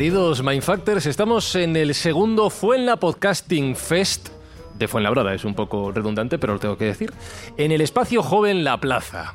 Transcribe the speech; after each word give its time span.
Queridos 0.00 0.42
Mindfactors, 0.42 1.04
estamos 1.04 1.54
en 1.56 1.76
el 1.76 1.94
segundo 1.94 2.48
Fuenla 2.48 2.96
Podcasting 2.96 3.76
Fest 3.76 4.30
de 4.78 4.88
Fuenlabrada. 4.88 5.34
Es 5.34 5.44
un 5.44 5.54
poco 5.54 5.92
redundante, 5.92 6.38
pero 6.38 6.54
lo 6.54 6.58
tengo 6.58 6.78
que 6.78 6.86
decir. 6.86 7.12
En 7.58 7.70
el 7.70 7.82
espacio 7.82 8.22
joven 8.22 8.64
La 8.64 8.80
Plaza. 8.80 9.34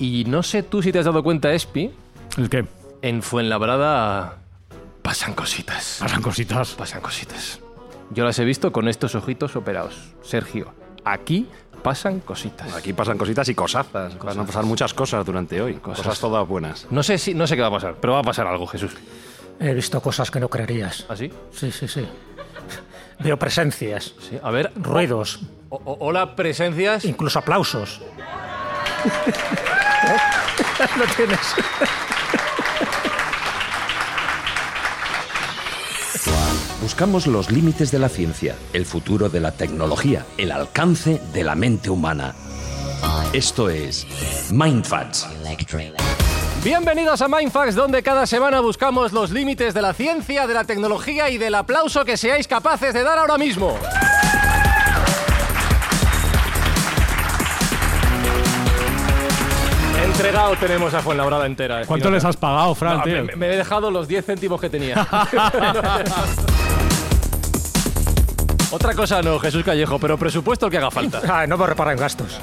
Y 0.00 0.24
no 0.24 0.42
sé 0.42 0.64
tú 0.64 0.82
si 0.82 0.90
te 0.90 0.98
has 0.98 1.04
dado 1.04 1.22
cuenta, 1.22 1.52
Espi, 1.52 1.92
¿El 2.36 2.50
qué? 2.50 2.64
en 3.02 3.22
Fuenlabrada 3.22 4.38
pasan 5.02 5.32
cositas. 5.32 5.98
Pasan 6.00 6.22
cositas. 6.22 6.72
Pasan 6.72 7.00
cositas. 7.00 7.60
Yo 8.10 8.24
las 8.24 8.36
he 8.40 8.44
visto 8.44 8.72
con 8.72 8.88
estos 8.88 9.14
ojitos 9.14 9.54
operados. 9.54 9.94
Sergio, 10.22 10.74
aquí 11.04 11.46
pasan 11.84 12.18
cositas. 12.18 12.74
Aquí 12.74 12.92
pasan 12.92 13.16
cositas 13.16 13.48
y 13.48 13.54
cosazas. 13.54 14.18
Van 14.18 14.40
a 14.40 14.44
pasar 14.44 14.64
muchas 14.64 14.92
cosas 14.92 15.24
durante 15.24 15.62
hoy. 15.62 15.74
Cosas, 15.74 16.18
todas 16.18 16.48
buenas. 16.48 16.88
No 16.90 17.04
sé, 17.04 17.16
si, 17.16 17.32
no 17.32 17.46
sé 17.46 17.54
qué 17.54 17.62
va 17.62 17.68
a 17.68 17.70
pasar, 17.70 17.94
pero 18.00 18.14
va 18.14 18.18
a 18.18 18.24
pasar 18.24 18.48
algo, 18.48 18.66
Jesús. 18.66 18.90
He 19.60 19.72
visto 19.74 20.00
cosas 20.00 20.30
que 20.30 20.40
no 20.40 20.48
creerías. 20.48 21.04
¿Así? 21.08 21.32
Sí, 21.52 21.70
sí, 21.72 21.86
sí. 21.88 22.06
Veo 23.20 23.38
presencias, 23.38 24.12
Sí. 24.28 24.38
A 24.42 24.50
ver, 24.50 24.72
ruidos, 24.76 25.40
o- 25.68 25.76
o- 25.84 25.96
hola, 26.00 26.34
presencias. 26.34 27.04
incluso 27.04 27.38
aplausos. 27.38 28.00
Lo 30.98 31.04
tienes. 31.16 31.54
Buscamos 36.80 37.26
los 37.26 37.50
límites 37.50 37.90
de 37.90 37.98
la 37.98 38.08
ciencia, 38.08 38.56
el 38.72 38.84
futuro 38.84 39.28
de 39.28 39.40
la 39.40 39.52
tecnología, 39.52 40.26
el 40.36 40.52
alcance 40.52 41.20
de 41.32 41.42
la 41.44 41.54
mente 41.54 41.88
humana. 41.90 42.34
Esto 43.32 43.68
es 43.70 44.06
MindFacts. 44.52 45.26
Bienvenidos 46.64 47.20
a 47.20 47.28
Mindfax, 47.28 47.74
donde 47.74 48.02
cada 48.02 48.26
semana 48.26 48.60
buscamos 48.60 49.12
los 49.12 49.30
límites 49.30 49.74
de 49.74 49.82
la 49.82 49.92
ciencia, 49.92 50.46
de 50.46 50.54
la 50.54 50.64
tecnología 50.64 51.28
y 51.28 51.36
del 51.36 51.54
aplauso 51.56 52.06
que 52.06 52.16
seáis 52.16 52.48
capaces 52.48 52.94
de 52.94 53.02
dar 53.02 53.18
ahora 53.18 53.36
mismo. 53.36 53.76
Entregado 60.02 60.56
tenemos 60.56 60.94
a 60.94 61.00
Fuenlabrada 61.00 61.44
entera. 61.46 61.84
¿Cuánto 61.86 62.10
les 62.10 62.24
has 62.24 62.36
pagado, 62.36 62.74
Fran, 62.74 62.98
No, 62.98 63.04
tío? 63.04 63.24
me, 63.24 63.36
me 63.36 63.46
he 63.52 63.56
dejado 63.56 63.90
los 63.90 64.08
10 64.08 64.24
céntimos 64.24 64.58
que 64.60 64.70
tenía. 64.70 65.06
Otra 68.70 68.94
cosa 68.94 69.22
no, 69.22 69.38
Jesús 69.38 69.62
Callejo, 69.64 69.98
pero 69.98 70.18
presupuesto 70.18 70.66
el 70.66 70.72
que 70.72 70.78
haga 70.78 70.90
falta. 70.90 71.20
Ah, 71.28 71.46
no 71.46 71.56
me 71.56 71.66
reparar 71.66 71.92
en 71.94 72.00
gastos. 72.00 72.40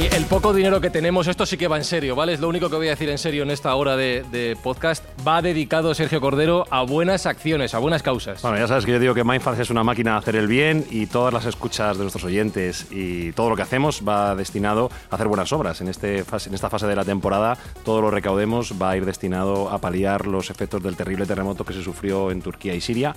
El 0.00 0.24
poco 0.24 0.54
dinero 0.54 0.80
que 0.80 0.88
tenemos, 0.88 1.26
esto 1.26 1.44
sí 1.44 1.58
que 1.58 1.68
va 1.68 1.76
en 1.76 1.84
serio, 1.84 2.16
¿vale? 2.16 2.32
Es 2.32 2.40
lo 2.40 2.48
único 2.48 2.70
que 2.70 2.76
voy 2.76 2.86
a 2.86 2.90
decir 2.90 3.10
en 3.10 3.18
serio 3.18 3.42
en 3.42 3.50
esta 3.50 3.74
hora 3.74 3.96
de, 3.96 4.56
podcast. 4.62 5.04
Va 5.26 5.42
dedicado 5.42 5.92
Sergio 5.92 6.22
Cordero 6.22 6.64
a 6.70 6.82
buenas 6.82 7.26
acciones, 7.26 7.74
a 7.74 7.78
buenas 7.80 8.02
causas. 8.02 8.40
Bueno, 8.40 8.56
ya 8.56 8.66
sabes 8.66 8.86
que 8.86 8.92
yo 8.92 8.98
digo 8.98 9.12
que 9.12 9.24
Mindfast 9.24 9.60
es 9.60 9.68
una 9.68 9.84
máquina 9.84 10.12
de 10.12 10.18
hacer 10.18 10.36
el 10.36 10.46
bien 10.46 10.86
y 10.90 11.06
todas 11.06 11.34
las 11.34 11.44
escuchas 11.44 11.98
de 11.98 12.04
nuestros 12.04 12.24
oyentes 12.24 12.86
y 12.90 13.32
todo 13.32 13.50
lo 13.50 13.56
que 13.56 13.62
hacemos 13.62 14.02
va 14.06 14.34
destinado 14.34 14.90
a 15.10 15.16
hacer 15.16 15.28
buenas 15.28 15.52
obras. 15.52 15.82
En, 15.82 15.88
este 15.88 16.20
en 16.20 16.54
esta 16.54 16.70
fase 16.70 16.86
de 16.86 16.96
la 16.96 17.04
temporada, 17.04 17.58
todo 17.84 18.00
lo 18.00 18.10
recaudemos 18.10 18.80
va 18.80 18.90
a 18.90 18.96
ir 18.96 19.04
destinado 19.04 19.68
a 19.68 19.78
paliar 19.78 20.26
los 20.26 20.48
efectos 20.48 20.82
del 20.82 20.96
terrible 20.96 21.26
terremoto 21.26 21.64
que 21.64 21.74
se 21.74 21.82
sufrió 21.82 22.30
en 22.30 22.40
Turquía 22.40 22.74
y 22.74 22.80
Siria. 22.80 23.14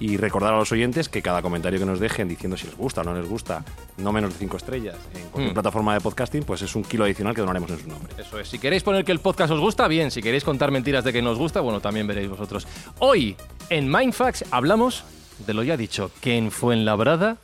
Y 0.00 0.16
recordar 0.16 0.54
a 0.54 0.56
los 0.58 0.72
oyentes 0.72 1.08
que 1.10 1.20
cada 1.20 1.42
comentario 1.42 1.78
que 1.78 1.84
nos 1.84 2.00
dejen 2.00 2.26
diciendo 2.26 2.56
si 2.56 2.66
les 2.66 2.74
gusta 2.76 3.02
o 3.02 3.04
no 3.04 3.14
les 3.14 3.28
gusta, 3.28 3.62
no 3.98 4.12
menos 4.12 4.32
de 4.32 4.38
cinco 4.38 4.56
estrellas 4.56 4.96
en 5.14 5.20
cualquier 5.28 5.50
Mm. 5.50 5.54
plataforma 5.54 5.92
de 5.94 6.00
podcasting, 6.00 6.42
pues 6.42 6.62
es 6.62 6.74
un 6.74 6.82
kilo 6.84 7.04
adicional 7.04 7.34
que 7.34 7.42
donaremos 7.42 7.70
en 7.70 7.80
su 7.80 7.86
nombre. 7.88 8.12
Eso 8.16 8.40
es. 8.40 8.48
Si 8.48 8.58
queréis 8.58 8.82
poner 8.82 9.04
que 9.04 9.12
el 9.12 9.20
podcast 9.20 9.52
os 9.52 9.60
gusta, 9.60 9.86
bien. 9.88 10.10
Si 10.10 10.22
queréis 10.22 10.42
contar 10.42 10.70
mentiras 10.70 11.04
de 11.04 11.12
que 11.12 11.20
nos 11.20 11.36
gusta, 11.38 11.60
bueno, 11.60 11.80
también 11.80 12.06
veréis 12.06 12.30
vosotros. 12.30 12.66
Hoy, 12.98 13.36
en 13.68 13.90
Mindfax, 13.90 14.46
hablamos 14.50 15.04
de 15.46 15.52
lo 15.54 15.62
ya 15.62 15.76
dicho, 15.76 16.10
que 16.22 16.36
en 16.38 16.50
Fuenlabrada 16.50 17.36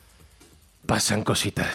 pasan 0.87 1.23
cositas. 1.25 1.75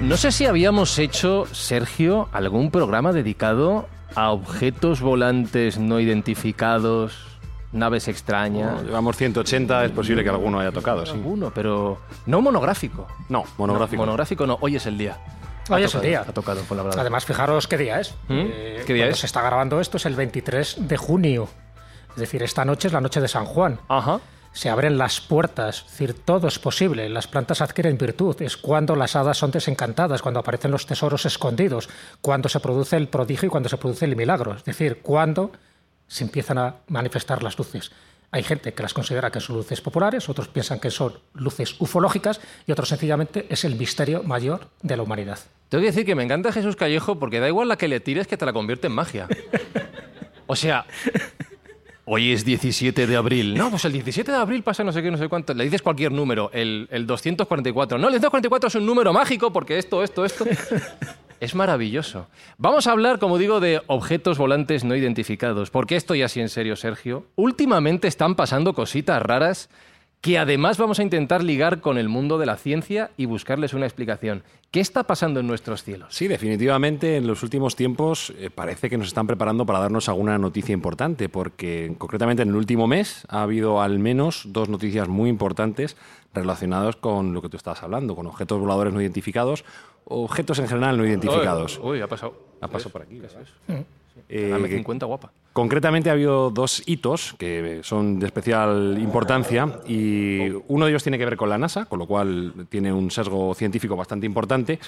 No 0.00 0.16
sé 0.16 0.32
si 0.32 0.46
habíamos 0.46 0.98
hecho, 0.98 1.46
Sergio, 1.52 2.28
algún 2.32 2.70
programa 2.70 3.12
dedicado 3.12 3.86
a 4.14 4.30
objetos 4.30 5.02
volantes 5.02 5.78
no 5.78 6.00
identificados, 6.00 7.12
naves 7.72 8.08
extrañas. 8.08 8.82
Llevamos 8.82 9.16
180, 9.16 9.84
es 9.84 9.90
posible 9.92 10.24
que 10.24 10.30
alguno 10.30 10.58
haya 10.58 10.72
tocado, 10.72 11.04
sí. 11.04 11.12
Alguno, 11.12 11.52
pero 11.54 11.98
no 12.26 12.40
monográfico. 12.40 13.06
No, 13.28 13.44
monográfico. 13.58 14.00
No, 14.00 14.06
monográfico 14.06 14.46
no, 14.46 14.58
hoy 14.62 14.76
es 14.76 14.86
el 14.86 14.96
día. 14.96 15.18
Hoy 15.68 15.84
es 15.84 15.94
el 15.94 16.00
día. 16.00 16.24
Ha 16.26 16.32
tocado 16.32 16.62
Fuenlabrada. 16.62 17.00
Además, 17.00 17.26
fijaros 17.26 17.68
qué 17.68 17.76
día 17.76 18.00
es. 18.00 18.14
¿Mm? 18.28 18.32
Eh, 18.32 18.82
¿Qué 18.86 18.94
día 18.94 19.04
cuando 19.04 19.14
es? 19.14 19.20
se 19.20 19.26
está 19.26 19.42
grabando 19.42 19.80
esto 19.80 19.98
es 19.98 20.06
el 20.06 20.16
23 20.16 20.88
de 20.88 20.96
junio. 20.96 21.48
Es 22.14 22.16
decir, 22.16 22.42
esta 22.42 22.64
noche 22.64 22.88
es 22.88 22.94
la 22.94 23.00
noche 23.00 23.20
de 23.20 23.28
San 23.28 23.44
Juan. 23.44 23.78
Ajá. 23.88 24.18
Se 24.52 24.68
abren 24.68 24.98
las 24.98 25.20
puertas, 25.20 25.84
es 25.84 25.90
decir, 25.90 26.14
todo 26.14 26.48
es 26.48 26.58
posible. 26.58 27.08
Las 27.08 27.28
plantas 27.28 27.60
adquieren 27.60 27.96
virtud. 27.96 28.42
Es 28.42 28.56
cuando 28.56 28.96
las 28.96 29.14
hadas 29.14 29.38
son 29.38 29.50
desencantadas, 29.50 30.22
cuando 30.22 30.40
aparecen 30.40 30.72
los 30.72 30.86
tesoros 30.86 31.24
escondidos, 31.24 31.88
cuando 32.20 32.48
se 32.48 32.60
produce 32.60 32.96
el 32.96 33.08
prodigio 33.08 33.46
y 33.46 33.50
cuando 33.50 33.68
se 33.68 33.76
produce 33.76 34.06
el 34.06 34.16
milagro. 34.16 34.54
Es 34.54 34.64
decir, 34.64 35.00
cuando 35.02 35.52
se 36.08 36.24
empiezan 36.24 36.58
a 36.58 36.74
manifestar 36.88 37.42
las 37.42 37.56
luces. 37.56 37.92
Hay 38.32 38.42
gente 38.42 38.74
que 38.74 38.82
las 38.82 38.94
considera 38.94 39.30
que 39.30 39.40
son 39.40 39.56
luces 39.56 39.80
populares, 39.80 40.28
otros 40.28 40.48
piensan 40.48 40.78
que 40.78 40.90
son 40.90 41.14
luces 41.34 41.80
ufológicas 41.80 42.40
y 42.66 42.72
otros 42.72 42.88
sencillamente 42.88 43.46
es 43.48 43.64
el 43.64 43.76
misterio 43.76 44.22
mayor 44.22 44.68
de 44.82 44.96
la 44.96 45.02
humanidad. 45.02 45.38
Tengo 45.68 45.82
que 45.82 45.88
decir 45.88 46.04
que 46.04 46.14
me 46.16 46.24
encanta 46.24 46.52
Jesús 46.52 46.76
Callejo 46.76 47.18
porque 47.18 47.40
da 47.40 47.48
igual 47.48 47.68
la 47.68 47.76
que 47.76 47.88
le 47.88 48.00
tires 48.00 48.26
que 48.26 48.36
te 48.36 48.44
la 48.44 48.52
convierte 48.52 48.88
en 48.88 48.92
magia. 48.92 49.28
O 50.46 50.56
sea, 50.56 50.84
hoy 52.12 52.32
es 52.32 52.44
17 52.44 53.06
de 53.06 53.16
abril. 53.16 53.54
No, 53.54 53.70
pues 53.70 53.84
el 53.84 53.92
17 53.92 54.32
de 54.32 54.36
abril 54.36 54.64
pasa 54.64 54.82
no 54.82 54.90
sé 54.90 55.00
qué, 55.00 55.12
no 55.12 55.16
sé 55.16 55.28
cuánto. 55.28 55.54
Le 55.54 55.62
dices 55.62 55.80
cualquier 55.80 56.10
número, 56.10 56.50
el, 56.52 56.88
el 56.90 57.06
244. 57.06 57.98
No, 57.98 58.08
el 58.08 58.14
244 58.14 58.66
es 58.68 58.74
un 58.74 58.84
número 58.84 59.12
mágico 59.12 59.52
porque 59.52 59.78
esto, 59.78 60.02
esto, 60.02 60.24
esto. 60.24 60.44
Es 61.40 61.54
maravilloso. 61.54 62.26
Vamos 62.58 62.86
a 62.86 62.92
hablar, 62.92 63.18
como 63.18 63.38
digo, 63.38 63.60
de 63.60 63.80
objetos 63.86 64.36
volantes 64.36 64.84
no 64.84 64.94
identificados. 64.94 65.70
Porque 65.70 65.96
esto 65.96 66.14
ya 66.14 66.28
sí 66.28 66.38
en 66.38 66.50
serio, 66.50 66.76
Sergio. 66.76 67.24
Últimamente 67.34 68.08
están 68.08 68.34
pasando 68.34 68.74
cositas 68.74 69.22
raras 69.22 69.70
que 70.20 70.36
además 70.38 70.76
vamos 70.76 70.98
a 70.98 71.02
intentar 71.02 71.42
ligar 71.42 71.80
con 71.80 71.96
el 71.96 72.08
mundo 72.10 72.36
de 72.38 72.44
la 72.44 72.56
ciencia 72.56 73.10
y 73.16 73.24
buscarles 73.24 73.72
una 73.72 73.86
explicación. 73.86 74.42
¿Qué 74.70 74.80
está 74.80 75.04
pasando 75.04 75.40
en 75.40 75.46
nuestros 75.46 75.82
cielos? 75.82 76.14
Sí, 76.14 76.28
definitivamente 76.28 77.16
en 77.16 77.26
los 77.26 77.42
últimos 77.42 77.74
tiempos 77.74 78.32
eh, 78.38 78.50
parece 78.54 78.90
que 78.90 78.98
nos 78.98 79.08
están 79.08 79.26
preparando 79.26 79.64
para 79.64 79.78
darnos 79.80 80.08
alguna 80.10 80.36
noticia 80.36 80.74
importante, 80.74 81.28
porque 81.30 81.94
concretamente 81.96 82.42
en 82.42 82.50
el 82.50 82.54
último 82.56 82.86
mes 82.86 83.24
ha 83.30 83.42
habido 83.42 83.80
al 83.80 83.98
menos 83.98 84.42
dos 84.48 84.68
noticias 84.68 85.08
muy 85.08 85.30
importantes 85.30 85.96
relacionadas 86.34 86.96
con 86.96 87.32
lo 87.32 87.40
que 87.40 87.48
tú 87.48 87.56
estabas 87.56 87.82
hablando, 87.82 88.14
con 88.14 88.26
objetos 88.26 88.60
voladores 88.60 88.92
no 88.92 89.00
identificados, 89.00 89.64
objetos 90.04 90.58
en 90.58 90.68
general 90.68 90.98
no 90.98 91.06
identificados. 91.06 91.80
Uy, 91.82 91.92
uy, 91.92 92.00
ha 92.02 92.06
pasado. 92.06 92.34
Ha 92.60 92.68
pasado 92.68 92.90
por 92.90 93.02
aquí. 93.02 93.20
Eso 93.24 93.40
es. 93.40 93.48
Eh, 94.28 94.50
Dame 94.50 94.68
que- 94.68 94.76
50 94.76 95.06
guapa. 95.06 95.32
Concretamente 95.52 96.10
ha 96.10 96.12
habido 96.12 96.50
dos 96.50 96.82
hitos 96.86 97.34
que 97.36 97.80
son 97.82 98.20
de 98.20 98.26
especial 98.26 98.96
importancia 99.00 99.80
y 99.86 100.48
uno 100.68 100.84
de 100.84 100.92
ellos 100.92 101.02
tiene 101.02 101.18
que 101.18 101.24
ver 101.24 101.36
con 101.36 101.48
la 101.48 101.58
NASA, 101.58 101.86
con 101.86 101.98
lo 101.98 102.06
cual 102.06 102.66
tiene 102.68 102.92
un 102.92 103.10
sesgo 103.10 103.52
científico 103.54 103.96
bastante 103.96 104.26
importante. 104.26 104.78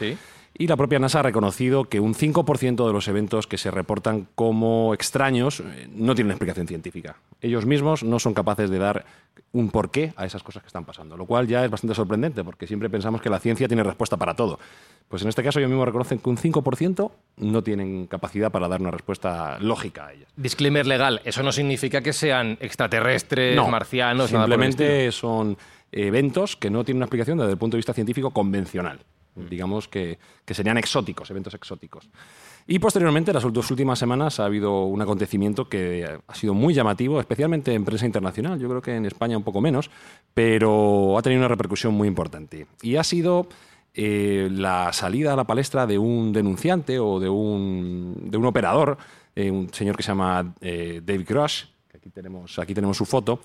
Y 0.56 0.66
la 0.66 0.76
propia 0.76 0.98
NASA 0.98 1.20
ha 1.20 1.22
reconocido 1.22 1.84
que 1.84 1.98
un 1.98 2.14
5% 2.14 2.86
de 2.86 2.92
los 2.92 3.08
eventos 3.08 3.46
que 3.46 3.56
se 3.56 3.70
reportan 3.70 4.28
como 4.34 4.92
extraños 4.92 5.60
eh, 5.60 5.88
no 5.94 6.14
tienen 6.14 6.32
explicación 6.32 6.66
científica. 6.66 7.16
Ellos 7.40 7.64
mismos 7.64 8.04
no 8.04 8.18
son 8.18 8.34
capaces 8.34 8.68
de 8.68 8.78
dar 8.78 9.04
un 9.52 9.70
porqué 9.70 10.12
a 10.16 10.26
esas 10.26 10.42
cosas 10.42 10.62
que 10.62 10.66
están 10.66 10.84
pasando, 10.84 11.16
lo 11.16 11.24
cual 11.26 11.46
ya 11.46 11.64
es 11.64 11.70
bastante 11.70 11.94
sorprendente 11.94 12.44
porque 12.44 12.66
siempre 12.66 12.90
pensamos 12.90 13.22
que 13.22 13.30
la 13.30 13.38
ciencia 13.38 13.66
tiene 13.66 13.82
respuesta 13.82 14.16
para 14.16 14.34
todo. 14.34 14.58
Pues 15.08 15.22
en 15.22 15.28
este 15.28 15.42
caso 15.42 15.58
ellos 15.58 15.70
mismos 15.70 15.86
reconocen 15.86 16.18
que 16.18 16.28
un 16.30 16.36
5% 16.36 17.10
no 17.38 17.62
tienen 17.62 18.06
capacidad 18.06 18.50
para 18.52 18.68
dar 18.68 18.80
una 18.80 18.90
respuesta 18.90 19.58
lógica 19.58 20.06
a 20.06 20.12
ellas. 20.12 20.28
Disclaimer 20.36 20.86
legal, 20.86 21.20
eso 21.24 21.42
no 21.42 21.52
significa 21.52 22.02
que 22.02 22.12
sean 22.12 22.56
extraterrestres, 22.60 23.56
No, 23.56 23.68
marcianos, 23.68 24.32
nada 24.32 24.46
por 24.46 24.52
el 24.54 24.68
estilo. 24.68 24.86
simplemente 24.88 25.12
son 25.12 25.56
eventos 25.90 26.56
que 26.56 26.70
no 26.70 26.84
tienen 26.84 26.98
una 26.98 27.06
explicación 27.06 27.38
desde 27.38 27.52
el 27.52 27.58
punto 27.58 27.76
de 27.76 27.78
vista 27.78 27.92
científico 27.94 28.30
convencional. 28.30 29.00
Digamos 29.34 29.88
que, 29.88 30.18
que 30.44 30.54
serían 30.54 30.78
exóticos, 30.78 31.30
eventos 31.30 31.54
exóticos. 31.54 32.08
Y 32.66 32.78
posteriormente, 32.78 33.30
en 33.32 33.34
las 33.34 33.52
dos 33.52 33.70
últimas 33.70 33.98
semanas, 33.98 34.38
ha 34.38 34.44
habido 34.44 34.84
un 34.84 35.02
acontecimiento 35.02 35.68
que 35.68 36.18
ha 36.26 36.34
sido 36.34 36.54
muy 36.54 36.74
llamativo, 36.74 37.18
especialmente 37.18 37.74
en 37.74 37.84
prensa 37.84 38.06
internacional. 38.06 38.58
Yo 38.58 38.68
creo 38.68 38.82
que 38.82 38.94
en 38.94 39.06
España 39.06 39.36
un 39.36 39.42
poco 39.42 39.60
menos, 39.60 39.90
pero 40.32 41.18
ha 41.18 41.22
tenido 41.22 41.40
una 41.40 41.48
repercusión 41.48 41.94
muy 41.94 42.06
importante. 42.06 42.66
Y 42.82 42.96
ha 42.96 43.04
sido 43.04 43.48
eh, 43.94 44.48
la 44.50 44.92
salida 44.92 45.32
a 45.32 45.36
la 45.36 45.44
palestra 45.44 45.86
de 45.86 45.98
un 45.98 46.32
denunciante 46.32 46.98
o 46.98 47.18
de 47.18 47.28
un, 47.28 48.30
de 48.30 48.38
un 48.38 48.46
operador, 48.46 48.96
eh, 49.34 49.50
un 49.50 49.72
señor 49.72 49.96
que 49.96 50.02
se 50.02 50.08
llama 50.08 50.54
eh, 50.60 51.00
David 51.04 51.26
Grush, 51.28 51.64
que 51.81 51.81
aquí 52.02 52.10
tenemos, 52.10 52.58
aquí 52.58 52.74
tenemos 52.74 52.96
su 52.96 53.04
foto, 53.04 53.38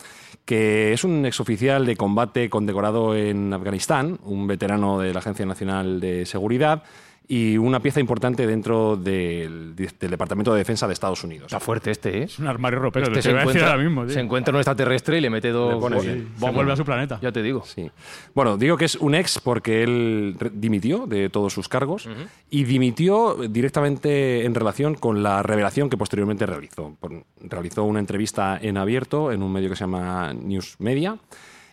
que 0.44 0.92
es 0.92 1.04
un 1.04 1.28
exoficial 1.28 1.86
de 1.86 1.96
combate 1.96 2.50
condecorado 2.50 3.16
en 3.16 3.54
Afganistán, 3.54 4.20
un 4.24 4.48
veterano 4.48 4.98
de 5.00 5.14
la 5.14 5.20
Agencia 5.20 5.46
Nacional 5.46 6.00
de 6.00 6.26
Seguridad 6.26 6.82
y 7.30 7.58
una 7.58 7.82
pieza 7.82 8.00
importante 8.00 8.48
dentro 8.48 8.96
del, 8.96 9.76
del 9.76 10.10
Departamento 10.12 10.54
de 10.54 10.60
Defensa 10.60 10.88
de 10.88 10.94
Estados 10.94 11.24
Unidos. 11.26 11.48
Está 11.48 11.60
fuerte 11.60 11.92
este, 11.92 12.20
¿eh? 12.20 12.24
Es 12.24 12.40
un 12.40 12.48
armario 12.48 12.80
ropero, 12.80 13.08
Este 13.08 13.22
se 13.22 13.32
encuentra, 13.32 13.72
ahora 13.72 13.84
mismo. 13.84 14.08
se 14.08 14.20
encuentra 14.22 14.54
un 14.54 14.60
extraterrestre 14.60 15.18
y 15.18 15.22
le 15.22 15.30
mete 15.30 15.50
dos... 15.50 15.74
Le 15.74 15.80
pone 15.82 16.00
bien. 16.02 16.28
Se 16.40 16.52
vuelve 16.52 16.72
a 16.72 16.76
su 16.78 16.86
planeta. 16.86 17.20
Ya 17.22 17.32
te 17.34 17.42
digo. 17.44 17.64
Sí. 17.66 17.92
Bueno, 18.34 18.58
digo 18.58 18.78
que 18.78 18.86
es 18.86 18.96
un 18.96 19.14
ex 19.14 19.40
porque 19.40 19.84
él 19.84 20.38
dimitió 20.54 21.06
de 21.06 21.30
todos 21.30 21.52
sus 21.52 21.68
cargos 21.68 22.08
y 22.50 22.64
dimitió 22.64 23.36
directamente 23.50 24.46
en 24.46 24.56
relación 24.56 24.96
con 24.96 25.22
la 25.22 25.44
revelación 25.44 25.90
que 25.90 25.98
posteriormente 25.98 26.46
realizó. 26.46 26.96
Por- 27.00 27.26
realizó 27.42 27.84
una 27.84 28.00
entrevista 28.00 28.58
en 28.62 28.78
abierto 28.78 29.34
en 29.34 29.44
un 29.44 29.52
medio 29.52 29.70
que 29.70 29.76
se 29.76 29.82
llama 29.84 30.34
News 30.34 30.78
Media, 30.80 31.18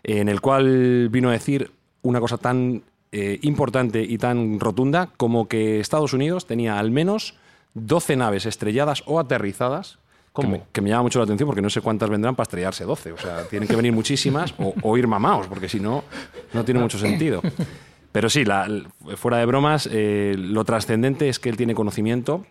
en 0.02 0.28
el 0.28 0.40
cual 0.40 1.08
vino 1.10 1.28
a 1.28 1.32
decir 1.32 1.70
una 2.02 2.18
cosa 2.20 2.38
tan 2.38 2.82
eh, 3.14 3.38
importante 3.42 4.02
y 4.02 4.18
tan 4.18 4.58
rotunda 4.60 5.08
como 5.16 5.46
que 5.48 5.80
Estados 5.80 6.12
Unidos 6.12 6.46
tenía 6.46 6.78
al 6.78 6.90
menos 6.90 7.34
12 7.74 8.16
naves 8.16 8.44
estrelladas 8.46 9.02
o 9.06 9.18
aterrizadas. 9.20 9.98
Que 10.36 10.46
me, 10.48 10.62
que 10.72 10.80
me 10.80 10.88
llama 10.90 11.04
mucho 11.04 11.20
la 11.20 11.24
atención 11.26 11.46
porque 11.46 11.62
no 11.62 11.70
sé 11.70 11.80
cuántas 11.80 12.10
vendrán 12.10 12.34
para 12.34 12.42
estrellarse 12.42 12.82
12. 12.84 13.12
O 13.12 13.18
sea, 13.18 13.44
tienen 13.48 13.68
que 13.68 13.76
venir 13.76 13.92
muchísimas 13.92 14.52
o, 14.58 14.74
o 14.82 14.98
ir 14.98 15.06
mamaos, 15.06 15.46
porque 15.46 15.68
si 15.68 15.78
no, 15.78 16.02
no 16.52 16.64
tiene 16.64 16.80
mucho 16.80 16.98
sentido. 16.98 17.40
Pero 18.10 18.28
sí, 18.28 18.44
la- 18.44 18.68
fuera 19.16 19.38
de 19.38 19.46
bromas, 19.46 19.88
eh, 19.92 20.34
lo 20.36 20.64
trascendente 20.64 21.28
es 21.28 21.38
que 21.38 21.50
él 21.50 21.56
tiene 21.56 21.76
conocimiento 21.76 22.44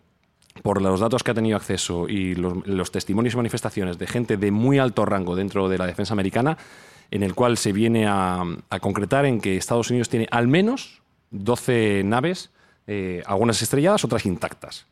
por 0.61 0.81
los 0.81 1.01
datos 1.01 1.23
que 1.23 1.31
ha 1.31 1.33
tenido 1.33 1.57
acceso 1.57 2.07
y 2.07 2.35
los, 2.35 2.65
los 2.65 2.89
testimonios 2.91 3.33
y 3.33 3.37
manifestaciones 3.37 3.97
de 3.97 4.07
gente 4.07 4.37
de 4.37 4.51
muy 4.51 4.79
alto 4.79 5.03
rango 5.05 5.35
dentro 5.35 5.67
de 5.67 5.77
la 5.77 5.85
defensa 5.85 6.13
americana, 6.13 6.57
en 7.11 7.23
el 7.23 7.35
cual 7.35 7.57
se 7.57 7.71
viene 7.71 8.07
a, 8.07 8.43
a 8.69 8.79
concretar 8.79 9.25
en 9.25 9.39
que 9.41 9.57
Estados 9.57 9.89
Unidos 9.89 10.09
tiene 10.09 10.27
al 10.31 10.47
menos 10.47 11.03
12 11.33 12.03
naves, 12.05 12.51
eh, 12.87 13.21
algunas 13.25 13.61
estrelladas, 13.61 14.05
otras 14.05 14.25
intactas. 14.25 14.85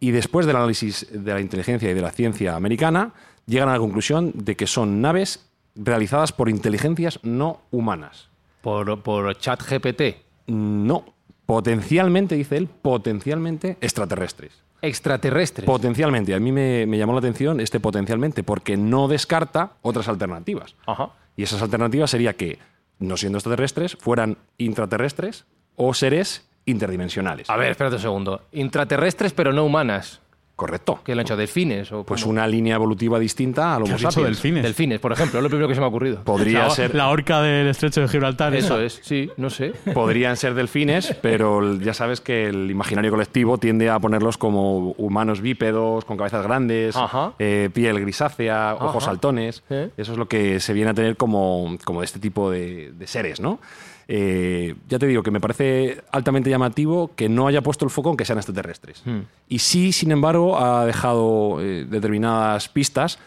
Y 0.00 0.10
después 0.10 0.46
del 0.46 0.56
análisis 0.56 1.06
de 1.10 1.32
la 1.32 1.40
inteligencia 1.40 1.90
y 1.90 1.94
de 1.94 2.00
la 2.00 2.10
ciencia 2.10 2.56
americana, 2.56 3.12
llegan 3.46 3.68
a 3.68 3.72
la 3.72 3.78
conclusión 3.78 4.32
de 4.34 4.56
que 4.56 4.66
son 4.66 5.00
naves 5.00 5.46
realizadas 5.74 6.32
por 6.32 6.48
inteligencias 6.48 7.20
no 7.22 7.60
humanas. 7.70 8.28
Por, 8.62 9.02
por 9.02 9.36
chat 9.38 9.62
GPT. 9.62 10.16
No, 10.48 11.04
potencialmente, 11.46 12.34
dice 12.34 12.56
él, 12.56 12.68
potencialmente 12.68 13.76
extraterrestres. 13.80 14.62
Extraterrestres. 14.82 15.64
Potencialmente. 15.64 16.34
A 16.34 16.40
mí 16.40 16.52
me, 16.52 16.86
me 16.86 16.98
llamó 16.98 17.12
la 17.12 17.20
atención 17.20 17.60
este 17.60 17.80
potencialmente 17.80 18.42
porque 18.42 18.76
no 18.76 19.08
descarta 19.08 19.72
otras 19.82 20.08
alternativas. 20.08 20.74
Ajá. 20.86 21.10
Y 21.36 21.42
esas 21.42 21.62
alternativas 21.62 22.10
sería 22.10 22.34
que, 22.34 22.58
no 22.98 23.16
siendo 23.16 23.38
extraterrestres, 23.38 23.96
fueran 24.00 24.38
intraterrestres 24.58 25.44
o 25.76 25.94
seres 25.94 26.48
interdimensionales. 26.64 27.48
A 27.50 27.56
ver, 27.56 27.70
espérate 27.70 27.96
un 27.96 28.02
segundo. 28.02 28.42
Intraterrestres 28.52 29.32
pero 29.32 29.52
no 29.52 29.64
humanas. 29.64 30.20
Correcto. 30.56 31.00
¿Qué 31.04 31.14
le 31.14 31.20
han 31.20 31.26
hecho? 31.26 31.36
¿Delfines? 31.36 31.92
O 31.92 32.02
Pues 32.02 32.24
una 32.24 32.46
línea 32.48 32.76
evolutiva 32.76 33.18
distinta 33.18 33.74
a 33.74 33.78
lo 33.78 33.84
¿Qué 33.84 33.92
has 33.92 34.00
Homo 34.00 34.08
dicho, 34.08 34.10
sapiens. 34.22 34.36
delfines? 34.38 34.62
Delfines, 34.62 35.00
por 35.00 35.12
ejemplo. 35.12 35.38
Es 35.38 35.42
lo 35.42 35.50
primero 35.50 35.68
que 35.68 35.74
se 35.74 35.80
me 35.80 35.84
ha 35.84 35.88
ocurrido. 35.90 36.22
Podría 36.24 36.60
la, 36.64 36.70
ser, 36.70 36.94
la 36.94 37.10
horca 37.10 37.42
del 37.42 37.66
estrecho 37.68 38.00
de 38.00 38.08
Gibraltar. 38.08 38.54
Eso 38.54 38.80
es, 38.80 38.98
sí, 39.02 39.30
no 39.36 39.50
sé. 39.50 39.74
podrían 39.92 40.38
ser 40.38 40.54
delfines, 40.54 41.14
pero 41.20 41.76
ya 41.78 41.92
sabes 41.92 42.22
que 42.22 42.46
el 42.46 42.70
imaginario 42.70 43.10
colectivo 43.10 43.58
tiende 43.58 43.90
a 43.90 43.98
ponerlos 43.98 44.38
como 44.38 44.92
humanos 44.92 45.42
bípedos, 45.42 46.06
con 46.06 46.16
cabezas 46.16 46.42
grandes, 46.42 46.96
eh, 47.38 47.68
piel 47.74 48.00
grisácea, 48.00 48.76
ojos 48.76 49.02
Ajá. 49.02 49.12
saltones. 49.12 49.62
¿Eh? 49.68 49.90
Eso 49.98 50.12
es 50.12 50.18
lo 50.18 50.26
que 50.26 50.58
se 50.60 50.72
viene 50.72 50.90
a 50.90 50.94
tener 50.94 51.18
como, 51.18 51.76
como 51.84 52.00
de 52.00 52.06
este 52.06 52.18
tipo 52.18 52.50
de, 52.50 52.92
de 52.92 53.06
seres, 53.06 53.40
¿no? 53.40 53.58
Eh, 54.08 54.74
ya 54.88 54.98
te 55.00 55.06
digo 55.06 55.22
que 55.24 55.30
me 55.32 55.40
parece 55.40 56.00
altamente 56.12 56.48
llamativo 56.48 57.10
que 57.16 57.28
no 57.28 57.48
haya 57.48 57.60
puesto 57.60 57.84
el 57.84 57.90
foco 57.90 58.10
en 58.10 58.16
que 58.16 58.24
sean 58.24 58.38
extraterrestres. 58.38 59.02
Y 59.48 59.58
sí, 59.58 59.92
sin 59.92 60.12
embargo, 60.12 60.58
ha 60.58 60.86
dejado 60.86 61.60
eh, 61.60 61.86
determinadas 61.88 62.68
pistas 62.68 63.18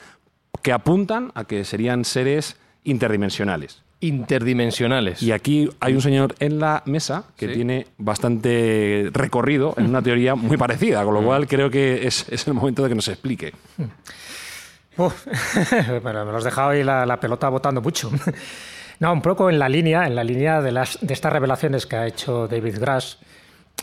que 0.61 0.71
apuntan 0.71 1.31
a 1.35 1.43
que 1.43 1.65
serían 1.65 2.05
seres 2.05 2.57
interdimensionales. 2.85 3.81
Interdimensionales. 4.01 5.21
Y 5.21 5.33
aquí 5.33 5.69
hay 5.81 5.93
un 5.93 6.01
señor 6.01 6.33
en 6.39 6.59
la 6.59 6.83
mesa 6.85 7.25
que 7.35 7.47
Sí. 7.49 7.53
tiene 7.55 7.87
bastante 7.97 9.09
recorrido 9.11 9.73
en 9.77 9.87
una 9.87 10.01
teoría 10.01 10.35
muy 10.35 10.55
parecida, 10.55 11.03
con 11.03 11.13
lo 11.13 11.21
cual 11.21 11.47
creo 11.47 11.69
que 11.69 12.07
es, 12.07 12.25
es 12.29 12.47
el 12.47 12.53
momento 12.53 12.83
de 12.83 12.89
que 12.89 12.95
nos 12.95 13.07
explique. 13.09 13.53
Uf, 14.97 15.25
bueno, 16.01 16.25
me 16.25 16.31
los 16.31 16.43
dejado 16.45 16.69
ahí 16.69 16.83
la, 16.83 17.05
la 17.05 17.19
pelota 17.19 17.49
botando 17.49 17.81
mucho. 17.81 18.09
No, 18.99 19.13
un 19.13 19.21
poco 19.21 19.49
en 19.49 19.59
la 19.59 19.69
línea, 19.69 20.05
en 20.05 20.15
la 20.15 20.25
línea 20.25 20.61
de, 20.61 20.77
estas 20.81 21.31
revelaciones 21.31 21.85
que 21.85 21.95
ha 21.95 22.05
hecho 22.05 22.49
David 22.49 22.79
Grass, 22.79 23.17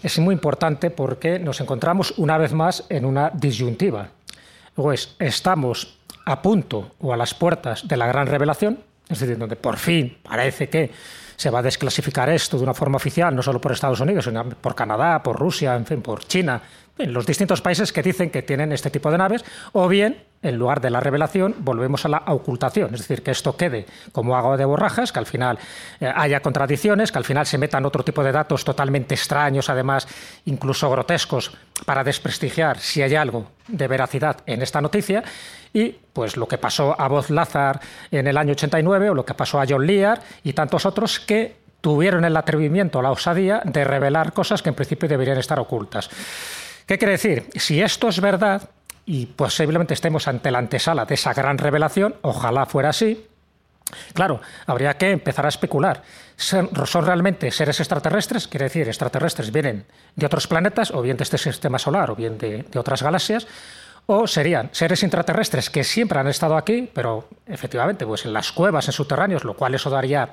es 0.03 0.19
muy 0.19 0.35
importante 0.35 0.91
porque 0.91 1.39
nos 1.39 1.59
encontramos 1.63 2.13
una 2.19 2.37
vez 2.37 2.53
más 2.53 2.85
en 2.91 3.07
una 3.07 3.31
disyuntiva. 3.31 4.11
Pues 4.75 5.17
estamos 5.19 5.99
a 6.27 6.43
punto 6.43 6.91
o 7.01 7.15
a 7.15 7.17
las 7.17 7.33
puertas 7.33 7.89
de 7.89 7.97
la 7.97 8.07
gran 8.07 8.27
revelación, 8.27 8.79
es 9.09 9.21
decir, 9.21 9.39
donde 9.39 9.57
por 9.57 9.79
fin 9.79 10.19
parece 10.23 10.69
que 10.69 10.91
se 11.37 11.49
va 11.49 11.61
a 11.61 11.63
desclasificar 11.63 12.29
esto 12.29 12.59
de 12.59 12.65
una 12.65 12.75
forma 12.75 12.97
oficial, 12.97 13.35
no 13.35 13.43
solo 13.43 13.59
por 13.59 13.73
Estados 13.73 14.01
Unidos, 14.01 14.27
sino 14.27 14.47
por 14.51 14.75
Canadá, 14.75 15.23
por 15.23 15.39
Rusia, 15.39 15.77
en 15.77 15.87
fin, 15.87 16.03
por 16.03 16.27
China, 16.27 16.61
en 16.99 17.13
los 17.13 17.27
distintos 17.27 17.61
países 17.61 17.93
que 17.93 18.03
dicen 18.03 18.31
que 18.31 18.43
tienen 18.43 18.73
este 18.73 18.91
tipo 18.91 19.11
de 19.11 19.19
naves, 19.19 19.45
o 19.73 19.89
bien, 19.89 20.23
en 20.43 20.57
lugar 20.57 20.81
de 20.81 20.91
la 20.91 21.01
revelación, 21.01 21.55
volvemos 21.59 22.05
a 22.05 22.09
la 22.09 22.23
ocultación, 22.29 22.95
es 22.95 23.01
decir, 23.01 23.23
que 23.23 23.31
esto 23.31 23.57
quede 23.57 23.87
como 24.13 24.37
agua 24.37 24.57
de 24.57 24.65
borrajas, 24.65 25.13
que 25.13 25.19
al 25.19 25.27
final 25.27 25.59
eh, 26.01 26.11
haya 26.15 26.41
contradicciones, 26.41 27.13
que 27.13 27.19
al 27.19 27.25
final 27.25 27.47
se 27.47 27.59
metan 27.59 27.85
otro 27.85 28.05
tipo 28.05 28.23
de 28.23 28.33
datos 28.33 28.65
totalmente 28.65 29.15
extraños, 29.15 29.69
además 29.69 30.07
incluso 30.45 30.91
grotescos, 30.91 31.53
para 31.85 32.05
desprestigiar 32.05 32.79
si 32.79 33.03
hay 33.03 33.15
algo 33.15 33.51
de 33.69 33.89
veracidad 33.89 34.39
en 34.47 34.63
esta 34.63 34.81
noticia, 34.81 35.23
y 35.73 35.97
pues 36.13 36.37
lo 36.37 36.49
que 36.49 36.59
pasó 36.59 36.99
a 36.99 37.09
Voz 37.09 37.29
Lazar 37.31 37.81
en 38.11 38.27
el 38.27 38.39
año 38.39 38.53
89, 38.53 39.11
o 39.11 39.15
lo 39.15 39.25
que 39.25 39.35
pasó 39.35 39.61
a 39.61 39.67
John 39.69 39.87
Lear 39.87 40.21
y 40.43 40.55
tantos 40.55 40.87
otros 40.87 41.21
que 41.21 41.57
tuvieron 41.81 42.25
el 42.25 42.37
atrevimiento, 42.37 43.03
la 43.03 43.11
osadía 43.11 43.61
de 43.65 43.85
revelar 43.85 44.33
cosas 44.33 44.63
que 44.63 44.71
en 44.71 44.75
principio 44.75 45.09
deberían 45.09 45.39
estar 45.39 45.61
ocultas. 45.61 46.11
¿Qué 46.87 46.99
quiere 46.99 47.13
decir? 47.13 47.49
Si 47.55 47.83
esto 47.83 48.09
es 48.09 48.21
verdad, 48.21 48.71
y 49.05 49.27
posiblemente 49.27 49.95
estemos 49.95 50.29
ante 50.29 50.51
la 50.51 50.59
antesala 50.59 51.05
de 51.05 51.15
esa 51.15 51.35
gran 51.35 51.59
revelación, 51.59 52.15
ojalá 52.23 52.67
fuera 52.67 52.91
así, 52.91 53.27
Claro, 54.15 54.41
habría 54.67 54.95
que 54.95 55.13
empezar 55.13 55.47
a 55.47 55.49
especular. 55.49 56.03
¿Son, 56.37 56.69
realmente 57.07 57.51
seres 57.53 57.79
extraterrestres? 57.79 58.49
Quiere 58.49 58.65
decir, 58.65 58.89
extraterrestres 58.89 59.53
vienen 59.53 59.87
de 60.17 60.27
otros 60.27 60.49
planetas, 60.49 60.91
o 60.91 61.03
bien 61.03 61.17
de 61.17 61.23
este 61.23 61.39
sistema 61.39 61.79
solar, 61.79 62.11
o 62.11 62.17
bien 62.17 62.37
de, 62.37 62.65
de 62.65 62.79
otras 62.79 63.03
galaxias, 63.03 63.47
o 64.07 64.27
serían 64.27 64.71
seres 64.73 65.03
intraterrestres 65.03 65.71
que 65.71 65.85
siempre 65.85 66.19
han 66.19 66.29
estado 66.29 66.57
aquí, 66.57 66.91
pero 66.93 67.29
efectivamente, 67.47 68.05
pues 68.07 68.25
en 68.25 68.33
las 68.33 68.51
cuevas, 68.51 68.89
en 68.89 68.93
subterráneos, 68.93 69.45
lo 69.45 69.55
cual 69.55 69.75
eso 69.75 69.89
daría 69.89 70.31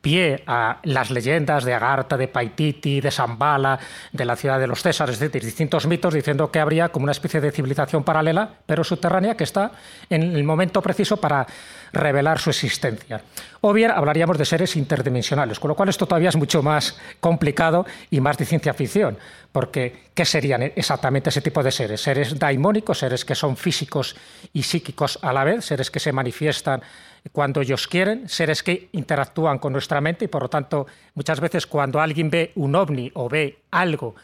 pie 0.00 0.42
a 0.46 0.78
las 0.84 1.10
leyendas 1.10 1.64
de 1.64 1.74
Agartha, 1.74 2.16
de 2.16 2.28
Paititi, 2.28 3.00
de 3.00 3.10
Zambala, 3.10 3.78
de 4.12 4.24
la 4.24 4.36
ciudad 4.36 4.58
de 4.58 4.66
los 4.66 4.82
Césares, 4.82 5.14
es 5.14 5.20
decir, 5.20 5.44
distintos 5.44 5.86
mitos 5.86 6.14
diciendo 6.14 6.50
que 6.50 6.60
habría 6.60 6.88
como 6.90 7.04
una 7.04 7.12
especie 7.12 7.40
de 7.40 7.50
civilización 7.50 8.04
paralela, 8.04 8.48
pero 8.66 8.84
subterránea, 8.84 9.36
que 9.36 9.44
está 9.44 9.72
en 10.08 10.22
el 10.22 10.44
momento 10.44 10.80
preciso 10.82 11.16
para 11.16 11.46
revelar 11.92 12.38
su 12.38 12.50
existencia. 12.50 13.22
O 13.60 13.72
bien 13.72 13.90
hablaríamos 13.90 14.38
de 14.38 14.44
seres 14.44 14.76
interdimensionales, 14.76 15.58
con 15.58 15.68
lo 15.68 15.74
cual 15.74 15.88
esto 15.88 16.06
todavía 16.06 16.28
es 16.28 16.36
mucho 16.36 16.62
más 16.62 16.98
complicado 17.20 17.86
y 18.10 18.20
más 18.20 18.38
de 18.38 18.44
ciencia 18.44 18.74
ficción, 18.74 19.18
porque 19.52 20.04
¿qué 20.14 20.24
serían 20.24 20.62
exactamente 20.62 21.30
ese 21.30 21.40
tipo 21.40 21.62
de 21.62 21.72
seres? 21.72 22.00
Seres 22.00 22.38
daimónicos, 22.38 22.98
seres 22.98 23.24
que 23.24 23.34
son 23.34 23.56
físicos 23.56 24.16
y 24.52 24.62
psíquicos 24.62 25.18
a 25.22 25.32
la 25.32 25.44
vez, 25.44 25.64
seres 25.64 25.90
que 25.90 26.00
se 26.00 26.12
manifiestan 26.12 26.82
cuando 27.32 27.60
ellos 27.60 27.86
quieren, 27.86 28.28
seres 28.28 28.62
que 28.62 28.88
interactúan 28.92 29.58
con 29.58 29.72
nuestra 29.72 30.00
mente 30.00 30.24
y 30.24 30.28
por 30.28 30.42
lo 30.42 30.48
tanto 30.48 30.86
muchas 31.14 31.40
veces 31.40 31.66
cuando 31.66 32.00
alguien 32.00 32.30
ve 32.30 32.52
un 32.56 32.74
ovni 32.74 33.10
o 33.14 33.28
ve 33.28 33.58
algo 33.70 34.14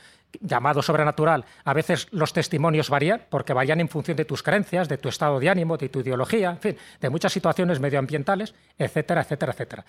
llamado 0.41 0.83
sobrenatural, 0.83 1.45
a 1.65 1.73
veces 1.73 2.09
los 2.11 2.33
testimonios 2.33 2.91
varían 2.91 3.23
porque 3.29 3.53
varían 3.53 3.81
en 3.81 3.89
función 3.89 4.17
de 4.17 4.25
tus 4.25 4.43
creencias, 4.43 4.89
de 4.89 4.99
tu 4.99 5.09
estado 5.09 5.39
de 5.39 5.49
ánimo, 5.49 5.77
de 5.77 5.89
tu 5.89 6.01
ideología, 6.01 6.51
en 6.51 6.59
fin, 6.59 6.77
de 7.01 7.11
muchas 7.11 7.33
situaciones 7.33 7.81
medioambientales, 7.81 8.55
etcétera, 8.79 9.23
etcétera, 9.23 9.53
etcétera. 9.53 9.85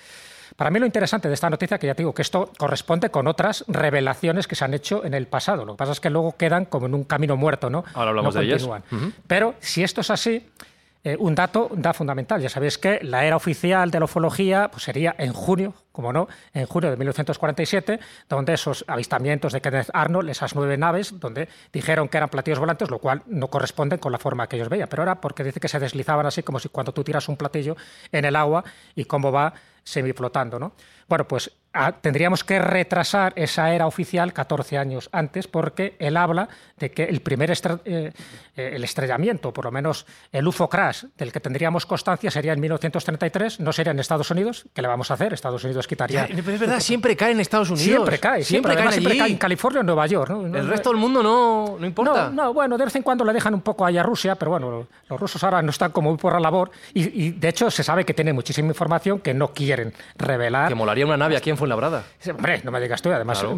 Para 0.56 0.70
mí 0.70 0.80
lo 0.80 0.86
interesante 0.86 1.28
de 1.28 1.34
esta 1.34 1.50
noticia, 1.50 1.78
que 1.78 1.88
ya 1.88 1.96
te 1.96 2.04
digo 2.04 2.14
que 2.14 2.22
esto 2.22 2.52
corresponde 2.58 3.10
con 3.10 3.28
otras 3.28 3.66
revelaciones 3.68 4.48
que 4.48 4.56
se 4.56 4.64
han 4.64 4.74
hecho 4.74 5.04
en 5.04 5.14
el 5.14 5.28
pasado. 5.28 5.66
Lo 5.66 5.74
que 5.74 5.78
pasa 5.78 5.92
es 5.92 6.00
que 6.00 6.10
luego 6.10 6.36
quedan 6.38 6.66
como 6.66 6.86
en 6.86 6.94
un 6.94 7.04
camino 7.04 7.36
muerto, 7.36 7.70
¿no? 7.70 7.84
Ahora 7.94 8.10
hablamos 8.10 8.36
no 8.36 8.42
de 8.42 8.46
ellas. 8.46 8.68
Pero 9.28 9.56
si 9.60 9.84
esto 9.84 10.02
es 10.02 10.10
así, 10.10 10.48
eh, 11.06 11.16
un 11.20 11.36
dato 11.36 11.70
da 11.72 11.94
fundamental. 11.94 12.42
Ya 12.42 12.50
sabéis 12.50 12.80
que 12.80 13.00
la 13.04 13.26
era 13.26 13.36
oficial 13.36 13.92
de 13.92 14.00
la 14.00 14.06
ufología 14.06 14.70
pues, 14.72 14.84
sería 14.86 15.14
en 15.20 15.34
junio, 15.34 15.76
como 15.92 16.12
no, 16.12 16.28
en 16.52 16.66
junio 16.66 16.90
de 16.90 16.98
1947, 16.98 18.00
donde 18.28 18.54
esos 18.56 18.84
avistamientos 18.88 19.54
de 19.54 19.62
Kenneth 19.62 19.92
Arnold, 19.94 20.32
esas 20.32 20.56
nueve 20.56 20.78
naves, 20.78 21.20
donde 21.20 21.48
dijeron 21.72 22.10
que 22.10 22.18
eran 22.18 22.30
platillos 22.30 22.58
volantes, 22.58 22.90
lo 22.90 22.98
cual 22.98 23.22
no 23.28 23.50
corresponde 23.50 24.00
con 24.00 24.12
la 24.12 24.18
forma 24.18 24.48
que 24.48 24.56
ellos 24.56 24.68
veían. 24.68 24.90
Pero 24.90 25.04
era 25.04 25.22
porque 25.22 25.44
dice 25.44 25.60
que 25.60 25.68
se 25.68 25.80
deslizaban 25.80 26.26
así 26.26 26.42
como 26.42 26.58
si 26.58 26.70
cuando 26.70 26.92
tú 26.92 27.04
tiras 27.04 27.30
un 27.30 27.38
platillo 27.38 27.78
en 28.12 28.26
el 28.26 28.36
agua 28.36 28.64
y 28.96 29.06
cómo 29.06 29.32
va 29.32 29.54
semiflotando, 29.84 30.58
¿no? 30.58 30.74
Bueno, 31.08 31.28
pues 31.28 31.52
ah, 31.76 31.92
tendríamos 31.92 32.44
que 32.44 32.58
retrasar 32.60 33.34
esa 33.36 33.74
era 33.74 33.86
oficial 33.86 34.34
14 34.34 34.78
años 34.78 35.10
antes 35.12 35.48
porque 35.48 35.96
él 36.00 36.18
habla 36.18 36.50
de 36.78 36.92
que 36.92 37.04
el 37.04 37.22
primer 37.22 37.50
estre- 37.52 37.80
eh, 37.86 38.12
eh, 38.56 38.72
el 38.74 38.84
estrellamiento, 38.84 39.54
por 39.54 39.66
lo 39.66 39.72
menos 39.72 40.06
el 40.32 40.48
UFO 40.48 40.68
crash 40.70 41.04
del 41.18 41.32
que 41.32 41.40
tendríamos 41.40 41.86
constancia 41.86 42.32
sería 42.32 42.54
en 42.54 42.60
1933, 42.62 43.60
no 43.60 43.72
sería 43.74 43.92
en 43.92 44.00
Estados 44.00 44.32
Unidos, 44.32 44.66
¿qué 44.74 44.82
le 44.82 44.88
vamos 44.88 45.12
a 45.12 45.16
hacer? 45.16 45.34
Estados 45.34 45.64
Unidos 45.64 45.88
quitaría... 45.88 46.28
Ya, 46.28 46.36
pero 46.36 46.52
es 46.54 46.60
verdad, 46.60 46.80
siempre 46.80 47.16
cae 47.16 47.32
en 47.34 47.40
Estados 47.40 47.70
Unidos. 47.70 47.86
Siempre 47.86 48.20
cae, 48.20 48.44
siempre, 48.44 48.70
caen 48.70 48.78
además 48.80 48.94
siempre 48.96 49.12
allí. 49.14 49.20
cae 49.20 49.32
en 49.32 49.38
California 49.38 49.80
o 49.80 49.82
en 49.82 49.86
Nueva 49.88 50.08
York. 50.08 50.30
¿no? 50.32 50.58
El 50.58 50.68
resto 50.68 50.90
del 50.90 50.98
mundo 51.00 51.22
no, 51.22 51.78
no 51.80 51.86
importa. 51.86 52.30
No, 52.30 52.44
no, 52.46 52.54
bueno, 52.54 52.78
de 52.78 52.86
vez 52.86 52.96
en 52.96 53.04
cuando 53.04 53.24
le 53.26 53.34
dejan 53.34 53.54
un 53.54 53.62
poco 53.62 53.86
ahí 53.86 53.98
a 53.98 54.04
Rusia, 54.04 54.36
pero 54.36 54.52
bueno, 54.52 54.88
los 55.10 55.20
rusos 55.20 55.44
ahora 55.44 55.62
no 55.62 55.70
están 55.72 55.92
como 55.92 56.10
muy 56.10 56.18
por 56.18 56.34
la 56.34 56.40
labor 56.40 56.72
y, 56.94 57.26
y, 57.26 57.32
de 57.32 57.50
hecho 57.50 57.70
se 57.70 57.84
sabe 57.84 58.06
que 58.06 58.14
tienen 58.14 58.36
muchísima 58.36 58.68
información 58.70 59.20
que 59.20 59.34
no 59.34 59.50
quieren 59.54 59.94
revelar. 60.18 60.70
Que 60.70 60.76
molaría 60.76 61.06
una 61.06 61.18
nave 61.18 61.36
aquí 61.38 61.50
en 61.50 61.58
Fuenlabrada. 61.66 62.04
Hombre, 62.30 62.62
no 62.64 62.72
me 62.72 62.80
digas 62.80 63.02
tú, 63.02 63.12
además 63.12 63.40
Claro. 63.40 63.56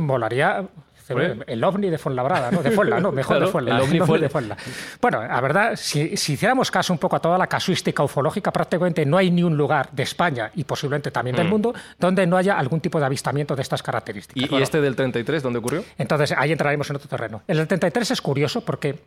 Hombre. 1.09 1.37
el 1.47 1.63
ovni 1.63 1.89
de 1.89 1.97
Fuenlabrada, 1.97 2.51
¿no? 2.51 2.61
De 2.61 2.71
Fuenla, 2.71 2.99
no, 2.99 3.13
mejor 3.13 3.35
Claro, 3.37 3.45
de 3.45 3.51
Fuenla. 3.53 3.75
el 3.77 3.81
ovni 3.81 3.99
fue- 4.05 4.19
de 4.19 4.27
Fuenla. 4.29 4.57
Bueno, 5.01 5.23
la 5.25 5.39
verdad, 5.39 5.75
si, 5.77 6.17
si 6.17 6.33
hiciéramos 6.33 6.69
caso 6.69 6.91
un 6.91 6.99
poco 6.99 7.15
a 7.15 7.19
toda 7.21 7.37
la 7.37 7.47
casuística 7.47 8.03
ufológica, 8.03 8.51
prácticamente 8.51 9.05
no 9.05 9.15
hay 9.17 9.31
ni 9.31 9.41
un 9.43 9.55
lugar 9.55 9.89
de 9.93 10.03
España 10.03 10.51
y 10.55 10.65
posiblemente 10.65 11.09
también 11.11 11.35
del 11.37 11.47
mundo 11.47 11.73
donde 11.97 12.27
no 12.27 12.35
haya 12.35 12.57
algún 12.59 12.81
tipo 12.81 12.99
de 12.99 13.05
avistamiento 13.05 13.55
de 13.55 13.61
estas 13.61 13.81
características. 13.81 14.41
¿Y, 14.41 14.45
y 14.45 14.49
Bueno, 14.49 14.63
este 14.63 14.81
del 14.81 14.95
33 14.97 15.43
dónde 15.43 15.59
ocurrió? 15.59 15.83
entonces, 15.97 16.33
ahí 16.37 16.51
entraremos 16.51 16.89
en 16.89 16.97
otro 16.97 17.07
terreno. 17.07 17.41
El 17.47 17.57
del 17.57 17.67
33 17.67 18.11
es 18.11 18.21
curioso 18.21 18.59
porque, 18.65 18.99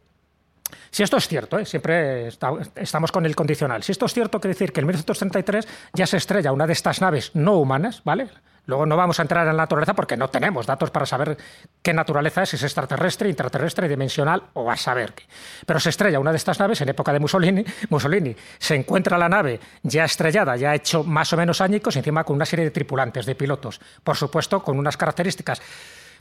si 0.90 1.02
esto 1.02 1.18
es 1.18 1.28
cierto, 1.28 1.58
¿eh? 1.58 1.66
siempre 1.66 2.28
está- 2.28 2.52
estamos 2.76 3.12
con 3.12 3.26
el 3.26 3.36
condicional, 3.36 3.82
si 3.82 3.92
esto 3.92 4.06
es 4.06 4.14
cierto, 4.14 4.40
quiere 4.40 4.54
decir 4.54 4.72
que 4.72 4.80
en 4.80 4.86
1933 4.86 5.68
ya 5.92 6.06
se 6.06 6.16
estrella 6.16 6.50
una 6.52 6.66
de 6.66 6.72
estas 6.72 7.02
naves 7.02 7.30
no 7.34 7.56
humanas, 7.58 8.00
¿vale? 8.04 8.28
Luego 8.70 8.86
no 8.86 8.96
vamos 8.96 9.18
a 9.18 9.22
entrar 9.22 9.48
en 9.48 9.56
la 9.56 9.64
naturaleza 9.64 9.94
porque 9.94 10.16
no 10.16 10.30
tenemos 10.30 10.64
datos 10.64 10.92
para 10.92 11.04
saber 11.04 11.36
qué 11.82 11.92
naturaleza 11.92 12.44
es, 12.44 12.50
si 12.50 12.56
es 12.56 12.62
extraterrestre, 12.62 13.28
intraterrestre, 13.28 13.88
dimensional 13.88 14.44
o 14.52 14.70
a 14.70 14.76
saber 14.76 15.12
qué. 15.12 15.24
Pero 15.66 15.80
se 15.80 15.90
estrella 15.90 16.20
una 16.20 16.30
de 16.30 16.36
estas 16.36 16.60
naves 16.60 16.80
en 16.80 16.88
época 16.88 17.12
de 17.12 17.18
Mussolini. 17.18 17.64
Mussolini 17.88 18.34
se 18.58 18.76
encuentra 18.76 19.18
la 19.18 19.28
nave 19.28 19.58
ya 19.82 20.04
estrellada, 20.04 20.56
ya 20.56 20.72
hecho 20.72 21.02
más 21.02 21.32
o 21.32 21.36
menos 21.36 21.60
añicos, 21.60 21.96
encima 21.96 22.22
con 22.22 22.36
una 22.36 22.46
serie 22.46 22.64
de 22.64 22.70
tripulantes, 22.70 23.26
de 23.26 23.34
pilotos. 23.34 23.80
Por 24.04 24.16
supuesto, 24.16 24.62
con 24.62 24.78
unas 24.78 24.96
características 24.96 25.60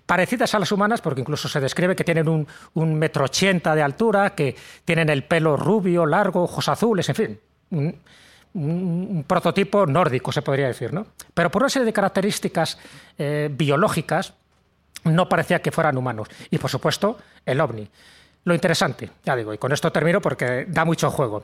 parecidas 0.07 0.55
a 0.55 0.59
las 0.59 0.71
humanas, 0.71 1.01
porque 1.01 1.21
incluso 1.21 1.47
se 1.47 1.59
describe 1.59 1.95
que 1.95 2.03
tienen 2.03 2.27
un, 2.27 2.47
un 2.73 2.95
metro 2.95 3.25
ochenta 3.25 3.75
de 3.75 3.83
altura, 3.83 4.31
que 4.31 4.55
tienen 4.85 5.09
el 5.09 5.23
pelo 5.23 5.55
rubio, 5.55 6.07
largo, 6.07 6.45
ojos 6.45 6.67
azules, 6.67 7.07
en 7.09 7.15
fin. 7.15 7.99
Un- 8.53 9.23
prototipo 9.27 9.85
nórdico, 9.85 10.31
se 10.31 10.41
podría 10.41 10.67
decir, 10.67 10.93
¿no? 10.93 11.07
Pero 11.33 11.49
por 11.51 11.61
una 11.63 11.69
serie 11.69 11.85
de 11.85 11.93
características 11.93 12.77
eh, 13.17 13.49
biológicas, 13.51 14.33
no 15.05 15.29
parecía 15.29 15.61
que 15.61 15.71
fueran 15.71 15.97
humanos. 15.97 16.27
Y 16.49 16.57
por 16.57 16.69
supuesto, 16.69 17.17
el 17.45 17.61
ovni. 17.61 17.87
Lo 18.43 18.53
interesante, 18.53 19.09
ya 19.23 19.35
digo, 19.35 19.53
y 19.53 19.57
con 19.57 19.71
esto 19.71 19.91
termino 19.91 20.21
porque 20.21 20.65
da 20.67 20.85
mucho 20.85 21.09
juego. 21.11 21.43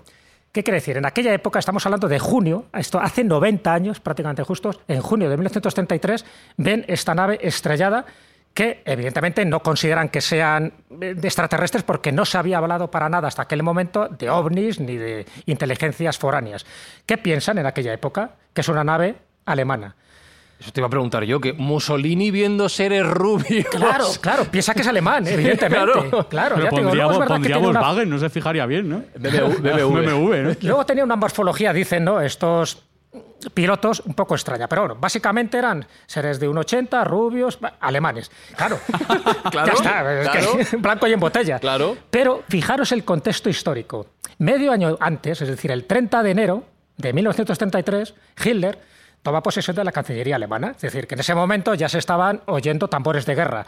¿Qué 0.51 0.63
quiere 0.63 0.77
decir? 0.77 0.95
En 0.97 1.05
aquella 1.05 1.33
época, 1.33 1.59
estamos 1.59 1.85
hablando 1.85 2.07
de 2.07 2.17
junio, 2.17 2.65
esto 2.73 2.99
hace 2.99 3.23
90 3.25 3.73
años, 3.73 3.99
prácticamente 3.99 4.43
justos, 4.43 4.79
en 4.87 5.01
junio 5.01 5.29
de 5.29 5.35
1933, 5.35 6.25
ven 6.57 6.85
esta 6.87 7.13
nave 7.13 7.37
estrellada 7.41 8.05
que 8.55 8.81
evidentemente 8.85 9.43
no 9.45 9.59
consideran 9.59 10.07
que 10.07 10.21
sean 10.21 10.71
eh, 11.01 11.13
de 11.13 11.27
extraterrestres 11.27 11.83
porque 11.83 12.13
no 12.13 12.23
se 12.23 12.37
había 12.37 12.57
hablado 12.57 12.89
para 12.89 13.09
nada 13.09 13.27
hasta 13.27 13.41
aquel 13.43 13.61
momento 13.61 14.07
de 14.07 14.29
ovnis 14.29 14.79
ni 14.79 14.95
de 14.95 15.25
inteligencias 15.45 16.17
foráneas. 16.17 16.65
¿Qué 17.05 17.17
piensan 17.17 17.57
en 17.57 17.65
aquella 17.65 17.93
época? 17.93 18.31
Que 18.53 18.61
es 18.61 18.69
una 18.69 18.85
nave 18.85 19.17
alemana. 19.45 19.95
Eso 20.57 20.71
te 20.71 20.79
iba 20.79 20.87
a 20.87 20.89
preguntar 20.89 21.25
yo, 21.25 21.41
que 21.41 21.51
Mussolini 21.51 22.31
viendo 22.31 22.69
seres 22.69 23.05
rubios. 23.05 23.65
Claro, 23.69 24.05
claro, 24.21 24.45
piensa 24.45 24.73
que 24.73 24.81
es 24.81 24.87
alemán, 24.87 25.27
evidentemente. 25.27 25.91
Claro. 25.91 26.29
Claro, 26.29 26.55
Pero 26.55 26.71
ya 26.71 26.77
digo, 26.77 26.91
una- 26.91 27.59
Volkswagen, 27.59 28.09
no 28.09 28.17
se 28.17 28.29
fijaría 28.29 28.65
bien, 28.65 28.87
¿no? 28.87 29.03
BMW, 29.15 29.61
BMW. 29.61 30.01
BMW, 30.01 30.35
¿no? 30.43 30.55
Luego 30.61 30.85
tenía 30.85 31.03
una 31.03 31.17
morfología, 31.17 31.73
dicen, 31.73 32.05
¿no? 32.05 32.21
Estos 32.21 32.81
pilotos 33.53 34.01
un 34.05 34.13
poco 34.13 34.35
extraña, 34.35 34.67
pero 34.67 34.83
bueno, 34.83 34.95
básicamente 34.99 35.57
eran 35.57 35.85
seres 36.05 36.39
de 36.39 36.49
1,80, 36.49 37.05
rubios, 37.05 37.59
alemanes. 37.79 38.31
Claro, 38.55 38.79
Claro, 39.51 39.67
ya 39.67 39.73
está, 39.73 40.21
es 40.21 40.29
claro. 40.29 40.57
que 40.57 40.77
blanco 40.77 41.07
y 41.07 41.13
en 41.13 41.19
botella. 41.19 41.59
Claro. 41.59 41.97
Pero 42.09 42.43
fijaros 42.47 42.91
el 42.91 43.03
contexto 43.03 43.49
histórico. 43.49 44.07
Medio 44.37 44.71
año 44.71 44.97
antes, 44.99 45.41
es 45.41 45.47
decir, 45.47 45.71
el 45.71 45.85
30 45.85 46.23
de 46.23 46.31
enero 46.31 46.63
de 46.97 47.13
1933, 47.13 48.13
Hitler 48.43 48.79
toma 49.21 49.41
posesión 49.41 49.75
de 49.75 49.83
la 49.83 49.91
Cancillería 49.91 50.35
alemana, 50.35 50.73
es 50.75 50.81
decir, 50.81 51.07
que 51.07 51.15
en 51.15 51.21
ese 51.21 51.33
momento 51.33 51.73
ya 51.73 51.89
se 51.89 51.97
estaban 51.97 52.41
oyendo 52.45 52.87
tambores 52.87 53.25
de 53.25 53.35
guerra. 53.35 53.65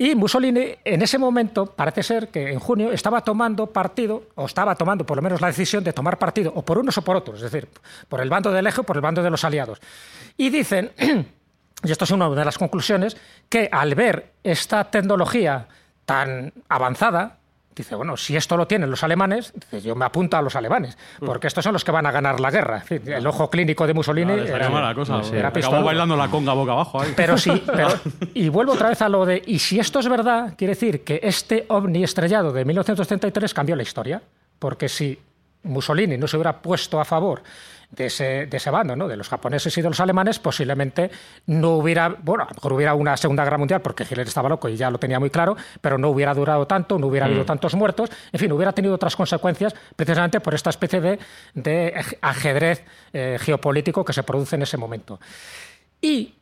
Y 0.00 0.14
Mussolini, 0.14 0.76
en 0.82 1.02
ese 1.02 1.18
momento, 1.18 1.66
parece 1.66 2.02
ser 2.02 2.28
que 2.28 2.50
en 2.50 2.58
junio 2.58 2.90
estaba 2.90 3.20
tomando 3.20 3.66
partido, 3.66 4.28
o 4.34 4.46
estaba 4.46 4.74
tomando 4.74 5.04
por 5.04 5.18
lo 5.18 5.22
menos 5.22 5.42
la 5.42 5.48
decisión 5.48 5.84
de 5.84 5.92
tomar 5.92 6.16
partido, 6.16 6.50
o 6.56 6.64
por 6.64 6.78
unos 6.78 6.96
o 6.96 7.02
por 7.02 7.16
otros, 7.16 7.36
es 7.42 7.52
decir, 7.52 7.68
por 8.08 8.22
el 8.22 8.30
bando 8.30 8.50
del 8.50 8.66
eje 8.66 8.80
o 8.80 8.84
por 8.84 8.96
el 8.96 9.02
bando 9.02 9.22
de 9.22 9.28
los 9.28 9.44
aliados. 9.44 9.78
Y 10.38 10.48
dicen, 10.48 10.92
y 11.84 11.92
esto 11.92 12.04
es 12.04 12.10
una 12.12 12.30
de 12.30 12.44
las 12.46 12.56
conclusiones, 12.56 13.14
que 13.50 13.68
al 13.70 13.94
ver 13.94 14.32
esta 14.42 14.90
tecnología 14.90 15.68
tan 16.06 16.54
avanzada, 16.70 17.36
dice, 17.74 17.94
bueno, 17.94 18.16
si 18.16 18.36
esto 18.36 18.56
lo 18.56 18.66
tienen 18.66 18.90
los 18.90 19.02
alemanes, 19.04 19.52
dice, 19.54 19.80
yo 19.80 19.94
me 19.94 20.04
apunto 20.04 20.36
a 20.36 20.42
los 20.42 20.54
alemanes, 20.56 20.98
porque 21.24 21.46
estos 21.46 21.64
son 21.64 21.72
los 21.72 21.84
que 21.84 21.90
van 21.92 22.04
a 22.06 22.10
ganar 22.10 22.40
la 22.40 22.50
guerra. 22.50 22.84
El 22.90 23.26
ojo 23.26 23.48
clínico 23.48 23.86
de 23.86 23.94
Mussolini 23.94 24.34
Claro, 24.34 24.56
era, 24.56 24.68
mala 24.70 24.94
cosa. 24.94 25.20
era 25.32 25.48
Acabó 25.48 25.52
pistola. 25.54 25.80
bailando 25.80 26.16
la 26.16 26.28
conga 26.28 26.52
boca 26.52 26.72
abajo 26.72 27.00
ahí. 27.00 27.12
Pero 27.16 27.38
sí, 27.38 27.50
pero, 27.66 27.88
y 28.34 28.48
vuelvo 28.48 28.72
otra 28.72 28.88
vez 28.90 29.00
a 29.02 29.08
lo 29.08 29.24
de, 29.24 29.42
y 29.46 29.58
si 29.60 29.78
esto 29.78 30.00
es 30.00 30.08
verdad, 30.08 30.54
quiere 30.58 30.74
decir 30.74 31.04
que 31.04 31.20
este 31.22 31.64
ovni 31.68 32.04
estrellado 32.04 32.52
de 32.52 32.64
1933 32.64 33.54
cambió 33.54 33.76
la 33.76 33.82
historia, 33.82 34.20
porque 34.58 34.88
si 34.88 35.18
Mussolini 35.62 36.16
no 36.18 36.26
se 36.26 36.36
hubiera 36.36 36.60
puesto 36.60 37.00
a 37.00 37.04
favor 37.04 37.42
de 37.90 38.06
ese, 38.06 38.46
de 38.46 38.56
ese 38.56 38.70
bando, 38.70 38.94
¿no? 38.96 39.08
de 39.08 39.16
los 39.16 39.28
japoneses 39.28 39.76
y 39.76 39.82
de 39.82 39.88
los 39.88 40.00
alemanes, 40.00 40.38
posiblemente 40.38 41.10
no 41.46 41.76
hubiera, 41.76 42.08
bueno, 42.08 42.44
a 42.44 42.48
lo 42.48 42.54
mejor 42.54 42.72
hubiera 42.74 42.94
una 42.94 43.16
Segunda 43.16 43.44
Guerra 43.44 43.58
Mundial 43.58 43.82
porque 43.82 44.04
Hitler 44.04 44.26
estaba 44.26 44.48
loco 44.48 44.68
y 44.68 44.76
ya 44.76 44.90
lo 44.90 44.98
tenía 44.98 45.18
muy 45.18 45.30
claro, 45.30 45.56
pero 45.80 45.98
no 45.98 46.10
hubiera 46.10 46.34
durado 46.34 46.66
tanto, 46.66 46.98
no 46.98 47.08
hubiera 47.08 47.26
habido 47.26 47.44
tantos 47.44 47.74
muertos, 47.74 48.10
en 48.32 48.40
fin, 48.40 48.52
hubiera 48.52 48.72
tenido 48.72 48.94
otras 48.94 49.16
consecuencias 49.16 49.74
precisamente 49.96 50.40
por 50.40 50.54
esta 50.54 50.70
especie 50.70 51.00
de, 51.00 51.18
de 51.54 51.94
ajedrez 52.20 52.84
eh, 53.12 53.38
geopolítico 53.40 54.04
que 54.04 54.12
se 54.12 54.22
produce 54.22 54.56
en 54.56 54.62
ese 54.62 54.76
momento. 54.76 55.18
Y 56.00 56.34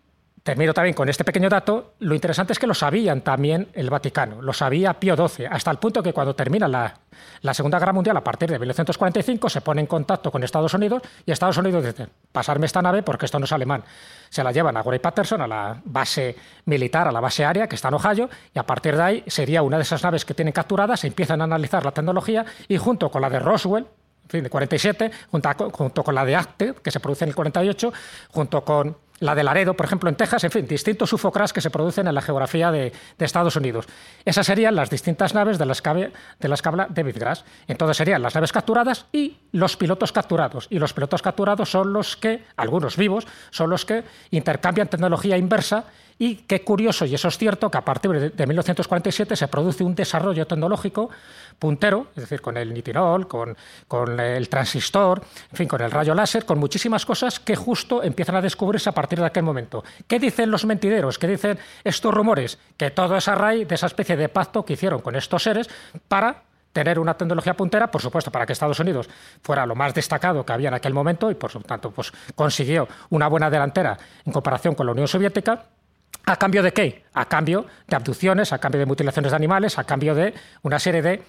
Termino 0.48 0.72
también 0.72 0.94
con 0.94 1.06
este 1.10 1.24
pequeño 1.24 1.50
dato. 1.50 1.92
Lo 1.98 2.14
interesante 2.14 2.54
es 2.54 2.58
que 2.58 2.66
lo 2.66 2.72
sabían 2.72 3.20
también 3.20 3.68
el 3.74 3.90
Vaticano, 3.90 4.40
lo 4.40 4.54
sabía 4.54 4.94
Pío 4.94 5.14
XII, 5.14 5.44
hasta 5.44 5.70
el 5.70 5.76
punto 5.76 6.02
que 6.02 6.14
cuando 6.14 6.34
termina 6.34 6.66
la, 6.66 7.52
Segunda 7.52 7.78
Guerra 7.78 7.92
Mundial, 7.92 8.16
a 8.16 8.24
partir 8.24 8.48
de 8.48 8.58
1945, 8.58 9.50
se 9.50 9.60
pone 9.60 9.82
en 9.82 9.86
contacto 9.86 10.30
con 10.30 10.42
Estados 10.42 10.72
Unidos 10.72 11.02
y 11.26 11.32
Estados 11.32 11.58
Unidos 11.58 11.84
dice, 11.84 12.08
pasarme 12.32 12.64
esta 12.64 12.80
nave 12.80 13.02
porque 13.02 13.26
esto 13.26 13.38
no 13.38 13.44
es 13.44 13.52
alemán. 13.52 13.84
Se 14.30 14.42
la 14.42 14.50
llevan 14.50 14.74
a 14.78 14.82
Gray 14.82 15.00
Patterson, 15.00 15.42
a 15.42 15.46
la 15.46 15.82
base 15.84 16.34
militar, 16.64 17.06
a 17.06 17.12
la 17.12 17.20
base 17.20 17.44
aérea 17.44 17.68
que 17.68 17.74
está 17.74 17.88
en 17.88 17.94
Ohio, 17.94 18.30
y 18.54 18.58
a 18.58 18.62
partir 18.62 18.96
de 18.96 19.02
ahí 19.02 19.24
sería 19.26 19.60
una 19.60 19.76
de 19.76 19.82
esas 19.82 20.02
naves 20.02 20.24
que 20.24 20.32
tienen 20.32 20.52
capturadas, 20.52 21.00
se 21.00 21.08
empiezan 21.08 21.42
a 21.42 21.44
analizar 21.44 21.84
la 21.84 21.92
tecnología 21.92 22.46
y 22.68 22.78
junto 22.78 23.10
con 23.10 23.20
la 23.20 23.28
de 23.28 23.38
Roswell, 23.38 23.84
en 23.84 24.30
fin, 24.30 24.44
de 24.44 24.48
47, 24.48 25.10
junto, 25.30 25.70
junto 25.72 26.02
con 26.02 26.14
la 26.14 26.24
de 26.24 26.36
Acte, 26.36 26.74
que 26.82 26.90
se 26.90 27.00
produce 27.00 27.24
en 27.24 27.30
el 27.30 27.34
48, 27.34 27.92
junto 28.30 28.64
con 28.64 28.96
la 29.20 29.34
de 29.34 29.42
Laredo, 29.42 29.75
por 29.75 29.87
ejemplo, 29.87 30.08
en 30.08 30.16
Texas, 30.16 30.44
en 30.44 30.50
fin, 30.50 30.66
distintos 30.66 31.12
UFOCRAS 31.12 31.52
que 31.52 31.60
se 31.60 31.70
producen 31.70 32.06
en 32.06 32.14
la 32.14 32.22
geografía 32.22 32.70
de, 32.70 32.92
Estados 33.18 33.56
Unidos. 33.56 33.87
Esas 34.25 34.46
serían 34.46 34.75
las 34.75 34.90
distintas 34.90 35.34
naves 35.34 35.58
de 35.58 35.66
las, 35.66 35.82
de 35.82 36.48
las 36.48 36.62
que 36.62 36.68
habla 36.68 36.87
David 36.88 37.16
Grass. 37.18 37.44
Entonces 37.66 37.96
serían 37.96 38.22
las 38.22 38.34
naves 38.34 38.52
capturadas 38.52 39.06
y 39.12 39.37
los 39.52 39.76
pilotos 39.76 40.12
capturados. 40.12 40.66
Y 40.70 40.78
los 40.78 40.92
pilotos 40.92 41.20
capturados 41.20 41.70
son 41.70 41.92
los 41.92 42.16
que, 42.16 42.44
algunos 42.56 42.96
vivos, 42.96 43.26
son 43.50 43.70
los 43.70 43.84
que 43.84 44.04
intercambian 44.30 44.88
tecnología 44.88 45.37
inversa 45.37 45.84
y 46.18 46.37
qué 46.37 46.62
curioso, 46.62 47.04
y 47.04 47.14
eso 47.14 47.28
es 47.28 47.38
cierto, 47.38 47.70
que 47.70 47.78
a 47.78 47.84
partir 47.84 48.32
de 48.32 48.46
1947 48.46 49.37
se 49.37 49.48
produce 49.48 49.84
un 49.84 49.94
desarrollo 49.94 50.46
tecnológico 50.46 51.10
puntero, 51.58 52.08
es 52.16 52.22
decir, 52.22 52.40
con 52.40 52.56
el 52.56 52.75
nitinol, 52.75 53.28
con, 53.28 53.56
con 53.87 54.18
el 54.18 54.48
transistor, 54.48 55.22
en 55.50 55.56
fin, 55.56 55.68
con 55.68 55.80
el 55.80 55.90
rayo 55.90 56.14
láser, 56.14 56.44
con 56.44 56.58
muchísimas 56.58 57.06
cosas 57.06 57.38
que 57.38 57.54
justo 57.54 58.02
empiezan 58.02 58.34
a 58.34 58.42
descubrirse 58.42 58.88
a 58.88 58.92
partir 58.92 59.20
de 59.20 59.26
aquel 59.26 59.44
momento. 59.44 59.84
¿Qué 60.06 60.18
dicen 60.18 60.50
los 60.50 60.64
mentideros? 60.64 61.18
¿Qué 61.18 61.28
dicen 61.28 61.58
estos 61.84 62.12
rumores? 62.12 62.58
Que 62.76 62.90
todo 62.90 63.16
es 63.16 63.28
a 63.28 63.37
raíz 63.37 63.68
de 63.68 63.76
esa 63.76 63.87
especie 63.87 64.16
de 64.16 64.28
pacto 64.28 64.64
que 64.64 64.72
hicieron 64.72 65.00
con 65.00 65.14
estos 65.14 65.44
seres 65.44 65.68
para 66.08 66.42
tener 66.72 66.98
una 66.98 67.14
tecnología 67.14 67.54
puntera, 67.54 67.90
por 67.90 68.02
supuesto, 68.02 68.30
para 68.30 68.44
que 68.44 68.52
Estados 68.52 68.78
Unidos 68.80 69.08
fuera 69.42 69.66
lo 69.66 69.75
más 69.75 69.94
destacado 69.94 70.44
que 70.44 70.52
había 70.52 70.68
en 70.68 70.75
aquel 70.75 70.94
momento 70.94 71.30
y, 71.30 71.34
por 71.34 71.54
lo 71.54 71.60
tanto, 71.62 71.90
pues, 71.90 72.12
consiguió 72.34 72.88
una 73.10 73.28
buena 73.28 73.50
delantera 73.50 73.96
en 74.25 74.32
comparación 74.32 74.75
con 74.75 74.87
la 74.87 74.92
Unión 74.92 75.08
Soviética 75.08 75.64
¿A 76.26 76.37
cambio 76.37 76.62
de 76.62 76.72
qué? 76.72 77.04
A 77.14 77.26
cambio 77.26 77.66
de 77.87 77.96
abducciones, 77.96 78.52
a 78.52 78.58
cambio 78.58 78.80
de 78.80 78.87
mutilaciones 78.87 79.32
de 79.32 79.37
animales, 79.37 79.78
a 79.78 79.84
cambio 79.84 80.14
de 80.14 80.34
una 80.62 80.78
serie 80.78 81.02
de 81.02 81.22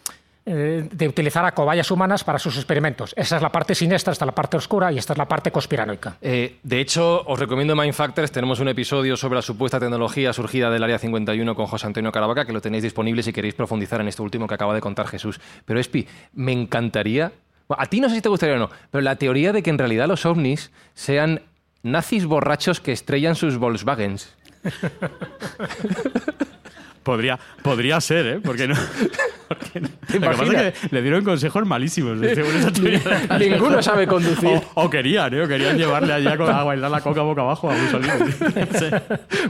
eh, 0.51 0.87
de 0.91 1.07
utilizar 1.07 1.45
a 1.45 1.51
cobayas 1.51 1.91
humanas 1.91 2.23
para 2.23 2.39
sus 2.39 2.55
experimentos. 2.55 3.13
Esa 3.15 3.35
es 3.35 3.41
la 3.41 3.51
parte 3.51 3.75
siniestra, 3.75 4.13
esta 4.13 4.25
es 4.25 4.27
la 4.27 4.33
parte 4.33 4.57
oscura 4.57 4.91
y 4.91 4.97
esta 4.97 5.13
es 5.13 5.19
la 5.19 5.27
parte 5.27 5.51
conspiranoica. 5.51 6.17
Eh, 6.21 6.57
de 6.63 6.79
hecho, 6.79 7.21
os 7.27 7.37
recomiendo 7.37 7.75
Mind 7.75 7.93
Factors. 7.93 8.31
Tenemos 8.31 8.59
un 8.59 8.67
episodio 8.67 9.15
sobre 9.15 9.35
la 9.35 9.41
supuesta 9.43 9.79
tecnología 9.79 10.33
surgida 10.33 10.71
del 10.71 10.81
Área 10.83 10.97
51 10.97 11.53
con 11.53 11.67
José 11.67 11.85
Antonio 11.85 12.11
Caravaca, 12.11 12.45
que 12.45 12.53
lo 12.53 12.61
tenéis 12.61 12.81
disponible 12.81 13.21
si 13.21 13.31
queréis 13.31 13.53
profundizar 13.53 14.01
en 14.01 14.07
esto 14.07 14.23
último 14.23 14.47
que 14.47 14.55
acaba 14.55 14.73
de 14.73 14.81
contar 14.81 15.07
Jesús. 15.07 15.39
Pero, 15.65 15.79
Espi, 15.79 16.07
me 16.33 16.53
encantaría... 16.53 17.31
a 17.67 17.85
ti 17.85 17.99
no 17.99 18.09
sé 18.09 18.15
si 18.15 18.21
te 18.21 18.29
gustaría 18.29 18.55
o 18.55 18.59
no, 18.59 18.71
pero 18.89 19.03
la 19.03 19.17
teoría 19.17 19.53
de 19.53 19.61
que 19.61 19.69
en 19.69 19.77
realidad 19.77 20.07
los 20.07 20.25
ovnis 20.25 20.71
sean 20.95 21.41
nazis 21.83 22.25
borrachos 22.25 22.79
que 22.79 22.91
estrellan 22.91 23.35
sus 23.35 23.57
Volkswagens. 23.57 24.35
Podría, 27.03 27.39
podría 27.63 27.99
ser, 28.01 28.27
¿eh? 28.27 28.39
Porque 28.39 28.67
no. 28.67 28.75
Porque 29.47 29.79
Lo 29.79 29.89
que 30.07 30.19
pasa 30.19 30.43
es 30.43 30.49
que 30.49 30.87
le 30.95 31.01
dieron 31.01 31.23
consejos 31.23 31.65
malísimos. 31.65 32.19
Ninguno 33.39 33.81
sabe 33.81 34.05
conducir. 34.05 34.61
O, 34.75 34.89
querían, 34.91 35.33
¿eh? 35.33 35.41
O 35.41 35.47
querían 35.47 35.75
llevarle 35.75 36.13
allá 36.13 36.37
con, 36.37 36.49
a 36.49 36.63
bailar 36.63 36.91
la 36.91 37.01
coca 37.01 37.21
boca 37.23 37.41
abajo 37.41 37.71
a 37.71 37.73
Mussolini. 37.73 38.11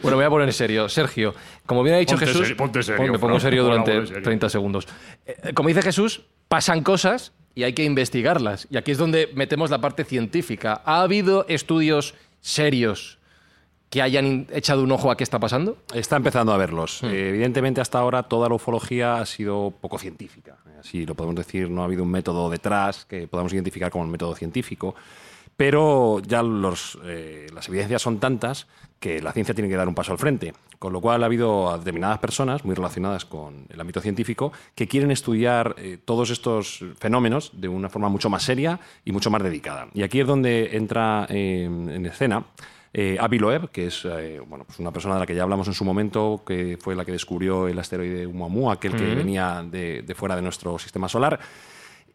bueno, 0.01 0.15
voy 0.15 0.25
a 0.25 0.29
poner 0.29 0.47
en 0.47 0.53
serio. 0.53 0.87
Sergio, 0.87 1.35
como 1.65 1.83
bien 1.83 1.95
ha 1.95 1.99
dicho 1.99 2.17
Jesús. 2.17 2.53
ponte 2.53 2.81
serio. 2.81 3.11
Me 3.11 3.19
pongo 3.19 3.39
serio 3.41 3.63
durante 3.63 4.21
30 4.21 4.49
segundos. 4.49 4.87
Eh, 5.25 5.51
como 5.53 5.67
dice 5.67 5.81
Jesús, 5.81 6.21
pasan 6.47 6.81
cosas 6.81 7.33
y 7.55 7.63
hay 7.63 7.73
que 7.73 7.83
investigarlas. 7.83 8.67
Y 8.71 8.77
aquí 8.77 8.91
es 8.91 8.97
donde 8.97 9.31
metemos 9.33 9.69
la 9.69 9.81
parte 9.81 10.05
científica. 10.05 10.81
¿Ha 10.85 11.01
habido 11.01 11.45
estudios 11.49 12.15
serios 12.39 13.18
que 13.89 14.01
hayan 14.01 14.47
echado 14.51 14.83
un 14.83 14.91
ojo 14.91 15.09
a 15.11 15.17
qué 15.17 15.23
está 15.23 15.39
pasando? 15.39 15.77
Está 15.93 16.15
empezando 16.15 16.53
a 16.53 16.57
verlos. 16.57 17.01
Hmm. 17.01 17.07
Eh, 17.07 17.29
evidentemente, 17.29 17.81
hasta 17.81 17.99
ahora 17.99 18.23
toda 18.23 18.47
la 18.47 18.55
ufología 18.55 19.15
ha 19.15 19.25
sido 19.25 19.73
poco 19.81 19.97
científica. 19.97 20.57
Así 20.79 21.05
lo 21.05 21.15
podemos 21.15 21.35
decir, 21.35 21.69
no 21.69 21.81
ha 21.81 21.85
habido 21.85 22.03
un 22.03 22.11
método 22.11 22.49
detrás 22.49 23.05
que 23.05 23.27
podamos 23.27 23.51
identificar 23.53 23.91
como 23.91 24.05
el 24.05 24.11
método 24.11 24.35
científico. 24.35 24.95
Pero 25.57 26.21
ya 26.21 26.41
los, 26.41 26.97
eh, 27.03 27.47
las 27.53 27.67
evidencias 27.67 28.01
son 28.01 28.19
tantas 28.19 28.67
que 28.99 29.21
la 29.21 29.33
ciencia 29.33 29.53
tiene 29.53 29.69
que 29.69 29.75
dar 29.75 29.87
un 29.87 29.95
paso 29.95 30.13
al 30.13 30.17
frente. 30.17 30.53
Con 30.77 30.93
lo 30.93 31.01
cual 31.01 31.23
ha 31.23 31.25
habido 31.25 31.77
determinadas 31.77 32.19
personas 32.19 32.63
muy 32.63 32.75
relacionadas 32.75 33.25
con 33.25 33.65
el 33.67 33.81
ámbito 33.81 33.99
científico 33.99 34.53
que 34.75 34.87
quieren 34.87 35.11
estudiar 35.11 35.75
eh, 35.77 35.97
todos 36.05 36.29
estos 36.29 36.85
fenómenos 36.97 37.51
de 37.59 37.67
una 37.67 37.89
forma 37.89 38.07
mucho 38.07 38.29
más 38.29 38.43
seria 38.43 38.79
y 39.03 39.11
mucho 39.11 39.29
más 39.29 39.43
dedicada. 39.43 39.87
Y 39.93 40.03
aquí 40.03 40.21
es 40.21 40.27
donde 40.27 40.77
entra 40.77 41.25
en 41.29 42.05
escena 42.05 42.45
eh, 42.91 43.17
Avi 43.19 43.37
Loeb, 43.37 43.69
que 43.69 43.87
es 43.87 44.03
eh, 44.05 44.39
bueno, 44.45 44.65
pues 44.65 44.79
una 44.79 44.91
persona 44.91 45.15
de 45.15 45.19
la 45.19 45.25
que 45.25 45.35
ya 45.35 45.43
hablamos 45.43 45.67
en 45.67 45.73
su 45.73 45.85
momento, 45.85 46.41
que 46.45 46.77
fue 46.81 46.95
la 46.95 47.05
que 47.05 47.11
descubrió 47.11 47.67
el 47.67 47.77
asteroide 47.77 48.25
Oumuamua, 48.25 48.73
aquel 48.73 48.95
que 48.95 49.15
venía 49.15 49.63
de, 49.63 50.03
fuera 50.15 50.35
de 50.35 50.41
nuestro 50.41 50.79
sistema 50.79 51.07
solar, 51.07 51.39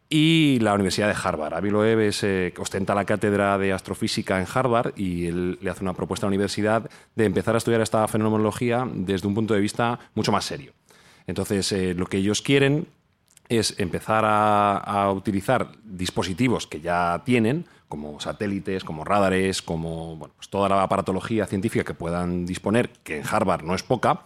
y 0.09 0.59
la 0.59 0.73
Universidad 0.73 1.07
de 1.07 1.15
Harvard. 1.21 1.53
Avi 1.53 1.69
Loeb 1.69 2.11
eh, 2.21 2.53
ostenta 2.57 2.93
la 2.93 3.05
cátedra 3.05 3.57
de 3.57 3.71
astrofísica 3.71 4.39
en 4.39 4.47
Harvard 4.53 4.93
y 4.97 5.27
él 5.27 5.57
le 5.61 5.69
hace 5.69 5.81
una 5.81 5.93
propuesta 5.93 6.25
a 6.25 6.29
la 6.29 6.35
universidad 6.35 6.89
de 7.15 7.25
empezar 7.25 7.55
a 7.55 7.57
estudiar 7.57 7.81
esta 7.81 8.07
fenomenología 8.07 8.87
desde 8.93 9.27
un 9.27 9.33
punto 9.33 9.53
de 9.53 9.61
vista 9.61 9.99
mucho 10.13 10.31
más 10.31 10.45
serio. 10.45 10.73
Entonces, 11.25 11.71
lo 11.97 12.05
que 12.05 12.17
ellos 12.17 12.43
quieren 12.43 12.87
es 13.49 13.79
empezar 13.79 14.23
a 14.27 15.11
utilizar 15.11 15.71
dispositivos 15.83 16.67
que 16.67 16.81
ya 16.81 17.23
tienen, 17.25 17.65
como 17.87 18.19
satélites, 18.19 18.83
como 18.83 19.03
radares, 19.03 19.61
como 19.61 20.29
pues 20.35 20.49
toda 20.49 20.69
la 20.69 20.83
aparatología 20.83 21.45
científica 21.45 21.83
que 21.83 21.93
puedan 21.93 22.45
disponer, 22.45 22.89
que 23.03 23.17
en 23.17 23.23
Harvard 23.27 23.63
no 23.63 23.75
es 23.75 23.83
poca, 23.83 24.21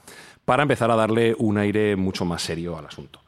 para 0.50 0.64
empezar 0.64 0.90
a 0.90 0.96
darle 0.96 1.36
un 1.38 1.60
aire 1.60 1.96
mucho 1.96 2.26
más 2.26 2.42
serio 2.42 2.76
al 2.76 2.88
asunto. 2.88 3.20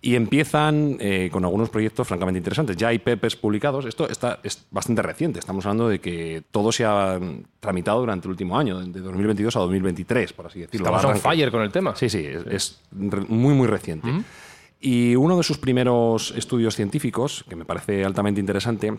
Y 0.00 0.14
empiezan 0.14 0.96
eh, 1.00 1.28
con 1.32 1.44
algunos 1.44 1.70
proyectos 1.70 2.06
francamente 2.06 2.38
interesantes. 2.38 2.76
Ya 2.76 2.86
hay 2.86 3.00
papers 3.00 3.34
publicados. 3.34 3.84
Esto 3.84 4.08
está, 4.08 4.38
es 4.44 4.64
bastante 4.70 5.02
reciente. 5.02 5.40
Estamos 5.40 5.66
hablando 5.66 5.88
de 5.88 5.98
que 5.98 6.44
todo 6.52 6.70
se 6.70 6.84
ha 6.84 7.18
tramitado 7.58 7.98
durante 7.98 8.28
el 8.28 8.30
último 8.30 8.56
año, 8.56 8.78
de 8.78 9.00
2022 9.00 9.56
a 9.56 9.58
2023, 9.58 10.32
por 10.32 10.46
así 10.46 10.60
decirlo. 10.60 10.86
Estamos 10.86 11.04
on 11.04 11.20
fire 11.20 11.50
con 11.50 11.62
el 11.62 11.72
tema. 11.72 11.96
Sí, 11.96 12.08
sí, 12.08 12.24
es, 12.48 12.80
muy, 12.92 13.54
muy 13.54 13.66
reciente. 13.66 14.08
Y 14.80 15.16
uno 15.16 15.36
de 15.36 15.42
sus 15.42 15.58
primeros 15.58 16.32
estudios 16.36 16.76
científicos, 16.76 17.44
que 17.48 17.56
me 17.56 17.64
parece 17.64 18.04
altamente 18.04 18.38
interesante, 18.38 18.96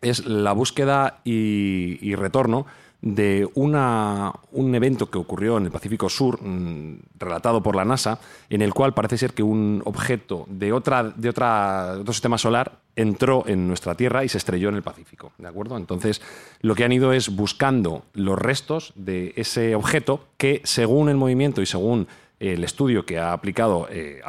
es 0.00 0.26
la 0.26 0.52
búsqueda 0.52 1.20
y, 1.24 2.14
retorno 2.14 2.66
de 3.02 3.48
una, 3.54 4.32
un 4.52 4.74
evento 4.74 5.10
que 5.10 5.16
ocurrió 5.16 5.56
en 5.56 5.64
el 5.64 5.70
Pacífico 5.70 6.10
Sur, 6.10 6.42
mm, 6.42 6.98
relatado 7.18 7.62
por 7.62 7.74
la 7.74 7.84
NASA, 7.84 8.18
en 8.50 8.60
el 8.60 8.74
cual 8.74 8.92
parece 8.92 9.16
ser 9.16 9.32
que 9.32 9.42
un 9.42 9.80
objeto 9.86 10.46
de, 10.50 10.72
otra, 10.72 11.04
de 11.04 11.30
otra, 11.30 11.96
otro 11.98 12.12
sistema 12.12 12.36
solar 12.36 12.80
entró 12.96 13.44
en 13.46 13.66
nuestra 13.66 13.94
Tierra 13.94 14.24
y 14.24 14.28
se 14.28 14.36
estrelló 14.36 14.68
en 14.68 14.74
el 14.74 14.82
Pacífico. 14.82 15.32
¿De 15.38 15.48
acuerdo? 15.48 15.78
Entonces, 15.78 16.20
lo 16.60 16.74
que 16.74 16.84
han 16.84 16.92
ido 16.92 17.12
es 17.14 17.34
buscando 17.34 18.04
los 18.12 18.38
restos 18.38 18.92
de 18.96 19.32
ese 19.36 19.74
objeto 19.74 20.26
que, 20.36 20.60
según 20.64 21.08
el 21.08 21.16
movimiento 21.16 21.62
y 21.62 21.66
según 21.66 22.06
el 22.38 22.64
estudio 22.64 23.04
que 23.04 23.18
ha 23.18 23.32
aplicado 23.32 23.86
eh, 23.90 24.22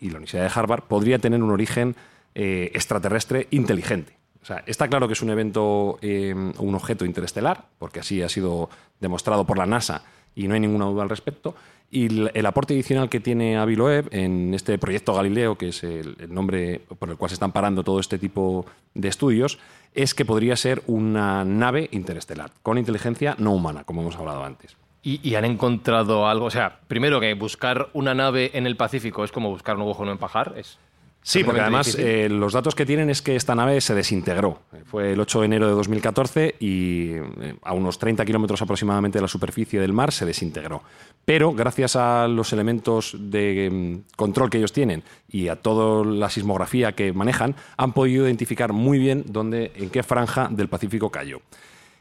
y 0.00 0.10
la 0.10 0.16
Universidad 0.16 0.42
de 0.42 0.50
Harvard, 0.54 0.84
podría 0.84 1.18
tener 1.18 1.42
un 1.42 1.50
origen 1.50 1.96
eh, 2.34 2.70
extraterrestre 2.74 3.48
inteligente. 3.50 4.23
Está 4.66 4.88
claro 4.88 5.06
que 5.06 5.14
es 5.14 5.22
un 5.22 5.30
evento, 5.30 5.98
eh, 6.02 6.34
un 6.34 6.74
objeto 6.74 7.04
interestelar, 7.04 7.66
porque 7.78 8.00
así 8.00 8.22
ha 8.22 8.28
sido 8.28 8.68
demostrado 9.00 9.46
por 9.46 9.58
la 9.58 9.66
NASA 9.66 10.02
y 10.34 10.48
no 10.48 10.54
hay 10.54 10.60
ninguna 10.60 10.86
duda 10.86 11.02
al 11.02 11.08
respecto. 11.08 11.54
Y 11.90 12.06
el, 12.36 12.46
aporte 12.46 12.74
adicional 12.74 13.08
que 13.08 13.20
tiene 13.20 13.56
Avi 13.56 13.76
Loeb 13.76 14.08
en 14.10 14.52
este 14.52 14.78
proyecto 14.78 15.14
Galileo, 15.14 15.56
que 15.56 15.68
es 15.68 15.84
el, 15.84 16.16
nombre 16.28 16.80
por 16.98 17.08
el 17.08 17.16
cual 17.16 17.28
se 17.30 17.34
están 17.34 17.52
parando 17.52 17.84
todo 17.84 18.00
este 18.00 18.18
tipo 18.18 18.66
de 18.94 19.08
estudios, 19.08 19.58
es 19.94 20.12
que 20.12 20.24
podría 20.24 20.56
ser 20.56 20.82
una 20.86 21.44
nave 21.44 21.88
interestelar, 21.92 22.50
con 22.62 22.78
inteligencia 22.78 23.36
no 23.38 23.52
humana, 23.52 23.84
como 23.84 24.02
hemos 24.02 24.16
hablado 24.16 24.42
antes. 24.42 24.76
Y, 25.06 25.34
han 25.34 25.44
encontrado 25.44 26.26
algo. 26.26 26.46
O 26.46 26.50
sea, 26.50 26.80
primero 26.88 27.20
que 27.20 27.34
buscar 27.34 27.90
una 27.92 28.14
nave 28.14 28.50
en 28.54 28.66
el 28.66 28.74
Pacífico 28.74 29.22
es 29.22 29.30
como 29.30 29.50
buscar 29.50 29.76
un 29.76 29.82
ojo 29.82 30.10
en 30.10 30.16
pajar. 30.16 30.54
Es 30.56 30.78
Sí, 31.26 31.42
porque 31.42 31.62
además 31.62 31.96
eh, 31.98 32.28
los 32.28 32.52
datos 32.52 32.74
que 32.74 32.84
tienen 32.84 33.08
es 33.08 33.22
que 33.22 33.34
esta 33.34 33.54
nave 33.54 33.80
se 33.80 33.94
desintegró. 33.94 34.60
Fue 34.84 35.14
el 35.14 35.20
8 35.20 35.40
de 35.40 35.46
enero 35.46 35.66
de 35.66 35.72
2014 35.72 36.56
y 36.60 37.12
eh, 37.12 37.56
a 37.62 37.72
unos 37.72 37.98
30 37.98 38.26
kilómetros 38.26 38.60
aproximadamente 38.60 39.16
de 39.16 39.22
la 39.22 39.28
superficie 39.28 39.80
del 39.80 39.94
mar 39.94 40.12
se 40.12 40.26
desintegró. 40.26 40.82
Pero 41.24 41.54
gracias 41.54 41.96
a 41.96 42.28
los 42.28 42.52
elementos 42.52 43.16
de 43.18 43.70
mm, 43.72 44.16
control 44.16 44.50
que 44.50 44.58
ellos 44.58 44.74
tienen 44.74 45.02
y 45.26 45.48
a 45.48 45.56
toda 45.56 46.04
la 46.04 46.28
sismografía 46.28 46.92
que 46.92 47.14
manejan, 47.14 47.56
han 47.78 47.94
podido 47.94 48.26
identificar 48.26 48.74
muy 48.74 48.98
bien 48.98 49.24
dónde, 49.26 49.72
en 49.76 49.88
qué 49.88 50.02
franja 50.02 50.48
del 50.50 50.68
Pacífico 50.68 51.08
cayó. 51.08 51.40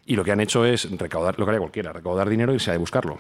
Y 0.06 0.18
lo 0.18 0.26
que 0.26 0.34
han 0.34 0.42
hecho 0.42 0.66
es 0.66 0.92
recaudar, 0.98 1.40
lo 1.40 1.46
que 1.46 1.52
haría 1.52 1.62
cualquiera, 1.62 1.94
recaudar 1.94 2.28
dinero 2.28 2.52
y 2.52 2.56
irse 2.56 2.72
a 2.72 2.78
buscarlo. 2.78 3.20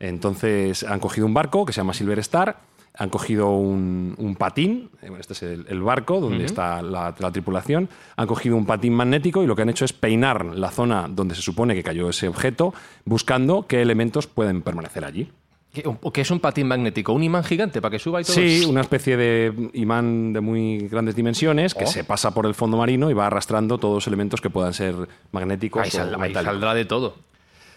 Entonces 0.00 0.84
han 0.84 1.00
cogido 1.00 1.26
un 1.26 1.34
barco 1.34 1.66
que 1.66 1.74
se 1.74 1.82
llama 1.82 1.92
Silver 1.92 2.18
Star, 2.20 2.56
han 2.96 3.10
cogido 3.10 3.50
un, 3.50 4.14
un 4.18 4.36
patín, 4.36 4.90
eh, 5.02 5.08
bueno, 5.08 5.18
este 5.20 5.32
es 5.32 5.42
el, 5.42 5.66
el 5.68 5.82
barco 5.82 6.20
donde 6.20 6.44
está 6.44 6.80
la, 6.80 7.12
la 7.18 7.32
tripulación, 7.32 7.88
han 8.16 8.26
cogido 8.28 8.56
un 8.56 8.66
patín 8.66 8.94
magnético 8.94 9.42
y 9.42 9.46
lo 9.46 9.56
que 9.56 9.62
han 9.62 9.68
hecho 9.68 9.84
es 9.84 9.92
peinar 9.92 10.44
la 10.44 10.70
zona 10.70 11.06
donde 11.08 11.34
se 11.34 11.42
supone 11.42 11.74
que 11.74 11.82
cayó 11.82 12.08
ese 12.08 12.28
objeto, 12.28 12.72
buscando 13.04 13.66
qué 13.66 13.82
elementos 13.82 14.26
pueden 14.28 14.62
permanecer 14.62 15.04
allí. 15.04 15.30
¿Qué, 15.72 16.20
es 16.20 16.30
un 16.30 16.38
patín 16.38 16.68
magnético? 16.68 17.12
¿Un 17.12 17.24
imán 17.24 17.42
gigante 17.42 17.80
para 17.82 17.90
que 17.90 17.98
suba 17.98 18.20
y 18.20 18.24
todo? 18.24 18.36
Sí, 18.36 18.64
una 18.64 18.80
especie 18.80 19.16
de 19.16 19.70
imán 19.72 20.32
de 20.32 20.40
muy 20.40 20.86
grandes 20.86 21.16
dimensiones 21.16 21.74
que 21.74 21.82
Oh. 21.82 21.88
se 21.88 22.04
pasa 22.04 22.32
por 22.32 22.46
el 22.46 22.54
fondo 22.54 22.76
marino 22.76 23.10
y 23.10 23.12
va 23.12 23.26
arrastrando 23.26 23.76
todos 23.78 23.94
los 23.96 24.06
elementos 24.06 24.40
que 24.40 24.50
puedan 24.50 24.72
ser 24.72 24.94
magnéticos 25.32 25.82
Ahí, 25.82 25.88
o 25.88 25.92
sal- 25.92 26.14
ahí 26.14 26.20
metálicos. 26.28 26.44
saldrá 26.44 26.74
de 26.74 26.84
todo. 26.84 27.16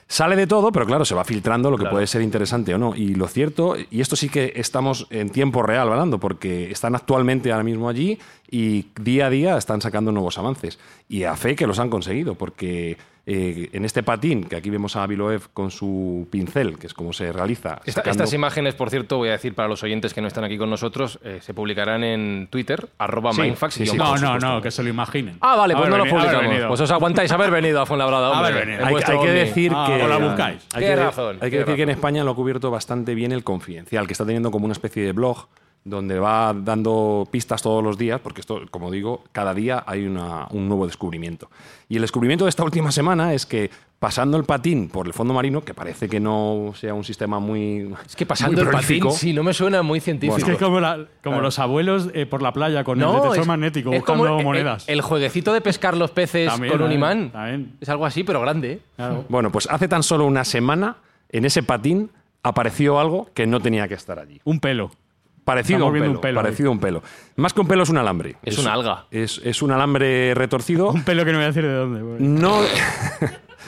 Sale 0.09 0.37
de 0.37 0.47
todo, 0.47 0.71
pero 0.71 0.85
claro, 0.85 1.03
se 1.03 1.13
va 1.15 1.25
filtrando 1.25 1.69
lo 1.69 1.77
que 1.77 1.81
Claro. 1.81 1.95
puede 1.95 2.07
ser 2.07 2.21
interesante 2.21 2.73
o 2.73 2.77
no. 2.77 2.95
Y 2.95 3.15
lo 3.15 3.27
cierto, 3.27 3.75
y 3.91 3.99
esto 3.99 4.15
sí 4.15 4.29
que 4.29 4.53
estamos 4.55 5.05
en 5.09 5.29
tiempo 5.29 5.61
real 5.63 5.89
hablando, 5.89 6.17
porque 6.17 6.71
están 6.71 6.95
actualmente 6.95 7.51
ahora 7.51 7.65
mismo 7.65 7.89
allí 7.89 8.17
y 8.49 8.85
día 9.01 9.27
a 9.27 9.29
día 9.29 9.57
están 9.57 9.81
sacando 9.81 10.13
nuevos 10.13 10.37
avances. 10.37 10.79
Y 11.09 11.23
a 11.23 11.35
fe 11.35 11.57
que 11.57 11.67
los 11.67 11.79
han 11.79 11.89
conseguido, 11.89 12.35
porque 12.35 12.97
eh, 13.29 13.67
en 13.73 13.83
este 13.83 14.03
patín, 14.03 14.45
que 14.45 14.55
aquí 14.55 14.69
vemos 14.69 14.95
a 14.95 15.03
Aviloev 15.03 15.49
con 15.53 15.69
su 15.69 16.29
pincel, 16.31 16.79
que 16.79 16.87
es 16.87 16.93
como 16.93 17.11
se 17.11 17.33
realiza. 17.33 17.81
Esta- 17.85 18.01
sacando- 18.01 18.11
Estas 18.23 18.33
imágenes, 18.33 18.73
por 18.73 18.89
cierto, 18.89 19.17
voy 19.17 19.27
a 19.27 19.33
decir 19.33 19.53
para 19.53 19.67
los 19.67 19.83
oyentes 19.83 20.13
que 20.13 20.21
no 20.21 20.27
están 20.29 20.45
aquí 20.45 20.57
con 20.57 20.69
nosotros, 20.69 21.19
eh, 21.25 21.39
se 21.41 21.53
publicarán 21.53 22.05
en 22.05 22.47
Twitter, 22.49 22.87
arroba 22.97 23.33
Sí, 23.33 23.41
mindfax. 23.41 23.73
sí, 23.73 23.85
sí. 23.85 23.91
guion 23.91 23.97
No, 23.97 24.11
no, 24.11 24.17
supuesto. 24.17 24.47
no, 24.47 24.61
que 24.61 24.71
se 24.71 24.81
lo 24.81 24.89
imaginen. 24.89 25.37
Ah, 25.41 25.57
vale, 25.57 25.75
pues 25.75 25.89
no 25.89 25.97
lo 25.97 26.05
publicamos. 26.05 26.55
Pues 26.69 26.79
os 26.81 26.91
aguantáis 26.91 27.29
haber 27.33 27.51
venido 27.51 27.81
a 27.81 27.85
Fuenlabrada, 27.85 28.31
hombre. 28.31 28.47
Haber 28.53 28.65
venido. 28.65 28.87
en 28.87 28.95
Hay, 28.95 29.19
que 29.19 29.31
decir 29.31 29.71
Ah, 29.75 29.85
que. 29.87 30.03
o 30.03 30.07
la 30.07 30.17
buscáis. 30.17 30.65
Hay 30.73 30.83
que, 30.85 30.95
razón, 30.95 31.35
hay 31.35 31.39
que 31.41 31.49
tienes 31.49 31.65
decir 31.67 31.75
que 31.75 31.83
en. 31.83 31.89
España 31.89 32.23
lo 32.23 32.31
ha 32.31 32.35
cubierto 32.35 32.71
bastante 32.71 33.13
bien 33.13 33.33
el 33.33 33.43
Confidencial, 33.43 34.07
que 34.07 34.13
está 34.13 34.25
teniendo 34.25 34.51
como 34.51 34.63
una 34.65 34.71
especie 34.73 35.03
de 35.03 35.11
blog 35.11 35.47
donde 35.87 36.19
va 36.19 36.53
dando 36.53 37.27
pistas 37.31 37.61
todos 37.61 37.83
los 37.83 37.97
días, 37.97 38.19
porque 38.21 38.41
esto, 38.41 38.61
como 38.71 38.91
digo, 38.91 39.23
cada 39.31 39.53
día 39.53 39.83
hay 39.87 40.05
una- 40.05 40.47
un 40.51 40.67
nuevo 40.67 40.85
descubrimiento. 40.85 41.49
Y 41.89 41.95
el 41.95 42.01
descubrimiento 42.01 42.45
de 42.45 42.49
esta 42.49 42.63
última 42.63 42.91
semana 42.91 43.33
es 43.33 43.45
que 43.45 43.69
pasando 43.99 44.37
el 44.37 44.43
patín 44.43 44.89
por 44.89 45.07
el 45.07 45.13
fondo 45.13 45.33
marino, 45.33 45.63
que 45.63 45.73
parece 45.73 46.07
que 46.09 46.19
no 46.19 46.73
sea 46.75 46.93
un 46.93 47.03
sistema 47.03 47.39
muy. 47.39 47.91
Es 48.05 48.15
que 48.15 48.25
pasando 48.25 48.61
el 48.61 48.67
patín, 48.69 49.11
sí, 49.11 49.33
no 49.33 49.43
me 49.43 49.53
suena 49.53 49.81
muy 49.81 49.99
científico. 49.99 50.37
Es 50.37 50.43
que 50.43 50.51
es 50.51 50.57
como, 50.59 50.79
la- 50.79 51.05
como 51.23 51.41
los 51.41 51.57
abuelos 51.57 52.09
eh, 52.13 52.25
por 52.25 52.41
la 52.41 52.51
playa 52.53 52.83
con 52.83 53.01
el 53.01 53.07
detector 53.07 53.39
es- 53.39 53.47
magnético 53.47 53.91
es 53.93 53.99
buscando 53.99 54.23
como 54.25 54.39
el- 54.39 54.45
monedas. 54.45 54.87
El, 54.87 55.01
jueguecito 55.01 55.53
de 55.53 55.61
pescar 55.61 55.95
los 55.97 56.11
peces 56.11 56.49
También, 56.49 56.73
con 56.73 56.81
un 56.83 56.91
imán. 56.91 57.31
también. 57.31 57.77
Es 57.81 57.89
algo 57.89 58.05
así, 58.05 58.23
pero 58.23 58.41
grande. 58.41 58.73
¿eh? 58.73 58.79
Claro. 58.97 59.25
Bueno, 59.29 59.51
pues 59.51 59.67
hace 59.71 59.87
tan 59.87 60.03
solo 60.03 60.25
una 60.25 60.43
semana, 60.43 60.97
en 61.29 61.45
ese 61.45 61.63
patín 61.63 62.11
apareció 62.43 62.99
algo 62.99 63.29
que 63.33 63.47
no 63.47 63.59
tenía 63.61 63.87
que 63.87 63.93
estar 63.95 64.19
allí. 64.19 64.39
Un 64.43 64.59
pelo. 64.59 64.91
Parecido 65.47 65.85
a 65.85 65.87
un 65.87 65.93
pelo, 65.93 66.11
un 66.11 66.19
pelo 66.21 66.41
parecido 66.41 66.69
a 66.69 66.71
un 66.73 66.79
pelo. 66.79 67.01
Más 67.37 67.53
que 67.53 67.61
un 67.61 67.67
pelo 67.69 67.83
es 67.83 67.89
un 67.89 67.97
alambre. 67.97 68.35
Es 68.43 68.57
una 68.57 68.73
alga. 68.73 69.05
Es, 69.11 69.39
es 69.45 69.61
un 69.61 69.71
alambre 69.71 70.33
retorcido. 70.35 70.89
Un 70.89 71.03
pelo 71.03 71.23
que 71.23 71.31
no 71.31 71.37
voy 71.37 71.45
a 71.45 71.47
decir 71.47 71.63
de 71.63 71.73
dónde. 71.73 72.01
No, 72.19 72.59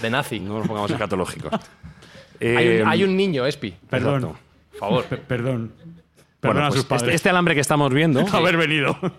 De 0.02 0.10
nazi. 0.10 0.42
no 0.42 0.58
nos 0.60 0.68
pongamos 0.68 0.92
escatológicos. 0.92 1.54
hay, 1.54 1.60
Eh, 2.42 2.82
un, 2.84 2.90
hay 2.90 3.04
un 3.06 3.16
niño, 3.16 3.46
Espi. 3.46 3.74
Perdón. 3.90 4.24
exacto. 4.24 4.40
Por 4.72 4.80
favor. 4.80 5.04
Pe- 5.06 5.18
perdón. 5.18 5.72
Perdón 6.42 6.44
Bueno, 6.56 6.66
a 6.66 6.68
pues 6.70 6.80
sus 6.82 6.86
padres. 6.86 7.04
este, 7.04 7.16
este 7.16 7.30
alambre 7.30 7.56
que 7.56 7.62
estamos 7.62 7.94
viendo, 7.94 8.26
haber 8.34 8.58
venido. 8.58 8.98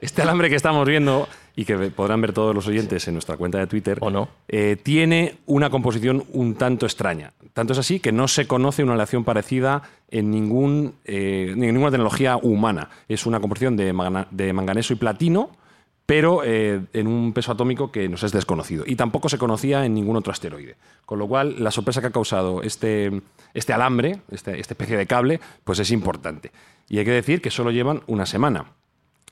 este 0.00 0.22
alambre 0.22 0.48
que 0.48 0.56
estamos 0.56 0.88
viendo 0.88 1.28
y 1.56 1.64
que 1.64 1.74
podrán 1.90 2.20
ver 2.20 2.32
todos 2.34 2.54
los 2.54 2.66
oyentes 2.68 3.08
en 3.08 3.14
nuestra 3.14 3.36
cuenta 3.38 3.58
de 3.58 3.66
Twitter, 3.66 3.98
¿O 4.02 4.10
no? 4.10 4.28
eh, 4.46 4.76
tiene 4.80 5.38
una 5.46 5.70
composición 5.70 6.24
un 6.32 6.54
tanto 6.54 6.84
extraña. 6.86 7.32
Tanto 7.54 7.72
es 7.72 7.78
así 7.78 7.98
que 7.98 8.12
no 8.12 8.28
se 8.28 8.46
conoce 8.46 8.82
una 8.84 8.92
aleación 8.92 9.24
parecida 9.24 9.82
en, 10.10 10.30
ningún, 10.30 10.94
eh, 11.06 11.48
en 11.52 11.58
ninguna 11.58 11.90
tecnología 11.90 12.36
humana. 12.36 12.90
Es 13.08 13.24
una 13.24 13.40
composición 13.40 13.76
de 13.76 13.92
manganeso 14.52 14.92
y 14.92 14.96
platino, 14.96 15.50
pero 16.04 16.42
eh, 16.44 16.82
en 16.92 17.06
un 17.08 17.32
peso 17.32 17.50
atómico 17.52 17.90
que 17.90 18.08
nos 18.08 18.22
es 18.22 18.30
desconocido. 18.32 18.84
Y 18.86 18.94
tampoco 18.94 19.28
se 19.28 19.38
conocía 19.38 19.84
en 19.86 19.94
ningún 19.94 20.16
otro 20.16 20.30
asteroide. 20.32 20.76
Con 21.04 21.18
lo 21.18 21.26
cual, 21.26 21.56
la 21.58 21.70
sorpresa 21.72 22.00
que 22.02 22.08
ha 22.08 22.12
causado 22.12 22.62
este, 22.62 23.22
este 23.54 23.72
alambre, 23.72 24.20
este- 24.30 24.60
esta 24.60 24.74
especie 24.74 24.96
de 24.96 25.06
cable, 25.06 25.40
pues 25.64 25.78
es 25.80 25.90
importante. 25.90 26.52
Y 26.88 26.98
hay 26.98 27.04
que 27.06 27.10
decir 27.12 27.40
que 27.40 27.50
solo 27.50 27.70
llevan 27.72 28.02
una 28.06 28.26
semana. 28.26 28.66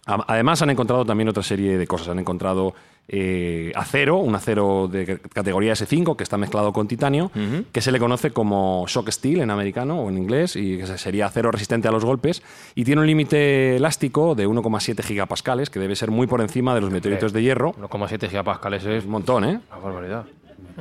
Además, 0.06 0.60
han 0.62 0.70
encontrado 0.70 1.04
también 1.04 1.28
otra 1.28 1.42
serie 1.42 1.78
de 1.78 1.86
cosas. 1.86 2.08
Han 2.08 2.18
encontrado 2.18 2.74
eh, 3.08 3.72
acero, 3.74 4.16
un 4.16 4.34
acero 4.34 4.88
de 4.88 5.18
categoría 5.32 5.72
S5 5.72 6.16
que 6.16 6.22
está 6.22 6.36
mezclado 6.36 6.72
con 6.72 6.88
titanio, 6.88 7.30
que 7.72 7.80
se 7.80 7.92
le 7.92 7.98
conoce 7.98 8.30
como 8.30 8.84
shock 8.86 9.10
steel 9.10 9.40
en 9.40 9.50
americano 9.50 10.00
o 10.00 10.08
en 10.08 10.18
inglés, 10.18 10.56
y 10.56 10.78
que 10.78 10.86
sería 10.98 11.26
acero 11.26 11.50
resistente 11.50 11.88
a 11.88 11.90
los 11.90 12.04
golpes. 12.04 12.42
Y 12.74 12.84
tiene 12.84 13.00
un 13.00 13.06
límite 13.06 13.76
elástico 13.76 14.34
de 14.34 14.46
1,7 14.46 15.02
gigapascales, 15.02 15.70
que 15.70 15.80
debe 15.80 15.96
ser 15.96 16.10
muy 16.10 16.26
por 16.26 16.40
encima 16.40 16.74
de 16.74 16.80
los 16.80 16.90
meteoritos 16.90 17.32
de 17.32 17.42
hierro. 17.42 17.72
1,7 17.74 18.28
gigapascales 18.28 18.84
es 18.84 19.04
Un 19.04 19.10
montón, 19.10 19.44
¿eh? 19.44 19.60
una 19.70 19.80
barbaridad. 19.80 20.24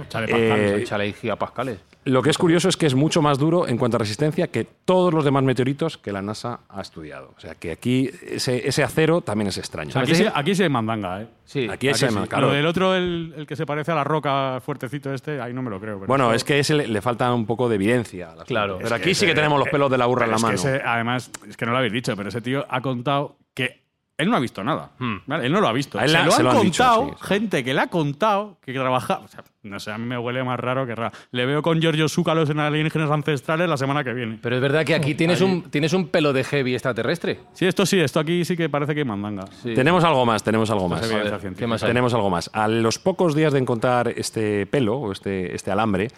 Chale, 0.10 0.26
Eh, 0.30 0.50
pascal. 0.50 0.80
Échale 0.82 1.04
ahí 1.06 1.14
gigapascales. 1.14 1.80
Lo 2.06 2.22
que 2.22 2.32
es 2.32 2.38
curioso 2.38 2.68
es 2.68 2.76
que 2.76 2.86
es 2.86 2.96
mucho 2.96 3.22
más 3.22 3.38
duro 3.38 3.66
en 3.66 3.78
cuanto 3.78 3.96
a 3.96 4.00
resistencia 4.00 4.48
que 4.48 4.66
todos 4.66 5.14
los 5.14 5.24
demás 5.24 5.44
meteoritos 5.44 5.98
que 5.98 6.12
la 6.12 6.22
NASA 6.22 6.60
ha 6.68 6.82
estudiado. 6.82 7.34
O 7.38 7.40
sea 7.40 7.56
que 7.56 7.72
aquí 7.72 8.10
ese, 8.28 8.68
ese 8.68 8.84
acero 8.84 9.22
también 9.22 9.48
es 9.48 9.58
extraño. 9.58 9.92
aquí, 9.98 10.14
sí, 10.14 10.26
aquí 10.34 10.54
sí 10.54 10.64
hay 10.64 10.70
mandanga, 10.70 11.22
¿eh? 11.22 11.28
Sí. 11.46 11.68
Aquí 11.72 11.88
hay 11.88 11.94
semen, 11.94 12.26
claro. 12.26 12.48
Lo 12.48 12.54
del 12.54 12.66
otro, 12.66 12.94
el, 12.96 13.34
el 13.38 13.48
que 13.48 13.56
se 13.56 13.66
parece 13.66 13.92
a 13.92 13.96
la 13.96 14.04
roca 14.04 14.60
fuertecito 14.66 15.14
este, 15.14 15.40
ahí 15.40 15.54
no 15.54 15.62
me 15.62 15.70
lo 15.70 15.80
creo. 15.80 15.96
pero 15.96 16.08
Bueno, 16.08 16.34
es 16.34 16.44
que 16.44 16.60
ese 16.60 16.74
le, 16.74 16.88
le 16.88 17.02
falta 17.02 17.32
un 17.34 17.46
poco 17.46 17.70
de 17.70 17.76
evidencia. 17.76 18.28
asunto. 18.28 18.46
Claro. 18.46 18.80
Pero 18.82 18.96
aquí 18.96 19.14
sí 19.14 19.26
que 19.26 19.34
tenemos 19.36 19.58
los 19.60 19.70
pelos 19.70 19.90
de 19.90 19.98
la 19.98 20.06
burra 20.06 20.26
en 20.26 20.32
la 20.32 20.38
es 20.38 20.44
mano. 20.44 20.52
que 20.62 20.68
ese- 20.76 20.82
además, 20.84 21.32
es 21.48 21.56
que 21.56 21.66
no 21.66 21.72
lo 21.72 21.78
habéis 21.78 21.94
dicho, 21.94 22.16
pero 22.18 22.28
ese 22.30 22.42
tío 22.42 22.66
ha 22.70 22.82
contado 22.82 23.38
que 23.54 23.83
él 24.18 24.30
no 24.30 24.38
ha 24.38 24.40
visto 24.40 24.64
nada. 24.64 24.92
¿vale? 25.26 25.48
Él 25.48 25.52
no 25.52 25.60
lo 25.60 25.68
ha 25.68 25.74
visto. 25.74 25.98
A 26.00 26.04
él 26.04 26.10
se 26.12 26.18
la- 26.18 26.26
lo 26.26 26.32
se 26.32 26.38
han 26.38 26.44
lo 26.44 26.52
han 26.52 26.62
dicho, 26.62 26.84
contado 26.84 27.06
sí, 27.10 27.16
sí. 27.20 27.28
gente 27.28 27.64
que 27.64 27.74
le 27.74 27.82
ha 27.82 27.88
contado 27.88 28.58
que 28.62 28.72
trabaja. 28.74 29.20
O 29.24 29.28
sea, 29.28 29.44
no 29.64 29.80
sé, 29.80 29.92
a 29.92 29.98
mí 29.98 30.06
me 30.06 30.18
huele 30.18 30.44
más 30.44 30.60
raro 30.60 30.86
que 30.86 30.94
raro. 30.94 31.12
Le 31.32 31.46
veo 31.46 31.62
con 31.64 31.82
Giorgio 31.82 32.08
Zúcalos 32.08 32.50
en 32.50 32.60
Alienígenas 32.60 33.10
Ancestrales 33.10 33.68
la 33.68 33.76
semana 33.78 34.04
que 34.04 34.14
viene. 34.14 34.38
Pero 34.42 34.56
es 34.58 34.62
verdad 34.62 34.86
que 34.86 34.94
aquí 34.94 35.16
tienes 35.16 35.42
un, 35.42 35.64
tienes 35.72 35.94
un 35.94 36.08
pelo 36.10 36.32
de 36.32 36.44
heavy 36.44 36.74
extraterrestre. 36.74 37.40
Sí, 37.54 37.66
esto 37.66 37.86
sí, 37.86 38.00
esto 38.00 38.20
aquí 38.20 38.46
sí 38.46 38.56
que 38.56 38.70
parece 38.70 38.94
que 38.94 39.04
mandanga. 39.04 39.48
Sí. 39.64 39.74
Tenemos 39.74 40.04
algo 40.04 40.26
más, 40.26 40.44
tenemos 40.44 40.70
algo 40.70 40.88
más. 40.88 41.02
es 41.02 41.08
evidencia 41.08 41.30
A 41.30 41.32
ver, 41.34 41.42
científica. 41.42 41.64
¿qué 41.64 41.68
más 41.68 41.84
hay? 41.84 41.90
Tenemos 41.90 42.14
algo 42.14 42.30
más. 42.30 42.50
A 42.54 42.68
los 42.68 43.00
pocos 43.00 43.34
días 43.36 43.52
de 43.54 43.60
encontrar 43.60 44.10
este 44.16 44.66
pelo 44.68 44.98
o 44.98 45.12
este, 45.12 45.56
este 45.56 45.72
alambre, 45.72 46.10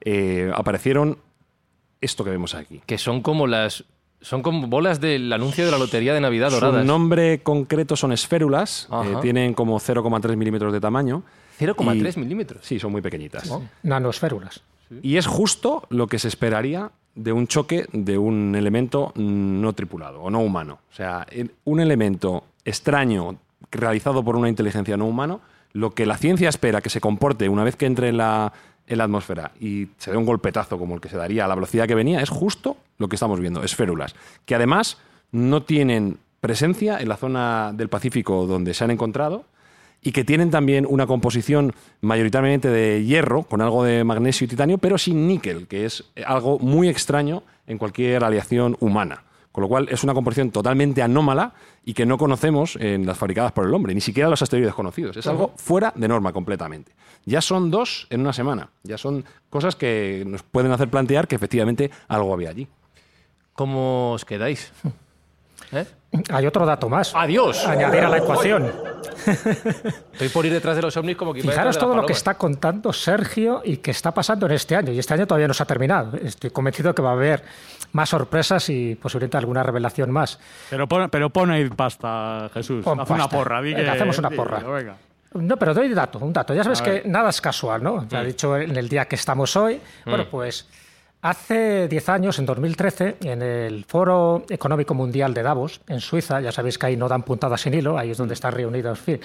eh, 0.00 0.50
aparecieron 0.54 1.18
esto 2.00 2.24
que 2.24 2.30
vemos 2.30 2.54
aquí. 2.54 2.82
Que 2.84 2.98
son 2.98 3.22
como 3.22 3.46
las. 3.46 3.84
Son 4.24 4.40
como 4.42 4.66
bolas 4.68 5.00
del 5.00 5.30
anuncio 5.32 5.66
de 5.66 5.70
la 5.70 5.76
lotería 5.76 6.14
de 6.14 6.20
Navidad 6.20 6.48
Su 6.48 6.54
doradas. 6.56 6.84
nombre 6.86 7.42
concreto 7.42 7.94
son 7.94 8.10
esférulas, 8.10 8.88
eh, 8.90 9.16
tienen 9.20 9.52
como 9.52 9.78
0,3 9.78 10.34
milímetros 10.36 10.72
de 10.72 10.80
tamaño. 10.80 11.22
0,3 11.58 12.16
Y- 12.16 12.20
milímetros. 12.20 12.64
Sí, 12.64 12.80
son 12.80 12.90
muy 12.90 13.02
pequeñitas. 13.02 13.52
Nanosférulas. 13.82 14.62
Y 15.02 15.18
es 15.18 15.26
justo 15.26 15.84
lo 15.90 16.06
que 16.06 16.18
se 16.18 16.28
esperaría 16.28 16.90
de 17.14 17.32
un 17.32 17.46
choque 17.46 17.86
de 17.92 18.16
un 18.16 18.54
elemento 18.56 19.12
no 19.14 19.72
tripulado 19.74 20.22
o 20.22 20.30
no 20.30 20.40
humano. 20.40 20.78
O 20.90 20.94
sea, 20.94 21.26
un 21.64 21.80
elemento 21.80 22.44
extraño 22.64 23.36
realizado 23.70 24.24
por 24.24 24.36
una 24.36 24.48
inteligencia 24.48 24.96
no 24.96 25.04
humana, 25.06 25.38
lo 25.72 25.90
que 25.90 26.06
la 26.06 26.16
ciencia 26.16 26.48
espera 26.48 26.80
que 26.80 26.88
se 26.88 27.00
comporte 27.00 27.48
una 27.48 27.62
vez 27.64 27.76
que 27.76 27.86
entre 27.86 28.08
en 28.08 28.16
la, 28.16 28.52
en 28.86 28.98
la 28.98 29.04
atmósfera 29.04 29.52
y 29.60 29.88
se 29.98 30.10
dé 30.10 30.16
un 30.16 30.26
golpetazo 30.26 30.78
como 30.78 30.94
el 30.94 31.00
que 31.00 31.08
se 31.08 31.16
daría 31.16 31.44
a 31.44 31.48
la 31.48 31.54
velocidad 31.54 31.86
que 31.86 31.94
venía, 31.94 32.20
es 32.20 32.30
justo 32.30 32.76
lo 32.98 33.08
que 33.08 33.16
estamos 33.16 33.40
viendo, 33.40 33.62
esférulas, 33.62 34.14
que 34.44 34.54
además 34.54 34.98
no 35.32 35.62
tienen 35.62 36.18
presencia 36.40 37.00
en 37.00 37.08
la 37.08 37.16
zona 37.16 37.72
del 37.74 37.88
Pacífico 37.88 38.46
donde 38.46 38.74
se 38.74 38.84
han 38.84 38.90
encontrado 38.90 39.46
y 40.02 40.12
que 40.12 40.22
tienen 40.22 40.50
también 40.50 40.86
una 40.88 41.06
composición 41.06 41.72
mayoritariamente 42.02 42.68
de 42.68 43.04
hierro, 43.04 43.44
con 43.44 43.62
algo 43.62 43.82
de 43.84 44.04
magnesio 44.04 44.44
y 44.44 44.48
titanio, 44.48 44.76
pero 44.76 44.98
sin 44.98 45.26
níquel, 45.26 45.66
que 45.66 45.86
es 45.86 46.04
algo 46.26 46.58
muy 46.58 46.90
extraño 46.90 47.42
en 47.66 47.78
cualquier 47.78 48.22
aleación 48.22 48.76
humana. 48.80 49.23
Con 49.54 49.62
lo 49.62 49.68
cual 49.68 49.86
es 49.88 50.02
una 50.02 50.14
composición 50.14 50.50
totalmente 50.50 51.00
anómala 51.00 51.54
y 51.84 51.94
que 51.94 52.04
no 52.04 52.18
conocemos 52.18 52.74
en 52.74 53.06
las 53.06 53.16
fabricadas 53.16 53.52
por 53.52 53.64
el 53.64 53.72
hombre, 53.72 53.94
ni 53.94 54.00
siquiera 54.00 54.28
los 54.28 54.42
asteroides 54.42 54.74
conocidos. 54.74 55.16
Es 55.16 55.28
algo 55.28 55.52
fuera 55.54 55.92
de 55.94 56.08
norma 56.08 56.32
completamente. 56.32 56.90
Ya 57.24 57.40
son 57.40 57.70
dos 57.70 58.08
en 58.10 58.22
una 58.22 58.32
semana. 58.32 58.70
Ya 58.82 58.98
son 58.98 59.24
cosas 59.50 59.76
que 59.76 60.24
nos 60.26 60.42
pueden 60.42 60.72
hacer 60.72 60.90
plantear 60.90 61.28
que 61.28 61.36
efectivamente 61.36 61.92
algo 62.08 62.34
había 62.34 62.50
allí. 62.50 62.66
¿Cómo 63.52 64.14
os 64.14 64.24
quedáis? 64.24 64.72
¿Eh? 65.74 65.86
Hay 66.30 66.46
otro 66.46 66.64
dato 66.64 66.88
más. 66.88 67.12
¡Adiós! 67.14 67.66
Añadir 67.66 68.04
a 68.04 68.08
la 68.08 68.18
ecuación. 68.18 68.70
Estoy 70.12 70.28
por 70.28 70.46
ir 70.46 70.52
detrás 70.52 70.76
de 70.76 70.82
los 70.82 70.96
ovnis 70.96 71.16
como 71.16 71.32
que 71.34 71.40
Fijaros 71.42 71.78
todo 71.78 71.94
lo 71.96 72.06
que 72.06 72.12
está 72.12 72.34
contando 72.34 72.92
Sergio 72.92 73.62
y 73.64 73.78
que 73.78 73.90
está 73.90 74.12
pasando 74.12 74.46
en 74.46 74.52
este 74.52 74.76
año. 74.76 74.92
Y 74.92 74.98
este 74.98 75.14
año 75.14 75.26
todavía 75.26 75.48
no 75.48 75.54
se 75.54 75.62
ha 75.62 75.66
terminado. 75.66 76.16
Estoy 76.16 76.50
convencido 76.50 76.94
que 76.94 77.02
va 77.02 77.10
a 77.10 77.14
haber 77.14 77.42
más 77.92 78.08
sorpresas 78.08 78.68
y 78.68 78.94
posiblemente 78.96 79.36
alguna 79.36 79.62
revelación 79.62 80.10
más. 80.10 80.38
Pero 80.70 80.86
pon, 80.88 81.08
pero 81.10 81.30
pon 81.30 81.50
ahí 81.50 81.68
pasta, 81.70 82.50
Jesús. 82.54 82.84
Pon 82.84 83.00
Haz 83.00 83.10
una 83.10 83.24
pasta. 83.24 83.36
porra. 83.36 83.62
Di 83.62 83.74
Venga, 83.74 83.84
que- 83.84 83.90
hacemos 83.98 84.18
una 84.18 84.30
porra. 84.30 84.58
venga. 84.60 84.96
No, 85.34 85.56
pero 85.56 85.74
doy 85.74 85.92
dato, 85.92 86.20
un 86.20 86.32
dato. 86.32 86.54
Ya 86.54 86.62
sabes 86.62 86.80
que 86.80 87.02
nada 87.06 87.30
es 87.30 87.40
casual, 87.40 87.82
¿no? 87.82 88.06
Ya 88.08 88.22
he 88.22 88.26
dicho 88.26 88.56
en 88.56 88.76
el 88.76 88.88
día 88.88 89.06
que 89.06 89.16
estamos 89.16 89.56
hoy. 89.56 89.80
Bueno, 90.06 90.26
pues 90.30 90.68
hace 91.24 91.88
10 91.88 92.08
años, 92.10 92.38
en 92.38 92.44
2013, 92.44 93.16
en 93.22 93.40
el 93.40 93.86
Foro 93.86 94.44
Económico 94.50 94.92
Mundial 94.92 95.32
de 95.32 95.42
Davos, 95.42 95.80
en 95.88 96.00
Suiza, 96.00 96.42
ya 96.42 96.52
sabéis 96.52 96.76
que 96.76 96.84
ahí 96.84 96.98
no 96.98 97.08
dan 97.08 97.22
puntadas 97.22 97.62
sin 97.62 97.72
hilo, 97.72 97.96
ahí 97.96 98.10
es 98.10 98.18
donde 98.18 98.34
están 98.34 98.52
reunidos, 98.52 98.98
en 98.98 99.04
fin. 99.04 99.20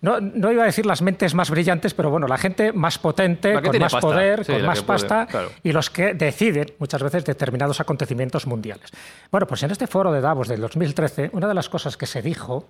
No, 0.00 0.20
no 0.20 0.52
iba 0.52 0.62
a 0.62 0.66
decir 0.66 0.86
las 0.86 1.02
mentes 1.02 1.34
más 1.34 1.50
brillantes, 1.50 1.92
pero 1.92 2.08
bueno, 2.08 2.28
la 2.28 2.38
gente 2.38 2.72
más 2.72 2.98
potente, 2.98 3.52
con 3.60 3.78
más 3.80 3.92
pasta. 3.92 4.00
poder, 4.00 4.44
Sí, 4.44 4.52
con 4.52 4.64
más 4.64 4.82
puede, 4.82 4.86
pasta 5.00 5.26
claro. 5.26 5.48
y 5.64 5.72
los 5.72 5.90
que 5.90 6.14
deciden 6.14 6.72
muchas 6.78 7.02
veces 7.02 7.24
determinados 7.24 7.80
acontecimientos 7.80 8.46
mundiales. 8.46 8.88
Bueno, 9.32 9.48
pues 9.48 9.64
en 9.64 9.72
este 9.72 9.88
foro 9.88 10.12
de 10.12 10.20
Davos 10.20 10.46
del 10.46 10.60
2013, 10.60 11.30
una 11.32 11.48
de 11.48 11.54
las 11.54 11.68
cosas 11.68 11.96
que 11.96 12.06
se 12.06 12.22
dijo 12.22 12.68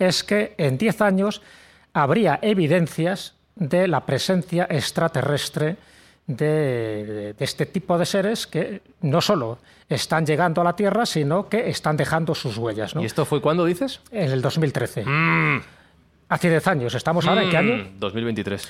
es 0.00 0.24
que 0.24 0.56
en 0.58 0.78
10 0.78 1.00
años 1.00 1.42
habría 1.92 2.40
evidencias 2.42 3.34
de 3.54 3.86
la 3.86 4.04
presencia 4.04 4.66
extraterrestre 4.68 5.76
de, 6.26 7.34
de 7.38 7.44
este 7.44 7.66
tipo 7.66 7.98
de 7.98 8.06
seres 8.06 8.46
que 8.46 8.82
no 9.00 9.20
solo 9.20 9.58
están 9.88 10.26
llegando 10.26 10.60
a 10.60 10.64
la 10.64 10.74
Tierra, 10.74 11.06
sino 11.06 11.48
que 11.48 11.68
están 11.68 11.96
dejando 11.96 12.34
sus 12.34 12.56
huellas. 12.58 12.94
¿no? 12.94 13.02
¿Y 13.02 13.06
esto 13.06 13.24
fue 13.24 13.40
cuándo 13.40 13.64
dices? 13.64 14.00
En 14.10 14.30
el 14.32 14.42
2013. 14.42 15.04
Hace 16.28 16.50
10 16.50 16.66
años. 16.66 16.94
¿Estamos 16.94 17.26
ahora 17.26 17.42
en 17.44 17.50
qué 17.50 17.56
año? 17.56 17.74
Mm, 17.76 17.98
2023. 17.98 18.68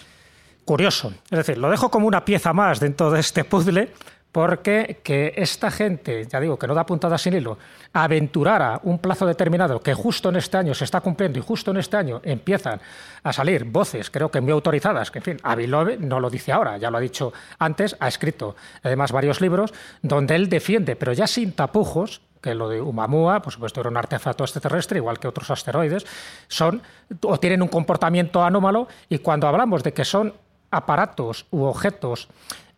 curioso. 0.65 1.13
Es 1.31 1.39
decir, 1.39 1.59
lo 1.59 1.71
dejo 1.71 1.91
como 1.91 2.07
una 2.07 2.25
pieza 2.25 2.53
más 2.53 2.81
dentro 2.81 3.11
de 3.11 3.21
este 3.21 3.45
puzzle 3.45 3.93
porque 4.37 5.01
que 5.03 5.33
esta 5.35 5.71
gente, 5.71 6.27
ya 6.27 6.39
digo, 6.39 6.59
que 6.59 6.67
no 6.67 6.75
da 6.75 6.85
puntada 6.85 7.17
sin 7.17 7.33
hilo, 7.33 7.57
aventurara 7.95 8.79
un 8.83 8.99
plazo 8.99 9.25
determinado 9.25 9.81
que 9.81 9.95
justo 9.95 10.29
en 10.29 10.37
este 10.37 10.59
año 10.59 10.75
se 10.75 10.85
está 10.85 11.01
cumpliendo 11.01 11.39
y 11.39 11.43
justo 11.43 11.71
en 11.71 11.79
este 11.79 11.97
año 11.97 12.21
empiezan 12.23 12.79
a 13.23 13.33
salir 13.33 13.65
voces, 13.65 14.11
creo 14.11 14.31
que 14.31 14.43
muy 14.43 14.53
autorizadas, 14.53 15.11
que 15.11 15.21
en 15.21 15.25
fin, 15.25 15.37
Avi 15.43 15.67
Loeb 15.67 16.01
no 16.01 16.21
lo 16.21 16.29
dice 16.29 16.53
ahora, 16.53 16.77
ya 16.77 16.91
lo 16.91 16.99
ha 16.99 17.01
dicho 17.01 17.33
antes, 17.59 17.97
ha 17.99 18.09
escrito 18.09 18.57
además 18.83 19.11
varios 19.11 19.41
libros 19.41 19.73
donde 20.03 20.35
él 20.35 20.51
defiende, 20.51 20.97
pero 20.97 21.15
ya 21.15 21.27
sin 21.27 21.53
tapujos, 21.53 22.21
que 22.43 22.55
lo 22.55 22.69
de 22.69 22.83
Umamua, 22.83 23.41
por 23.41 23.55
supuesto, 23.55 23.81
era 23.81 23.89
un 23.89 23.97
artefacto 23.97 24.45
extraterrestre, 24.45 24.99
igual 24.99 25.19
que 25.19 25.29
otros 25.29 25.51
asteroides, 25.51 26.05
son 26.49 26.83
o 27.23 27.41
tienen 27.41 27.63
un 27.63 27.69
comportamiento 27.69 28.45
anómalo 28.45 28.87
y 29.09 29.17
cuando 29.17 29.49
hablamos 29.49 29.83
de 29.83 29.95
que 29.95 30.05
son 30.05 30.35
aparatos 30.71 31.47
u 31.51 31.63
objetos 31.63 32.29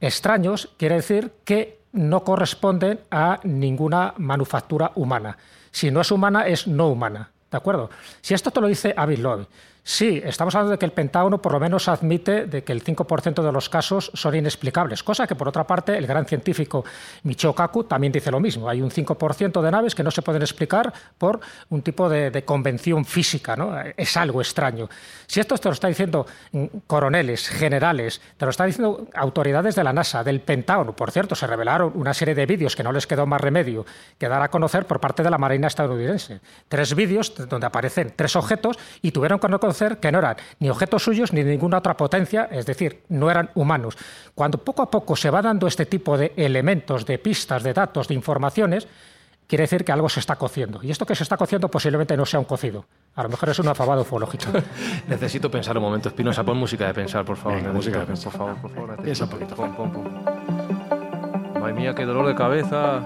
extraños, 0.00 0.70
quiere 0.76 0.96
decir 0.96 1.32
que 1.44 1.80
no 1.92 2.24
corresponden 2.24 3.00
a 3.11 3.40
ninguna 3.44 4.14
manufactura 4.18 4.92
humana. 4.94 5.38
Si 5.70 5.90
no 5.90 6.00
es 6.00 6.11
humana, 6.11 6.46
es 6.46 6.66
no 6.66 6.88
humana. 6.88 7.30
¿De 7.50 7.56
acuerdo? 7.56 7.90
Si 8.20 8.34
esto 8.34 8.50
te 8.50 8.61
lo 8.61 8.66
dice 8.66 8.94
Avi 8.96 9.16
Loeb, 9.16 9.46
sí, 9.88 10.20
estamos 10.22 10.55
hablando 10.55 10.72
de 10.72 10.79
que 10.79 10.85
el 10.85 10.92
Pentágono 10.92 11.40
por 11.40 11.53
lo 11.53 11.61
menos 11.61 11.88
admite 11.88 12.44
de 12.44 12.62
que 12.62 12.72
el 12.72 12.85
5% 12.85 13.42
de 13.42 13.53
los 13.53 13.70
casos 13.70 14.11
son 14.12 14.35
inexplicables, 14.35 15.03
cosa 15.03 15.27
que 15.27 15.35
por 15.35 15.48
otra 15.48 15.66
parte 15.66 15.96
el 15.96 16.07
gran 16.07 16.27
científico 16.27 16.85
Michio 17.22 17.55
Kaku 17.55 17.85
también 17.85 18.12
dice 18.12 18.31
lo 18.31 18.38
mismo. 18.38 18.68
Hay 18.68 18.83
un 18.83 18.90
5% 18.90 19.62
de 19.62 19.70
naves 19.70 19.94
que 19.94 20.03
no 20.03 20.11
se 20.11 20.20
pueden 20.20 20.42
explicar 20.42 20.92
por 21.16 21.40
un 21.70 21.81
tipo 21.81 22.09
de, 22.09 22.44
convención 22.44 23.05
física, 23.05 23.57
¿no? 23.57 23.74
Es 23.96 24.16
algo 24.16 24.42
extraño. 24.42 24.88
Si 25.27 25.40
esto 25.40 25.57
te 25.57 25.68
lo 25.68 25.72
está 25.72 25.88
diciendo 25.88 26.27
mm, 26.53 26.66
coroneles, 26.87 27.48
generales, 27.48 28.20
te 28.37 28.44
lo 28.44 28.51
están 28.51 28.66
diciendo 28.66 29.09
autoridades 29.14 29.74
de 29.74 29.85
la 29.85 29.92
NASA, 29.92 30.22
del 30.22 30.40
Pentágono, 30.40 30.94
por 30.94 31.11
cierto, 31.11 31.35
se 31.35 31.46
revelaron 31.46 31.92
una 31.94 32.12
serie 32.12 32.35
de 32.35 32.46
vídeos 32.46 32.77
que 32.77 32.83
no 32.83 32.92
les 32.92 33.07
quedó 33.07 33.27
más 33.27 33.40
remedio 33.40 33.87
que 34.18 34.29
dar 34.29 34.42
a 34.42 34.51
conocer 34.51 34.87
por 34.87 35.01
parte 35.01 35.22
de 35.22 35.31
la 35.31 35.38
Marina 35.38 35.66
estadounidense. 35.66 36.40
Tres 36.68 36.94
vídeos 36.94 37.35
donde 37.48 37.66
aparecen 37.66 38.12
tres 38.14 38.37
objetos 38.37 38.79
y 39.03 39.12
tuvieron 39.12 39.38
que 39.38 39.48
reconocer 39.48 39.77
que 40.00 40.12
no 40.12 40.18
eran 40.18 40.36
ni 40.58 40.70
objetos 40.70 41.02
suyos 41.02 41.32
ni 41.32 41.42
de 41.42 41.50
ninguna 41.50 41.78
otra 41.78 41.96
potencia, 41.96 42.48
es 42.50 42.66
decir, 42.66 43.02
no 43.08 43.30
eran 43.30 43.50
humanos. 43.54 43.96
Cuando 44.34 44.58
poco 44.58 44.82
a 44.82 44.90
poco 44.90 45.16
se 45.16 45.30
va 45.30 45.42
dando 45.42 45.66
este 45.66 45.86
tipo 45.86 46.18
de 46.18 46.32
elementos, 46.36 47.06
de 47.06 47.18
pistas, 47.18 47.62
de 47.62 47.72
datos, 47.72 48.08
de 48.08 48.14
informaciones, 48.14 48.88
quiere 49.46 49.62
decir 49.62 49.84
que 49.84 49.92
algo 49.92 50.08
se 50.08 50.20
está 50.20 50.36
cociendo. 50.36 50.80
Y 50.82 50.90
esto 50.90 51.06
que 51.06 51.14
se 51.14 51.22
está 51.22 51.36
cociendo 51.36 51.68
posiblemente 51.70 52.16
no 52.16 52.26
sea 52.26 52.40
un 52.40 52.46
cocido. 52.46 52.86
A 53.14 53.22
lo 53.22 53.28
mejor 53.30 53.48
es 53.48 53.58
un 53.58 53.68
afabado 53.68 54.02
ufológico. 54.02 54.46
Necesito 55.08 55.50
pensar 55.50 55.76
un 55.76 55.82
momento, 55.82 56.08
Espinosa. 56.08 56.44
Pon 56.44 56.56
música 56.56 56.86
de 56.86 56.94
pensar, 56.94 57.24
por 57.24 57.36
favor. 57.36 57.58
Venga, 57.58 57.72
música 57.72 58.00
de 58.00 58.06
pensar. 58.06 58.30
Por 58.30 58.38
favor, 58.38 58.60
por 58.60 58.74
favor. 58.74 59.02
Piensa 59.02 59.24
un 59.24 59.30
poquito. 59.30 59.54
Pon, 59.56 59.74
pon, 59.74 59.92
pon. 59.92 61.60
Madre 61.60 61.72
mía, 61.72 61.94
qué 61.94 62.04
dolor 62.04 62.26
de 62.26 62.34
cabeza. 62.34 63.02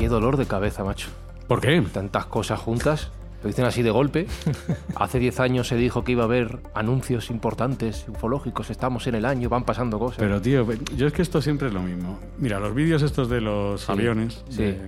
Qué 0.00 0.08
dolor 0.08 0.38
de 0.38 0.46
cabeza, 0.46 0.82
macho. 0.82 1.08
¿Por 1.46 1.60
qué? 1.60 1.80
Tantas 1.92 2.24
cosas 2.24 2.58
juntas. 2.58 3.10
Lo 3.42 3.48
dicen 3.48 3.66
así 3.66 3.82
de 3.82 3.90
golpe. 3.90 4.26
Hace 4.96 5.18
10 5.18 5.40
años 5.40 5.68
se 5.68 5.76
dijo 5.76 6.04
que 6.04 6.12
iba 6.12 6.22
a 6.22 6.24
haber 6.24 6.58
anuncios 6.74 7.28
importantes, 7.30 8.06
ufológicos. 8.08 8.70
Estamos 8.70 9.06
en 9.08 9.14
el 9.16 9.26
año, 9.26 9.50
van 9.50 9.64
pasando 9.64 9.98
cosas. 9.98 10.16
Pero, 10.18 10.40
tío, 10.40 10.66
yo 10.96 11.06
es 11.06 11.12
que 11.12 11.20
esto 11.20 11.42
siempre 11.42 11.68
es 11.68 11.74
lo 11.74 11.82
mismo. 11.82 12.18
Mira, 12.38 12.58
los 12.58 12.74
vídeos 12.74 13.02
estos 13.02 13.28
de 13.28 13.42
los 13.42 13.90
aviones, 13.90 14.42
sí. 14.48 14.62
de- 14.62 14.78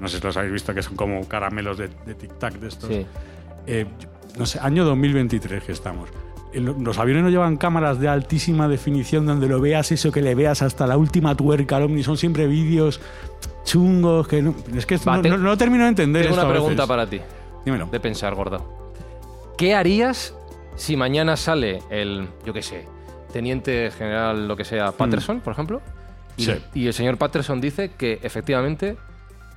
no 0.00 0.08
sé 0.08 0.16
si 0.18 0.24
los 0.24 0.36
habéis 0.38 0.54
visto, 0.54 0.72
que 0.72 0.82
son 0.82 0.96
como 0.96 1.28
caramelos 1.28 1.76
de, 1.76 1.88
de 2.06 2.16
tic-tac 2.16 2.54
de 2.58 2.68
estos. 2.68 2.88
Sí. 2.88 3.06
Eh, 3.66 3.84
no 4.38 4.46
sé, 4.46 4.58
año 4.60 4.86
2023 4.86 5.64
que 5.64 5.72
estamos. 5.72 6.08
Eh, 6.54 6.60
lo- 6.60 6.72
Los 6.78 6.98
aviones 6.98 7.24
no 7.24 7.28
llevan 7.30 7.58
cámaras 7.58 7.98
de 8.00 8.08
altísima 8.08 8.68
definición 8.68 9.26
donde 9.26 9.48
lo 9.48 9.60
veas 9.60 9.92
eso, 9.92 10.10
que 10.12 10.22
le 10.22 10.34
veas 10.34 10.62
hasta 10.62 10.86
la 10.86 10.96
última 10.96 11.34
tuerca 11.34 11.76
al 11.76 11.82
ovni. 11.82 12.02
Son 12.02 12.16
siempre 12.16 12.46
vídeos 12.46 13.00
chungos 13.64 14.26
que 14.28 14.42
no, 14.42 14.54
es 14.76 14.86
que 14.86 14.96
Va, 14.98 15.16
no, 15.16 15.22
te- 15.22 15.28
no- 15.30 15.38
no 15.38 15.56
termino 15.56 15.84
de 15.84 15.90
entender 15.90 16.22
Tengo 16.22 16.34
esto 16.34 16.46
una 16.46 16.50
a 16.50 16.52
veces. 16.52 16.62
pregunta 16.66 16.86
para 16.86 17.06
ti, 17.06 17.20
Dímelo. 17.64 17.86
de 17.86 18.00
pensar, 18.00 18.34
gordo. 18.34 18.92
¿Qué 19.56 19.74
harías 19.74 20.34
si 20.76 20.96
mañana 20.96 21.36
sale 21.36 21.82
el, 21.90 22.28
yo 22.44 22.52
qué 22.52 22.62
sé, 22.62 22.86
teniente 23.32 23.90
general, 23.96 24.48
lo 24.48 24.56
que 24.56 24.64
sea, 24.64 24.92
Patterson, 24.92 25.40
por 25.40 25.52
ejemplo? 25.52 25.80
Y. 26.36 26.44
Sí. 26.46 26.54
y 26.74 26.86
el 26.86 26.94
señor 26.94 27.18
Patterson 27.18 27.60
dice 27.60 27.90
que 27.96 28.18
efectivamente 28.22 28.96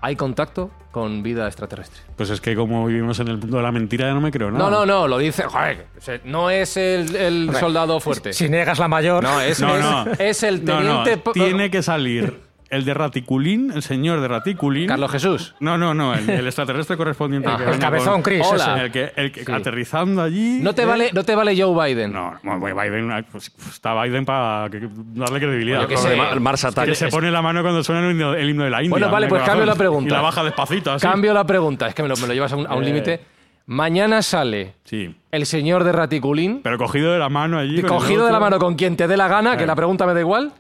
hay 0.02 0.16
contacto 0.18 0.70
con 0.92 1.24
vida 1.24 1.48
extraterrestre. 1.48 2.02
Pues 2.16 2.30
es 2.30 2.40
que 2.42 2.56
como 2.56 2.86
vivimos 2.86 3.20
en 3.20 3.30
el 3.30 3.38
mundo 3.38 3.58
de 3.58 3.64
la 3.64 3.72
mentira 3.72 4.08
ya 4.08 4.14
no 4.14 4.22
me 4.22 4.30
creo 4.32 4.52
nada. 4.52 4.64
No, 4.64 4.70
no, 4.70 4.86
no, 4.86 5.08
lo 5.08 5.18
dice, 5.18 5.44
joder, 5.44 5.88
no 6.26 6.50
es 6.50 6.78
el, 6.78 7.16
el 7.16 7.56
soldado 7.56 8.00
fuerte. 8.00 8.34
si 8.34 8.48
niegas 8.50 8.78
la 8.78 8.88
mayor, 8.88 9.24
No, 9.24 9.42
es, 9.42 9.60
No, 9.62 9.76
es- 9.76 9.82
no. 9.84 10.06
es 10.20 10.44
el 10.44 10.64
No, 10.64 10.80
no, 10.82 11.04
teniente... 11.04 11.18
po- 11.24 11.32
Tiene 11.32 11.72
que 11.72 11.82
salir 11.82 12.40
el 12.70 12.84
de 12.86 12.94
Raticulín, 12.94 13.72
el 13.74 13.82
señor 13.84 14.22
de 14.22 14.28
Raticulín. 14.28 14.88
Carlos 14.88 15.12
Jesús. 15.12 15.56
No, 15.60 15.78
no, 15.78 15.94
no, 15.94 16.14
el, 16.14 16.30
el 16.30 16.46
extraterrestre 16.46 16.98
correspondiente. 16.98 17.50
Ah, 17.54 17.58
que 17.58 17.70
el 17.72 17.80
cabezón 17.80 18.14
con- 18.14 18.22
Chris, 18.24 18.46
Hola. 18.46 18.84
El 18.84 18.92
que, 18.92 19.12
el 19.16 19.32
que 19.32 19.46
Sí. 19.46 19.52
aterrizando 19.52 20.22
allí. 20.22 20.60
No 20.62 20.74
te, 20.74 20.82
¿eh? 20.82 20.86
vale, 20.86 21.10
no 21.14 21.24
te 21.24 21.36
vale 21.36 21.60
Joe 21.62 21.88
Biden. 21.94 22.12
No, 22.12 22.34
no, 22.44 22.60
bueno, 22.60 22.82
Biden, 22.82 23.26
pues, 23.32 23.52
está 23.70 24.02
Biden 24.04 24.26
para 24.26 24.68
darle 24.70 25.40
credibilidad. 25.40 25.88
Sé. 25.90 26.10
de 26.10 26.16
Mar- 26.18 26.40
Mars 26.40 26.62
Que 26.62 26.68
Attack. 26.68 26.94
se 26.96 27.08
pone 27.10 27.32
la 27.32 27.42
mano 27.42 27.62
cuando 27.62 27.84
suena 27.84 28.06
el 28.06 28.12
himno, 28.12 28.34
el 28.34 28.50
himno 28.50 28.64
de 28.66 28.70
la 28.70 28.78
India. 28.82 28.90
Bueno, 28.92 29.10
vale, 29.12 29.26
el 29.28 29.30
pues 29.30 29.44
cambio 29.44 29.66
la 29.66 29.76
pregunta. 29.76 30.10
Y 30.10 30.12
la 30.14 30.22
baja 30.22 30.44
despacito, 30.44 30.92
así. 30.92 31.06
Cambio 31.06 31.34
la 31.34 31.46
pregunta, 31.46 31.88
es 31.88 31.96
que 31.96 32.02
me 32.04 32.10
lo, 32.10 32.16
me 32.18 32.28
lo 32.28 32.34
llevas 32.34 32.52
a 32.52 32.56
un, 32.58 32.68
a 32.68 32.76
un 32.76 32.84
Eh. 32.84 32.88
límite. 32.88 33.20
Mañana 33.68 34.22
sale 34.22 34.74
Sí. 34.84 35.16
el 35.32 35.46
señor 35.46 35.84
de 35.84 35.92
Raticulín, 35.92 36.62
Pero 36.64 36.78
cogido 36.78 37.12
de 37.14 37.20
la 37.20 37.30
mano 37.30 37.58
allí. 37.58 37.80
el 37.80 37.86
cogido 37.88 38.26
de 38.26 38.32
la 38.32 38.40
mano 38.40 38.60
con 38.60 38.76
quien 38.76 38.96
te 38.96 39.08
dé 39.08 39.18
la 39.18 39.28
gana, 39.28 39.52
que 39.52 39.58
Claro. 39.58 39.68
la 39.72 39.76
pregunta 39.76 40.06
me 40.06 40.14
da 40.14 40.20
igual, 40.20 40.52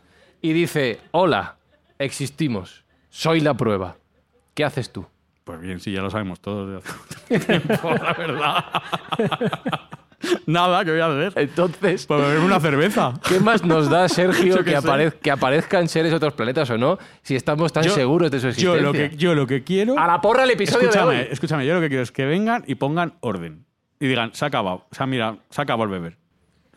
y 0.41 0.54
dice, 0.54 1.00
hola, 1.12 1.55
existimos, 2.00 2.84
soy 3.10 3.40
la 3.40 3.54
prueba. 3.56 3.98
¿Qué 4.54 4.64
haces 4.64 4.92
tú? 4.92 5.06
Pues 5.44 5.60
bien, 5.60 5.80
sí, 5.80 5.92
ya 5.92 6.02
lo 6.02 6.10
sabemos 6.10 6.40
todos 6.40 6.70
de 6.72 6.78
hace 7.38 7.40
tiempo, 7.60 7.92
la 7.92 8.14
verdad. 8.14 8.66
Nada, 10.48 10.84
¿qué 10.84 10.92
voy 10.92 11.00
a 11.02 11.06
hacer? 11.08 11.34
Entonces, 11.36 12.06
Pues 12.08 12.20
beberme 12.22 12.46
una 12.46 12.60
cerveza. 12.60 13.14
¿qué 13.28 13.40
más 13.40 13.64
nos 13.64 13.90
da, 13.90 14.10
Sergio, 14.10 14.56
que, 14.64 14.72
sé. 14.72 14.78
aparez- 14.78 15.14
que 15.22 15.30
aparezcan 15.30 15.88
seres 15.88 16.10
de 16.12 16.18
otros 16.18 16.34
planetas 16.34 16.68
o 16.72 16.78
no, 16.78 16.98
si 17.22 17.36
estamos 17.36 17.72
tan 17.72 17.84
Yo- 17.84 17.94
seguros 17.94 18.32
de 18.32 18.40
su 18.40 18.46
Yo 18.46 18.50
existencia? 18.76 18.82
lo 18.82 18.92
que, 18.94 19.16
yo 19.18 19.36
lo 19.36 19.46
que 19.46 19.64
quiero. 19.64 20.00
A 20.00 20.08
la 20.08 20.22
porra 20.22 20.44
el 20.46 20.52
episodio 20.52 20.90
escúchame, 20.90 21.14
de 21.16 21.20
hoy. 21.22 21.28
escúchame, 21.32 21.66
yo 21.68 21.76
lo 21.76 21.82
que 21.82 21.90
quiero 21.90 22.02
es 22.04 22.12
que 22.12 22.26
vengan 22.26 22.64
y 22.66 22.76
pongan 22.76 23.14
orden. 23.20 23.66
Y 24.00 24.08
digan, 24.08 24.34
se 24.34 24.46
ha 24.46 24.48
acabado. 24.48 24.88
O 24.92 24.96
sea, 24.96 25.06
mira, 25.06 25.38
se 25.52 25.62
ha 25.62 25.64
acabado 25.64 25.84
el 25.84 25.90
beber. 26.00 26.18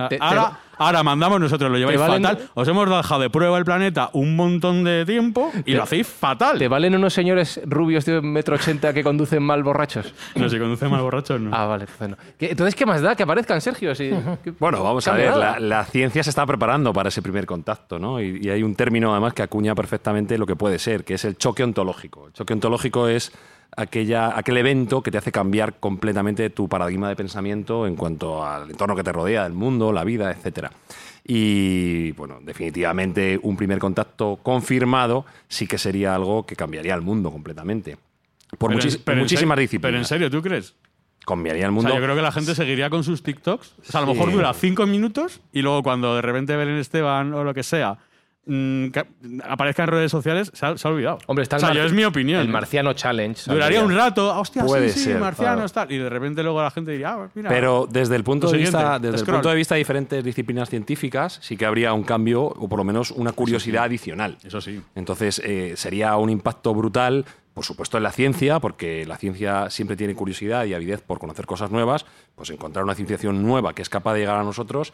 Te- 0.08 0.16
te 0.16 0.18
ahora, 0.24 0.58
ahora 0.78 1.02
mandamos 1.02 1.40
nosotros, 1.40 1.70
lo 1.72 1.76
lleváis 1.76 1.98
valen- 1.98 2.22
fatal. 2.22 2.48
Os 2.54 2.68
hemos 2.68 2.88
dejado 2.88 3.20
de 3.20 3.30
prueba 3.30 3.58
el 3.58 3.64
planeta 3.64 4.10
un 4.12 4.36
montón 4.36 4.84
de 4.84 5.04
tiempo 5.04 5.50
y 5.56 5.62
Te- 5.64 5.72
lo 5.74 5.82
hacéis 5.82 6.06
fatal. 6.06 6.56
¿Te 6.58 6.68
valen 6.68 6.94
unos 6.94 7.12
señores 7.12 7.60
rubios 7.66 8.04
de 8.04 8.20
un 8.20 8.32
metro 8.32 8.54
ochenta 8.54 8.92
que 8.94 9.02
conducen 9.02 9.42
mal 9.42 9.62
borrachos? 9.64 10.14
No, 10.36 10.48
si 10.48 10.58
conduce 10.58 10.86
mal 10.88 11.00
borrachos, 11.02 11.40
no. 11.40 11.50
Ah, 11.52 11.66
vale, 11.66 11.84
entonces 11.84 12.08
no. 12.10 12.16
¿Qué- 12.38 12.50
Entonces, 12.50 12.74
¿qué 12.76 12.86
más 12.86 13.02
da? 13.02 13.16
Que 13.16 13.24
aparezcan, 13.24 13.60
Sergio. 13.60 13.94
Si- 13.94 14.10
¿qué- 14.44 14.52
Bueno, 14.58 14.82
vamos 14.84 15.06
a 15.08 15.12
ver, 15.14 15.36
la 15.60 15.84
ciencia 15.84 16.22
se 16.22 16.30
está 16.30 16.46
preparando 16.46 16.92
para 16.92 17.08
ese 17.08 17.20
primer 17.22 17.44
contacto, 17.46 17.98
¿no? 17.98 18.20
Y, 18.20 18.38
y 18.42 18.50
hay 18.50 18.62
un 18.62 18.76
término 18.76 19.10
además 19.10 19.34
que 19.34 19.42
acuña 19.42 19.74
perfectamente 19.74 20.38
lo 20.38 20.46
que 20.46 20.54
puede 20.54 20.78
ser, 20.78 21.04
que 21.04 21.14
es 21.14 21.24
el 21.24 21.36
choque 21.36 21.64
ontológico. 21.64 22.28
El 22.28 22.32
choque 22.34 22.52
ontológico 22.52 23.08
es 23.08 23.32
aquella, 23.76 24.36
aquel 24.36 24.56
evento 24.56 25.02
que 25.02 25.10
te 25.10 25.18
hace 25.18 25.30
cambiar 25.32 25.74
completamente 25.80 26.50
tu 26.50 26.68
paradigma 26.68 27.08
de 27.08 27.16
pensamiento 27.16 27.86
en 27.86 27.96
cuanto 27.96 28.44
al 28.44 28.70
entorno 28.70 28.96
que 28.96 29.04
te 29.04 29.12
rodea, 29.12 29.46
el 29.46 29.52
mundo, 29.52 29.92
la 29.92 30.04
vida, 30.04 30.30
etcétera. 30.30 30.72
Y 31.24 32.12
bueno, 32.12 32.38
definitivamente 32.42 33.38
un 33.42 33.56
primer 33.56 33.78
contacto 33.78 34.38
confirmado 34.42 35.26
sí 35.46 35.66
que 35.66 35.78
sería 35.78 36.14
algo 36.14 36.46
que 36.46 36.56
cambiaría 36.56 36.94
el 36.94 37.02
mundo 37.02 37.30
completamente. 37.30 37.98
Por, 38.56 38.70
Pero 38.70 38.80
muchis- 38.80 39.16
muchísimas 39.16 39.56
serio- 39.56 39.60
disciplinas. 39.62 39.82
Pero 39.82 39.98
en 39.98 40.04
serio, 40.06 40.30
¿tú 40.30 40.40
crees? 40.42 40.74
Cambiaría 41.26 41.64
el 41.64 41.68
O 41.70 41.72
mundo. 41.72 41.90
sea, 41.90 41.98
yo 41.98 42.02
creo 42.04 42.16
que 42.16 42.22
la 42.22 42.32
gente 42.32 42.54
seguiría 42.54 42.88
con 42.88 43.04
sus 43.04 43.22
TikToks. 43.22 43.74
O 43.80 43.84
sea, 43.84 44.00
a 44.00 44.04
lo 44.06 44.12
Sí. 44.12 44.18
mejor 44.18 44.32
dura 44.32 44.54
cinco 44.54 44.86
minutos 44.86 45.42
y 45.52 45.60
luego 45.60 45.82
cuando 45.82 46.14
de 46.16 46.22
repente 46.22 46.56
Belén 46.56 46.78
Esteban 46.78 47.34
o 47.34 47.44
lo 47.44 47.52
que 47.52 47.62
sea 47.62 47.98
mm, 48.48 48.88
que 48.88 49.06
aparezca 49.44 49.84
en 49.84 49.90
redes 49.90 50.10
sociales, 50.10 50.50
se 50.54 50.66
ha, 50.66 50.76
se 50.76 50.88
ha 50.88 50.90
olvidado. 50.90 51.18
Hombre, 51.26 51.44
está 51.44 51.56
o 51.56 51.58
el 51.58 51.64
sea, 51.66 51.74
yo 51.74 51.84
es 51.84 51.92
mi 51.92 52.04
opinión. 52.04 52.40
El 52.40 52.48
Marciano 52.48 52.92
Challenge. 52.94 53.40
Duraría 53.46 53.82
un 53.82 53.94
rato, 53.94 54.32
ah, 54.32 54.40
hostia, 54.40 54.64
Puede 54.64 54.88
sí, 54.88 54.98
sí, 54.98 55.04
ser, 55.06 55.20
marcianos, 55.20 55.72
tal. 55.72 55.92
Y 55.92 55.98
de 55.98 56.08
repente 56.08 56.42
luego 56.42 56.62
la 56.62 56.70
gente 56.70 56.90
diría, 56.90 57.12
ah, 57.12 57.28
mira. 57.34 57.48
Pero 57.48 57.86
desde 57.88 58.16
el 58.16 58.24
punto 58.24 58.48
de 58.48 58.52
siguiente, 58.54 58.76
vista, 58.76 58.98
desde 58.98 59.18
el 59.18 59.24
punto 59.24 59.48
de 59.48 59.54
vista 59.54 59.74
de 59.74 59.78
diferentes 59.78 60.24
disciplinas 60.24 60.68
científicas, 60.68 61.38
sí 61.42 61.56
que 61.56 61.66
habría 61.66 61.92
un 61.92 62.02
cambio 62.02 62.42
o 62.42 62.68
por 62.68 62.78
lo 62.78 62.84
menos 62.84 63.10
una 63.10 63.32
curiosidad 63.32 63.84
adicional. 63.84 64.38
Eso 64.42 64.60
sí. 64.60 64.80
Entonces 64.94 65.40
eh, 65.44 65.74
sería 65.76 66.16
un 66.16 66.30
impacto 66.30 66.74
brutal, 66.74 67.24
por 67.54 67.64
supuesto 67.64 67.96
en 67.96 68.02
la 68.02 68.12
ciencia, 68.12 68.60
porque 68.60 69.04
la 69.06 69.16
ciencia 69.16 69.68
siempre 69.70 69.96
tiene 69.96 70.14
curiosidad 70.14 70.64
y 70.64 70.74
avidez 70.74 71.02
por 71.02 71.18
conocer 71.18 71.46
cosas 71.46 71.70
nuevas. 71.70 72.06
Pues 72.34 72.50
encontrar 72.50 72.84
una 72.84 72.94
cienciación 72.94 73.42
nueva 73.42 73.74
que 73.74 73.82
es 73.82 73.88
capaz 73.88 74.14
de 74.14 74.20
llegar 74.20 74.36
a 74.36 74.44
nosotros 74.44 74.92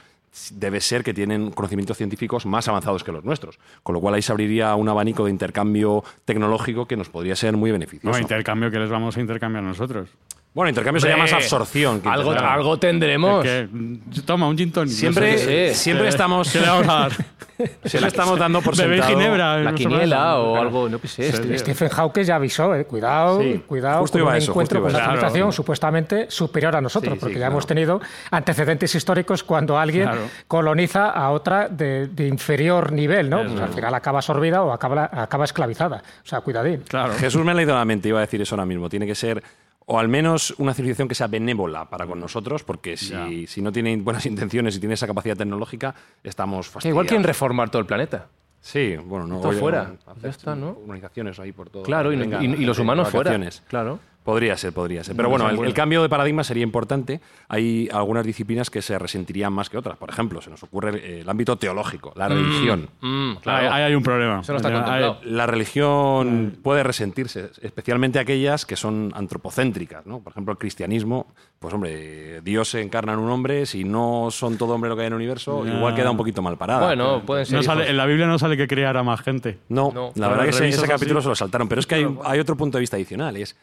debe 0.53 0.81
ser 0.81 1.05
que 1.05 1.14
tienen 1.14 1.51
conocimientos 1.51 1.97
científicos 1.97 2.44
más 2.47 2.66
avanzados 2.68 3.05
que 3.05 3.12
los 3.12 3.25
nuestros. 3.25 3.59
Con 3.83 3.94
lo 3.94 4.01
cual 4.01 4.14
ahí 4.14 4.23
se 4.23 4.33
abriría 4.33 4.75
un 4.75 4.88
abanico 4.88 5.25
de 5.25 5.31
intercambio 5.31 6.03
tecnológico 6.25 6.87
que 6.87 6.97
nos 6.97 7.09
podría 7.09 7.37
ser 7.37 7.57
muy 7.57 7.70
No, 7.70 7.75
beneficioso. 7.75 8.18
intercambio 8.18 8.70
que 8.70 8.79
les 8.79 8.90
vamos 8.90 9.16
a 9.16 9.20
intercambiar 9.20 9.62
nosotros. 9.64 10.09
Bueno, 10.55 10.69
intercambio 10.71 11.01
sería 11.01 11.17
más 11.17 11.33
absorción. 11.33 12.01
que 12.01 12.09
Algo, 12.09 12.31
intercambio. 12.31 12.55
algo 12.62 12.79
tendremos. 12.79 13.43
Que, 13.43 13.69
mm, 13.71 13.99
toma, 14.25 14.47
un 14.49 14.57
gin 14.57 14.73
tonic. 14.73 14.95
Siempre. 14.95 15.73
Sí. 15.73 15.75
siempre 15.79 16.09
estamos, 16.09 16.51
¿Qué 16.53 16.61
le 16.61 16.69
vamos 16.69 16.88
a 16.88 16.93
dar? 16.95 17.12
siempre 17.85 18.09
estamos 18.09 18.38
dando 18.38 18.61
por 18.62 18.77
Bebé 18.77 18.97
sentado. 18.97 19.12
ginebra. 19.19 19.57
La 19.59 19.71
no 19.73 19.77
sé 19.77 19.83
quiniela 19.85 20.17
más. 20.17 20.35
o 20.37 20.53
Claro. 20.53 20.61
algo, 20.61 20.88
no 20.88 20.99
sé. 20.99 21.09
Sí, 21.09 21.23
este- 21.23 21.59
Stephen 21.59 21.88
Hawking 21.88 22.23
ya 22.23 22.37
avisó, 22.37 22.75
eh, 22.75 22.85
cuidado, 22.85 23.40
Sí, 23.40 23.62
cuidado 23.67 24.01
justo 24.01 24.12
con 24.14 24.21
iba 24.23 24.29
un 24.31 24.35
a 24.35 24.38
eso, 24.38 24.51
encuentro 24.53 24.81
justo 24.81 24.83
con 24.83 24.90
iba 24.90 24.99
a 24.99 25.03
una 25.03 25.12
eso. 25.14 25.21
civilización 25.21 25.43
Claro. 25.49 25.53
supuestamente 25.53 26.27
superior 26.31 26.77
a 26.77 26.81
nosotros, 26.81 27.12
Sí, 27.12 27.17
sí, 27.17 27.21
porque 27.21 27.35
ya 27.35 27.38
claro. 27.40 27.53
hemos 27.53 27.67
tenido 27.67 28.01
antecedentes 28.31 28.95
históricos 28.95 29.43
cuando 29.45 29.79
alguien 29.79 30.05
Claro. 30.05 30.23
coloniza 30.49 31.11
a 31.11 31.31
otra 31.31 31.69
de, 31.69 32.07
de 32.09 32.27
inferior 32.29 32.93
nivel, 32.93 33.29
¿no? 33.31 33.43
Pues 33.45 33.61
al 33.61 33.69
final 33.73 33.95
acaba 33.95 34.19
absorbida 34.19 34.62
o 34.62 34.73
acaba, 34.73 35.11
acaba 35.12 35.45
esclavizada. 35.45 36.03
O 36.25 36.27
sea, 36.29 36.40
cuidadín. 36.40 36.83
Claro. 36.88 37.12
Jesús 37.19 37.45
me 37.45 37.51
ha 37.51 37.55
leído 37.55 37.75
la 37.75 37.85
mente, 37.85 38.09
iba 38.09 38.19
a 38.19 38.23
decir 38.23 38.40
eso 38.40 38.55
ahora 38.55 38.67
mismo. 38.67 38.88
Tiene 38.88 39.07
que 39.07 39.14
ser, 39.14 39.43
o 39.87 39.99
al 39.99 40.09
menos 40.09 40.55
una 40.59 40.73
civilización 40.75 41.09
que 41.09 41.14
sea 41.14 41.27
benévola 41.27 41.88
para 41.90 42.07
con 42.07 42.18
nosotros, 42.20 42.62
porque 42.64 42.97
si, 42.97 43.47
si 43.47 43.61
no 43.62 43.70
tiene 43.73 43.97
buenas 43.99 44.25
intenciones 44.27 44.77
y 44.77 44.81
tiene 44.81 44.94
esa 44.94 45.07
capacidad 45.07 45.37
tecnológica, 45.37 45.94
estamos 46.23 46.68
fastidiados. 46.68 46.94
igual 46.94 47.07
quieren 47.07 47.25
reformar 47.25 47.70
todo 47.70 47.81
el 47.81 47.87
planeta. 47.87 48.29
Sí, 48.61 48.97
bueno, 48.97 49.27
no. 49.27 49.40
Todo 49.40 49.53
fuera. 49.53 49.92
no, 50.07 50.14
Ya 50.23 50.31
está, 50.31 50.55
¿no? 50.55 50.70
Organizaciones 50.70 51.38
ahí 51.38 51.53
por 51.53 51.68
todo. 51.68 51.83
Claro, 51.83 52.12
y, 52.12 52.16
Venga, 52.16 52.42
y- 52.42 52.47
y 52.47 52.64
los 52.64 52.79
humanos 52.79 53.11
fuera. 53.11 53.38
Claro. 53.68 53.99
Podría 54.25 54.57
ser, 54.57 54.73
podría 54.73 55.05
ser. 55.05 55.15
Pero 55.17 55.29
bueno, 55.29 55.51
el, 55.51 55.59
el 55.67 55.75
cambio 55.75 56.01
de 56.03 56.09
paradigma 56.09 56.43
sería 56.45 56.63
importante. 56.63 57.21
Hay 57.49 57.89
algunas 57.93 58.25
disciplinas 58.25 58.71
que 58.71 58.81
se 58.81 58.99
resentirían 58.99 59.53
más 59.53 59.69
que 59.69 59.77
otras. 59.77 59.99
Por 59.99 60.09
ejemplo, 60.09 60.41
se 60.41 60.49
nos 60.49 60.63
ocurre 60.63 60.97
eh, 60.97 61.21
el 61.21 61.29
ámbito 61.29 61.57
teológico, 61.59 62.13
la 62.17 62.29
religión. 62.29 62.89
Mm, 63.03 63.31
Ahí, 63.33 63.37
claro. 63.43 63.73
ahí 63.75 63.83
hay 63.83 63.95
un 63.95 64.03
problema. 64.03 64.41
Eso 64.41 64.53
no 64.53 64.57
está 64.57 64.73
contemplado. 64.73 65.19
La 65.25 65.47
religión 65.47 66.57
puede 66.63 66.83
resentirse, 66.83 67.51
especialmente 67.63 68.19
aquellas 68.19 68.65
que 68.65 68.77
son 68.77 69.13
antropocéntricas, 69.15 70.07
¿no? 70.07 70.21
Por 70.21 70.31
ejemplo, 70.33 70.53
el 70.53 70.59
cristianismo, 70.59 71.27
pues 71.59 71.75
hombre, 71.75 72.41
Dios 72.41 72.71
se 72.71 72.81
encarna 72.81 73.13
en 73.13 73.19
un 73.19 73.31
hombre, 73.31 73.67
si 73.67 73.85
no 73.85 74.29
son 74.31 74.57
todo 74.57 74.75
hombre 74.75 74.89
lo 74.89 74.97
que 74.97 75.03
hay 75.03 75.07
en 75.09 75.13
el 75.13 75.17
universo, 75.19 75.65
Ya. 75.65 75.75
igual 75.77 75.95
queda 75.95 76.11
un 76.11 76.17
poquito 76.17 76.41
mal 76.41 76.57
parada. 76.57 76.87
Bueno, 76.87 77.23
pueden 77.27 77.45
ser. 77.47 77.57
No 77.57 77.63
sale, 77.63 77.91
en 77.91 77.97
la 77.97 78.07
Biblia 78.07 78.27
no 78.27 78.39
sale 78.39 78.57
que 78.57 78.67
creara 78.67 79.03
más 79.03 79.21
gente. 79.21 79.59
No, 79.69 79.93
No. 79.95 80.13
la 80.15 80.29
verdad 80.29 80.45
que 80.45 80.51
ese, 80.51 80.69
ese 80.69 80.79
así. 80.81 80.89
capítulo 80.89 81.21
se 81.21 81.29
lo 81.29 81.35
saltaron, 81.35 81.69
pero 81.69 81.81
es 81.81 81.87
que 81.87 81.97
hay, 81.97 82.07
hay 82.25 82.41
otro 82.41 82.57
punto 82.57 82.79
de 82.79 82.81
vista 82.81 82.97
adicional, 82.97 83.37
es 83.37 83.57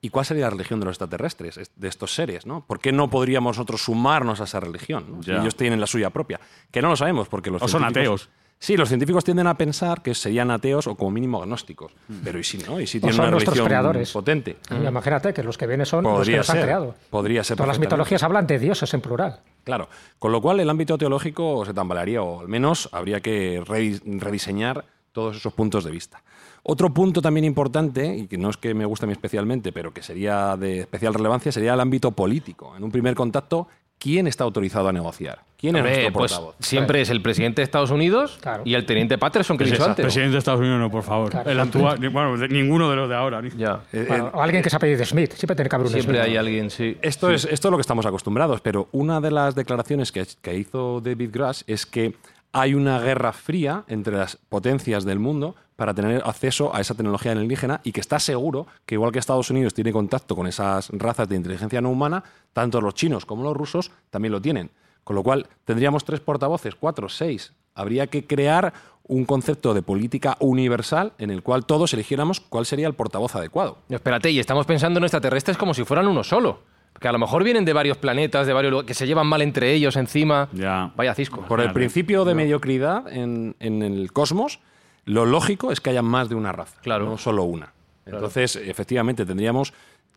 ¿y 0.00 0.10
cuál 0.10 0.24
sería 0.26 0.44
la 0.44 0.50
religión 0.50 0.78
de 0.80 0.86
los 0.86 0.94
extraterrestres, 0.94 1.56
es- 1.56 1.70
de 1.76 1.88
estos 1.88 2.14
seres? 2.14 2.46
¿no? 2.46 2.64
¿Por 2.66 2.78
qué 2.78 2.92
no 2.92 3.08
podríamos 3.10 3.56
nosotros 3.56 3.82
sumarnos 3.82 4.40
a 4.40 4.44
esa 4.44 4.60
religión? 4.60 5.04
¿no? 5.10 5.22
Si 5.22 5.30
Ya. 5.30 5.40
ellos 5.40 5.56
tienen 5.56 5.80
la 5.80 5.86
suya 5.86 6.10
propia, 6.10 6.40
que 6.70 6.82
no 6.82 6.88
lo 6.90 6.96
sabemos 6.96 7.28
porque 7.28 7.50
los 7.50 7.62
O 7.62 7.68
son 7.68 7.84
ateos. 7.84 8.28
Sí, 8.58 8.74
los 8.74 8.88
científicos 8.88 9.22
tienden 9.22 9.46
a 9.48 9.58
pensar 9.58 10.02
que 10.02 10.14
serían 10.14 10.50
ateos 10.50 10.86
o 10.86 10.94
como 10.94 11.10
mínimo 11.10 11.42
agnósticos. 11.42 11.92
Pero 12.24 12.38
¿y 12.38 12.44
si 12.44 12.56
no? 12.56 12.80
¿Y 12.80 12.86
si 12.86 12.96
O 12.96 13.00
tienen 13.02 13.16
son 13.16 13.26
una 13.28 13.38
religión 13.38 13.66
creadores. 13.66 14.10
potente? 14.12 14.56
Imagínate 14.70 15.34
que 15.34 15.42
los 15.42 15.58
que 15.58 15.66
vienen 15.66 15.84
son 15.84 16.04
los 16.04 16.26
que 16.26 16.36
nos 16.38 16.48
han 16.48 16.62
creado. 16.62 16.94
Podría 17.10 17.44
ser. 17.44 17.58
Todas 17.58 17.68
las 17.68 17.78
mitologías 17.78 18.22
hablan 18.22 18.46
de 18.46 18.58
dioses 18.58 18.94
en 18.94 19.02
plural. 19.02 19.40
Claro. 19.62 19.90
Con 20.18 20.32
lo 20.32 20.40
cual 20.40 20.58
el 20.60 20.70
ámbito 20.70 20.96
teológico 20.96 21.66
se 21.66 21.74
tambalearía 21.74 22.22
o 22.22 22.40
al 22.40 22.48
menos 22.48 22.88
habría 22.92 23.20
que 23.20 23.60
redis- 23.62 24.00
rediseñar 24.20 24.86
todos 25.12 25.36
esos 25.36 25.52
puntos 25.52 25.84
de 25.84 25.90
vista. 25.90 26.22
Otro 26.68 26.92
punto 26.92 27.22
también 27.22 27.44
importante, 27.44 28.16
y 28.16 28.26
que 28.26 28.36
no 28.38 28.50
es 28.50 28.56
que 28.56 28.74
me 28.74 28.84
guste 28.84 29.04
a 29.04 29.06
mí 29.06 29.12
especialmente, 29.12 29.70
pero 29.72 29.92
que 29.94 30.02
sería 30.02 30.56
de 30.56 30.80
especial 30.80 31.14
relevancia, 31.14 31.52
sería 31.52 31.74
el 31.74 31.80
ámbito 31.80 32.10
político. 32.10 32.74
En 32.76 32.82
un 32.82 32.90
primer 32.90 33.14
contacto, 33.14 33.68
¿quién 34.00 34.26
está 34.26 34.42
autorizado 34.42 34.88
a 34.88 34.92
negociar? 34.92 35.38
¿Quién 35.56 35.76
es 35.76 35.82
nuestro 35.84 36.12
pues 36.12 36.32
portavoz? 36.32 36.56
siempre 36.58 37.00
es 37.02 37.08
el 37.10 37.22
presidente 37.22 37.60
de 37.60 37.64
Estados 37.64 37.92
Unidos 37.92 38.38
Claro. 38.42 38.62
y 38.66 38.74
el 38.74 38.84
teniente 38.84 39.16
Patterson 39.16 39.56
que 39.56 39.62
he 39.62 39.70
dicho 39.70 39.84
antes. 39.84 40.04
Presidente 40.04 40.32
de 40.32 40.38
Estados 40.38 40.58
Unidos, 40.60 40.80
no, 40.80 40.90
por 40.90 41.04
favor. 41.04 41.30
Claro. 41.30 41.48
El 41.48 41.60
actual, 41.60 41.98
bueno, 42.10 42.36
de- 42.36 42.48
ninguno 42.48 42.90
de 42.90 42.96
los 42.96 43.08
de 43.08 43.14
ahora. 43.14 43.40
ni- 43.40 43.50
Ya. 43.50 43.82
Eh, 43.92 44.04
Bueno, 44.08 44.26
eh, 44.26 44.30
o 44.34 44.42
alguien 44.42 44.60
que 44.62 44.68
se 44.68 44.74
apellide 44.76 45.06
Smith. 45.06 45.34
Siempre 45.34 45.54
tiene 45.54 45.68
que 45.70 45.76
haber 45.76 45.86
un 45.86 45.92
Siempre 45.92 46.16
Smith. 46.18 46.28
hay 46.30 46.36
alguien, 46.36 46.70
sí. 46.70 46.96
Esto, 47.00 47.30
es, 47.30 47.44
esto 47.44 47.68
es 47.68 47.70
lo 47.70 47.76
que 47.78 47.82
estamos 47.82 48.04
acostumbrados, 48.06 48.60
pero 48.60 48.88
una 48.90 49.20
de 49.20 49.30
las 49.30 49.54
declaraciones 49.54 50.10
que, 50.10 50.26
que 50.42 50.56
hizo 50.58 51.00
David 51.00 51.30
Grass 51.32 51.62
es 51.68 51.86
que 51.86 52.16
hay 52.52 52.74
una 52.74 52.98
guerra 52.98 53.32
fría 53.32 53.84
entre 53.86 54.16
las 54.16 54.36
potencias 54.48 55.04
del 55.04 55.20
mundo 55.20 55.54
para 55.76 55.94
tener 55.94 56.22
acceso 56.24 56.74
a 56.74 56.80
esa 56.80 56.94
tecnología 56.94 57.32
alienígena 57.32 57.80
y 57.84 57.92
que 57.92 58.00
está 58.00 58.18
seguro 58.18 58.66
que 58.84 58.94
igual 58.94 59.12
que 59.12 59.18
Estados 59.18 59.50
Unidos 59.50 59.74
tiene 59.74 59.92
contacto 59.92 60.34
con 60.34 60.46
esas 60.46 60.88
razas 60.90 61.28
de 61.28 61.36
inteligencia 61.36 61.80
no 61.80 61.90
humana, 61.90 62.24
tanto 62.52 62.80
los 62.80 62.94
chinos 62.94 63.26
como 63.26 63.44
los 63.44 63.56
rusos 63.56 63.90
también 64.10 64.32
lo 64.32 64.40
tienen. 64.40 64.70
Con 65.04 65.14
lo 65.14 65.22
cual 65.22 65.46
tendríamos 65.64 66.04
tres 66.04 66.18
portavoces, 66.18 66.74
cuatro, 66.74 67.08
seis. 67.08 67.52
Habría 67.74 68.08
que 68.08 68.26
crear 68.26 68.72
un 69.04 69.24
concepto 69.24 69.72
de 69.72 69.82
política 69.82 70.36
universal 70.40 71.12
en 71.18 71.30
el 71.30 71.42
cual 71.42 71.64
todos 71.64 71.94
eligiéramos 71.94 72.40
cuál 72.40 72.66
sería 72.66 72.88
el 72.88 72.94
portavoz 72.94 73.36
adecuado. 73.36 73.78
Espérate, 73.88 74.30
y 74.30 74.40
estamos 74.40 74.66
pensando 74.66 74.98
en 74.98 75.04
extraterrestres 75.04 75.56
como 75.56 75.74
si 75.74 75.84
fueran 75.84 76.08
uno 76.08 76.24
solo. 76.24 76.60
Que 76.98 77.06
a 77.06 77.12
lo 77.12 77.18
mejor 77.18 77.44
vienen 77.44 77.66
de 77.66 77.74
varios 77.74 77.98
planetas, 77.98 78.46
de 78.46 78.54
varios 78.54 78.70
lugares, 78.70 78.88
que 78.88 78.94
se 78.94 79.06
llevan 79.06 79.26
mal 79.26 79.42
entre 79.42 79.74
ellos 79.74 79.96
encima. 79.96 80.48
Ya. 80.52 80.90
Vaya 80.96 81.14
cisco. 81.14 81.42
Por 81.42 81.60
el 81.60 81.72
principio 81.72 82.24
de 82.24 82.34
mediocridad 82.34 83.06
en, 83.12 83.54
en 83.60 83.82
el 83.82 84.12
cosmos, 84.12 84.60
lo 85.06 85.24
lógico 85.24 85.72
es 85.72 85.80
que 85.80 85.90
haya 85.90 86.02
más 86.02 86.28
de 86.28 86.34
una 86.34 86.52
raza, 86.52 86.78
Claro. 86.82 87.06
no 87.06 87.16
solo 87.18 87.44
una. 87.44 87.72
Entonces, 88.04 88.54
efectivamente, 88.56 89.24
tendríamos 89.26 89.72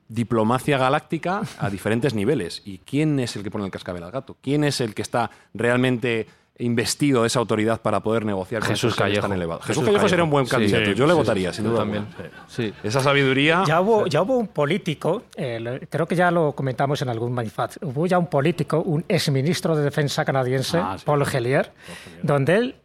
diplomacia 0.07 0.77
galáctica 0.77 1.41
a 1.59 1.69
diferentes 1.69 2.13
niveles. 2.13 2.61
¿Y 2.65 2.79
quién 2.79 3.19
es 3.19 3.35
el 3.35 3.43
que 3.43 3.51
pone 3.51 3.65
el 3.65 3.71
cascabel 3.71 4.03
al 4.03 4.11
gato? 4.11 4.37
¿Quién 4.41 4.63
es 4.63 4.81
el 4.81 4.93
que 4.95 5.01
está 5.03 5.29
realmente 5.53 6.27
investido 6.61 7.21
de 7.21 7.27
esa 7.27 7.39
autoridad 7.39 7.81
para 7.81 8.01
poder 8.01 8.25
negociar 8.25 8.61
con 8.61 8.71
Jesús 8.71 8.93
Callejo. 8.95 9.21
tan 9.21 9.31
elevados? 9.33 9.63
Jesús 9.63 9.75
Jesús, 9.75 9.85
Callejo 9.85 9.97
Callejo. 10.01 10.09
sería 10.09 10.23
un 10.25 10.29
buen 10.29 10.45
candidato. 10.45 10.85
sí, 10.87 10.93
Yo 10.95 11.05
le 11.07 11.13
sí, 11.13 11.17
votaría, 11.19 11.51
sí, 11.51 11.57
sin 11.61 11.65
duda. 11.65 11.79
también. 11.79 12.07
Esa 12.83 12.99
sabiduría... 13.01 13.63
Ya 13.65 13.79
hubo, 13.81 14.07
ya 14.07 14.21
hubo 14.23 14.37
un 14.37 14.47
político, 14.47 15.23
eh, 15.37 15.87
creo 15.89 16.05
que 16.07 16.15
ya 16.15 16.31
lo 16.31 16.51
comentamos 16.53 17.01
en 17.01 17.09
algún 17.09 17.31
manifat, 17.31 17.77
hubo 17.81 18.05
ya 18.07 18.19
un 18.19 18.27
político, 18.27 18.81
un 18.81 19.05
exministro 19.07 19.75
de 19.75 19.83
Defensa 19.83 20.25
canadiense, 20.25 20.77
Ah, 20.79 20.95
sí. 20.97 21.05
Paul 21.05 21.23
Hellyer, 21.31 21.71
donde 22.23 22.55
él 22.57 22.75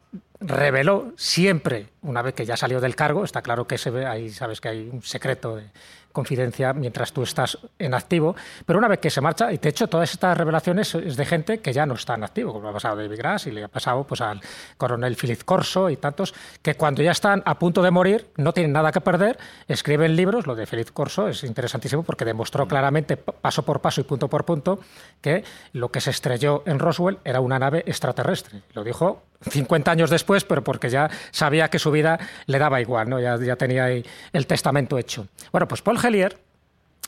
reveló 0.47 1.13
siempre, 1.17 1.89
una 2.03 2.23
vez 2.23 2.35
que 2.35 2.45
ya 2.45 2.57
salió 2.57 2.81
del 2.81 2.95
cargo, 2.95 3.25
está 3.25 3.43
claro 3.43 3.67
que 3.67 3.79
se 3.79 3.91
ve, 3.91 4.07
ahí 4.07 4.31
sabes 4.31 4.61
que 4.61 4.69
hay 4.69 4.89
un 4.89 5.03
secreto 5.03 5.57
de, 5.57 5.71
confidencia 6.15 6.73
mientras 6.73 7.13
tú 7.13 7.25
estás 7.25 7.59
en 7.77 7.93
activo, 7.93 8.35
pero 8.65 8.79
una 8.79 8.89
vez 8.89 9.01
que 9.01 9.11
se 9.11 9.21
marcha, 9.21 9.53
y 9.53 9.59
de 9.59 9.69
hecho 9.69 9.89
todas 9.89 10.11
estas 10.11 10.39
revelaciones 10.39 10.95
es 10.95 11.17
de 11.17 11.27
gente 11.27 11.59
que 11.59 11.73
ya 11.73 11.85
no 11.85 11.95
está 11.95 12.15
en 12.15 12.23
activo, 12.23 12.53
como 12.53 12.69
ha 12.69 12.73
pasado 12.73 12.95
a 12.95 13.03
David 13.03 13.19
Grass 13.19 13.49
y 13.49 13.51
le 13.51 13.65
ha 13.65 13.69
pasado 13.69 14.05
pues, 14.05 14.21
al 14.21 14.41
coronel 14.79 15.17
Philip 15.17 15.43
Corso 15.43 15.91
y 15.91 15.97
tantos, 15.97 16.33
que 16.63 16.77
cuando 16.77 17.03
ya 17.03 17.11
están 17.11 17.43
a 17.45 17.59
punto 17.59 17.83
de 17.83 17.91
morir, 17.91 18.29
no 18.37 18.53
tienen 18.53 18.73
nada 18.73 18.93
que 18.93 19.01
perder, 19.01 19.37
escriben 19.67 20.15
libros, 20.15 20.47
lo 20.47 20.55
de 20.55 20.67
Philip 20.67 20.91
Corso 20.93 21.29
es 21.29 21.43
interesantísimo 21.43 22.05
porque 22.05 22.25
demostró 22.25 22.69
claramente, 22.69 23.17
paso 23.17 23.65
por 23.65 23.81
paso 23.81 24.01
y 24.01 24.05
punto 24.05 24.29
por 24.29 24.45
punto, 24.45 24.79
que 25.21 25.43
lo 25.73 25.91
que 25.91 26.01
se 26.01 26.11
estrelló 26.11 26.63
en 26.65 26.79
Roswell 26.79 27.19
era 27.25 27.41
una 27.41 27.59
nave 27.59 27.83
extraterrestre. 27.87 28.63
Lo 28.73 28.85
dijo 28.85 29.25
50 29.49 29.91
años 29.91 30.11
después, 30.11 30.45
pero 30.45 30.63
porque 30.63 30.91
ya 30.91 31.11
sabía 31.31 31.69
que 31.69 31.79
su 31.79 31.91
vida 31.91 32.19
le 32.47 32.59
daba 32.59 32.81
igual, 32.81 33.09
¿no? 33.09 33.21
ya, 33.21 33.57
tenía 33.57 33.85
ahí 33.85 34.05
el 34.33 34.47
testamento 34.47 34.99
hecho. 34.99 35.27
Bueno, 35.53 35.69
pues 35.69 35.83
Paul 35.83 35.99
Hellier, 36.03 36.39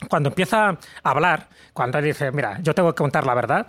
cuando 0.09 0.29
empieza 0.29 0.69
a 0.69 0.79
hablar, 1.03 1.49
cuando 1.73 2.01
dice, 2.01 2.31
mira, 2.33 2.59
yo 2.63 2.75
tengo 2.75 2.95
que 2.95 2.99
contar 2.99 3.27
la 3.27 3.35
verdad, 3.35 3.67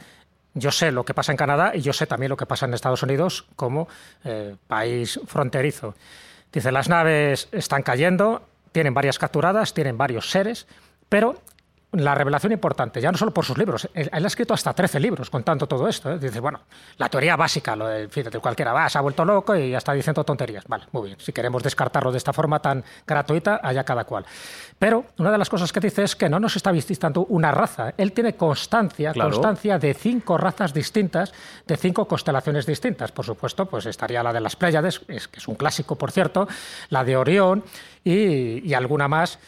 yo 0.54 0.72
sé 0.72 0.92
lo 0.92 1.06
que 1.06 1.14
pasa 1.14 1.32
en 1.32 1.38
Canadá 1.38 1.72
y 1.76 1.82
yo 1.82 1.94
sé 1.94 2.08
también 2.08 2.30
lo 2.30 2.38
que 2.38 2.46
pasa 2.46 2.66
en 2.66 2.74
Estados 2.74 3.04
Unidos 3.04 3.46
como 3.56 3.88
eh, 4.24 4.56
país 4.68 5.20
fronterizo. 5.28 5.96
Dice, 6.52 6.72
las 6.72 6.90
naves 6.90 7.48
están 7.52 7.84
cayendo, 7.84 8.48
tienen 8.72 8.94
varias 8.94 9.20
capturadas, 9.20 9.74
tienen 9.74 9.98
varios 9.98 10.32
seres, 10.32 10.68
pero 11.10 11.42
la 11.94 12.14
revelación 12.14 12.52
importante, 12.52 13.00
ya 13.00 13.12
no 13.12 13.18
solo 13.18 13.34
por 13.34 13.46
sus 13.46 13.58
libros, 13.58 13.90
él, 13.94 14.10
ha 14.12 14.18
escrito 14.28 14.54
hasta 14.54 14.74
13 14.74 15.00
libros 15.00 15.30
contando 15.30 15.68
todo 15.68 15.88
esto. 15.88 16.12
¿eh? 16.12 16.20
Dice, 16.20 16.42
bueno, 16.42 16.60
la 16.98 17.08
teoría 17.08 17.38
básica, 17.38 17.78
lo 17.78 17.88
de, 17.88 18.10
fíjate, 18.10 18.40
cualquiera 18.40 18.74
va, 18.74 18.90
se 18.90 18.98
ha 18.98 19.02
vuelto 19.02 19.24
loco 19.24 19.56
y 19.56 19.72
ya 19.72 19.78
está 19.78 19.94
diciendo 19.94 20.24
tonterías. 20.24 20.66
Vale, 20.68 20.86
muy 20.92 21.08
bien, 21.08 21.20
si 21.20 21.32
queremos 21.32 21.64
descartarlo 21.64 22.12
de 22.12 22.18
esta 22.18 22.34
forma 22.34 22.60
tan 22.60 22.84
gratuita, 23.06 23.62
allá 23.64 23.86
cada 23.86 24.04
cual. 24.04 24.26
Pero 24.78 25.06
una 25.18 25.32
de 25.32 25.38
las 25.38 25.50
cosas 25.50 25.72
que 25.72 25.80
dice 25.80 26.04
es 26.04 26.16
que 26.16 26.28
no 26.28 26.40
nos 26.42 26.58
está 26.58 26.72
visitando 26.72 27.26
una 27.30 27.52
raza. 27.52 27.94
Él 27.98 28.12
tiene 28.12 28.36
constancia, 28.36 29.14
constancia 29.14 29.80
de 29.80 29.94
cinco 29.94 30.38
razas 30.38 30.74
distintas, 30.74 31.34
de 31.66 31.78
cinco 31.78 32.06
constelaciones 32.06 32.66
distintas. 32.66 33.14
Por 33.14 33.26
supuesto, 33.26 33.66
pues 33.66 33.86
estaría 33.86 34.22
la 34.24 34.34
de 34.34 34.42
las 34.42 34.58
Pléyades, 34.58 35.02
es, 35.08 35.30
que 35.30 35.40
es 35.40 35.48
un 35.48 35.56
clásico, 35.56 35.96
por 35.96 36.12
cierto, 36.12 36.50
la 36.90 37.06
de 37.06 37.16
Orión 37.16 37.64
y, 38.04 38.68
y 38.68 38.74
alguna 38.74 39.08
más 39.08 39.40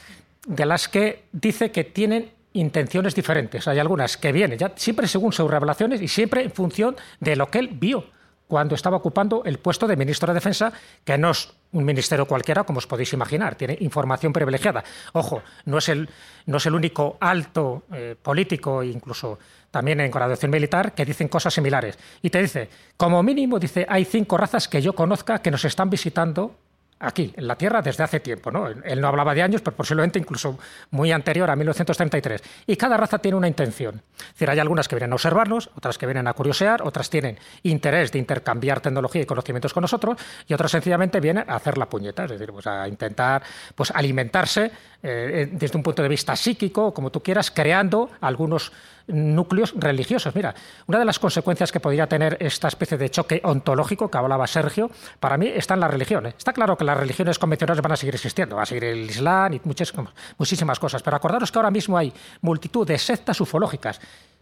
de 0.47 0.65
las 0.65 0.87
que 0.87 1.25
dice 1.31 1.71
que 1.71 1.83
tienen 1.83 2.31
intenciones 2.53 3.15
diferentes. 3.15 3.67
Hay 3.67 3.79
algunas 3.79 4.17
que 4.17 4.31
vienen 4.31 4.57
ya 4.57 4.73
siempre 4.75 5.07
según 5.07 5.33
sus 5.33 5.49
revelaciones 5.49 6.01
y 6.01 6.07
siempre 6.07 6.43
en 6.43 6.51
función 6.51 6.95
de 7.19 7.35
lo 7.35 7.49
que 7.49 7.59
él 7.59 7.69
vio 7.73 8.05
cuando 8.49 8.73
estaba 8.73 8.97
ocupando 8.97 9.43
el 9.45 9.59
puesto 9.59 9.87
de 9.87 9.95
ministro 9.95 10.27
de 10.29 10.33
Defensa, 10.33 10.73
que 11.05 11.19
no 11.19 11.29
es 11.29 11.53
un 11.71 11.85
ministerio 11.85 12.25
cualquiera, 12.25 12.63
como 12.63 12.79
os 12.79 12.87
podéis 12.87 13.13
imaginar, 13.13 13.53
tiene 13.53 13.77
información 13.79 14.33
privilegiada. 14.33 14.83
Ojo, 15.13 15.43
no 15.65 15.77
es 15.77 15.87
el, 15.87 16.09
no 16.47 16.57
es 16.57 16.65
el 16.65 16.73
único 16.73 17.17
alto 17.19 17.83
eh, 17.93 18.15
político, 18.19 18.81
incluso 18.81 19.37
también 19.69 19.99
en 19.99 20.09
graduación 20.09 20.49
militar, 20.49 20.95
que 20.95 21.05
dicen 21.05 21.27
cosas 21.27 21.53
similares. 21.53 21.99
Y 22.23 22.31
te 22.31 22.41
dice, 22.41 22.69
como 22.97 23.21
mínimo, 23.21 23.59
dice, 23.59 23.85
hay 23.87 24.03
cinco 24.03 24.35
razas 24.35 24.67
que 24.67 24.81
yo 24.81 24.93
conozca 24.95 25.43
que 25.43 25.51
nos 25.51 25.63
están 25.63 25.91
visitando 25.91 26.55
aquí, 26.99 27.33
en 27.35 27.47
la 27.47 27.55
Tierra, 27.55 27.81
desde 27.81 28.03
hace 28.03 28.19
tiempo. 28.19 28.51
¿no? 28.51 28.67
Él 28.67 29.01
no 29.01 29.07
hablaba 29.07 29.33
de 29.33 29.41
años, 29.41 29.61
pero 29.61 29.75
posiblemente 29.75 30.19
incluso 30.19 30.59
muy 30.91 31.11
anterior 31.11 31.49
a 31.49 31.55
1933. 31.55 32.41
Y 32.67 32.75
cada 32.75 32.97
raza 32.97 33.19
tiene 33.19 33.37
una 33.37 33.47
intención. 33.47 34.01
Es 34.17 34.33
decir, 34.33 34.49
hay 34.49 34.59
algunas 34.59 34.87
que 34.87 34.95
vienen 34.95 35.11
a 35.13 35.15
observarnos, 35.15 35.69
otras 35.75 35.97
que 35.97 36.05
vienen 36.05 36.27
a 36.27 36.33
curiosear, 36.33 36.81
otras 36.81 37.09
tienen 37.09 37.37
interés 37.63 38.11
de 38.11 38.19
intercambiar 38.19 38.81
tecnología 38.81 39.21
y 39.21 39.25
conocimientos 39.25 39.73
con 39.73 39.81
nosotros, 39.81 40.17
y 40.47 40.53
otras 40.53 40.71
sencillamente 40.71 41.19
vienen 41.19 41.49
a 41.49 41.55
hacer 41.55 41.77
la 41.77 41.87
puñeta, 41.87 42.25
es 42.25 42.31
decir, 42.31 42.51
pues 42.51 42.67
a 42.67 42.87
intentar 42.87 43.41
pues, 43.75 43.91
alimentarse 43.91 44.71
eh, 45.01 45.49
desde 45.51 45.77
un 45.77 45.83
punto 45.83 46.01
de 46.01 46.09
vista 46.09 46.35
psíquico, 46.35 46.93
como 46.93 47.11
tú 47.11 47.21
quieras, 47.21 47.51
creando 47.51 48.09
algunos 48.21 48.71
núcleos 49.09 49.73
religiosos. 49.75 50.33
Mira, 50.35 50.55
una 50.87 50.99
de 50.99 51.05
las 51.05 51.19
consecuencias 51.19 51.71
que 51.71 51.79
podría 51.79 52.07
tener 52.07 52.37
esta 52.39 52.67
especie 52.67 52.97
de 52.97 53.09
choque 53.09 53.41
ontológico 53.43 54.09
que 54.09 54.17
hablaba 54.17 54.47
Sergio, 54.47 54.89
para 55.19 55.37
mí 55.37 55.47
está 55.47 55.73
en 55.73 55.81
la 55.81 55.87
religión. 55.87 56.25
¿eh? 56.25 56.35
Está 56.37 56.53
claro 56.53 56.77
que 56.77 56.83
las 56.83 56.97
religiones 56.97 57.39
convencionales 57.39 57.81
van 57.81 57.91
a 57.91 57.97
seguir 57.97 58.15
existiendo, 58.15 58.55
va 58.55 58.63
a 58.63 58.65
seguir 58.65 58.85
el 58.85 59.09
Islam 59.09 59.53
y 59.53 59.61
muchas, 59.63 59.93
muchísimas 60.37 60.79
cosas, 60.79 61.03
pero 61.03 61.17
acordaros 61.17 61.51
que 61.51 61.59
ahora 61.59 61.71
mismo 61.71 61.97
hay 61.97 62.13
multitud 62.41 62.87
de 62.87 62.97
sectas 62.97 63.41
ufológicas 63.41 63.99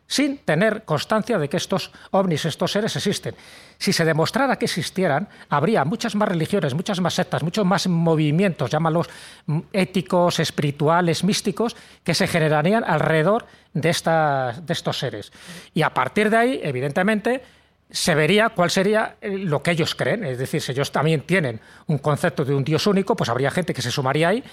sin 0.08 0.38
tener 0.40 0.84
constancia 0.84 1.38
de 1.38 1.50
que 1.50 1.58
estos 1.58 1.92
ovnis, 2.12 2.46
estos 2.46 2.72
seres 2.72 2.96
existen. 2.96 3.36
Si 3.78 3.94
se 3.94 4.06
demostrara 4.06 4.56
que 4.58 4.66
existieran, 4.66 5.28
habría 5.50 5.86
muchas 5.86 6.16
más 6.16 6.30
religiones, 6.30 6.74
muchas 6.74 7.00
más 7.02 7.14
sectas, 7.14 7.44
muchos 7.44 7.66
más 7.66 7.88
movimientos, 7.88 8.72
llámalos 8.72 9.10
mm, 9.46 9.60
éticos, 9.74 10.40
espirituales, 10.40 11.24
místicos, 11.24 11.76
que 12.04 12.14
se 12.14 12.28
generarían 12.28 12.84
alrededor 12.86 13.46
de, 13.74 13.92
de 13.92 14.74
estos 14.74 14.98
seres. 14.98 15.32
Y 15.74 15.82
a 15.82 15.94
partir 15.94 16.30
de 16.30 16.38
ahí, 16.38 16.60
evidentemente, 16.64 17.44
se 17.90 18.16
vería 18.16 18.50
cuál 18.50 18.70
sería 18.70 19.16
eh, 19.22 19.38
lo 19.38 19.64
que 19.64 19.72
ellos 19.72 19.96
creen. 19.96 20.24
Es 20.26 20.38
decir, 20.38 20.62
si 20.62 20.72
ellos 20.72 20.92
también 20.92 21.22
tienen 21.22 21.60
un 21.88 21.98
concepto 22.00 22.44
de 22.44 22.54
un 22.54 22.64
Dios 22.64 22.88
único, 22.88 23.16
pues 23.16 23.30
habría 23.30 23.52
gente 23.52 23.74
que 23.74 23.82
se 23.82 23.92
sumaría 23.92 24.30
ahí 24.30 24.44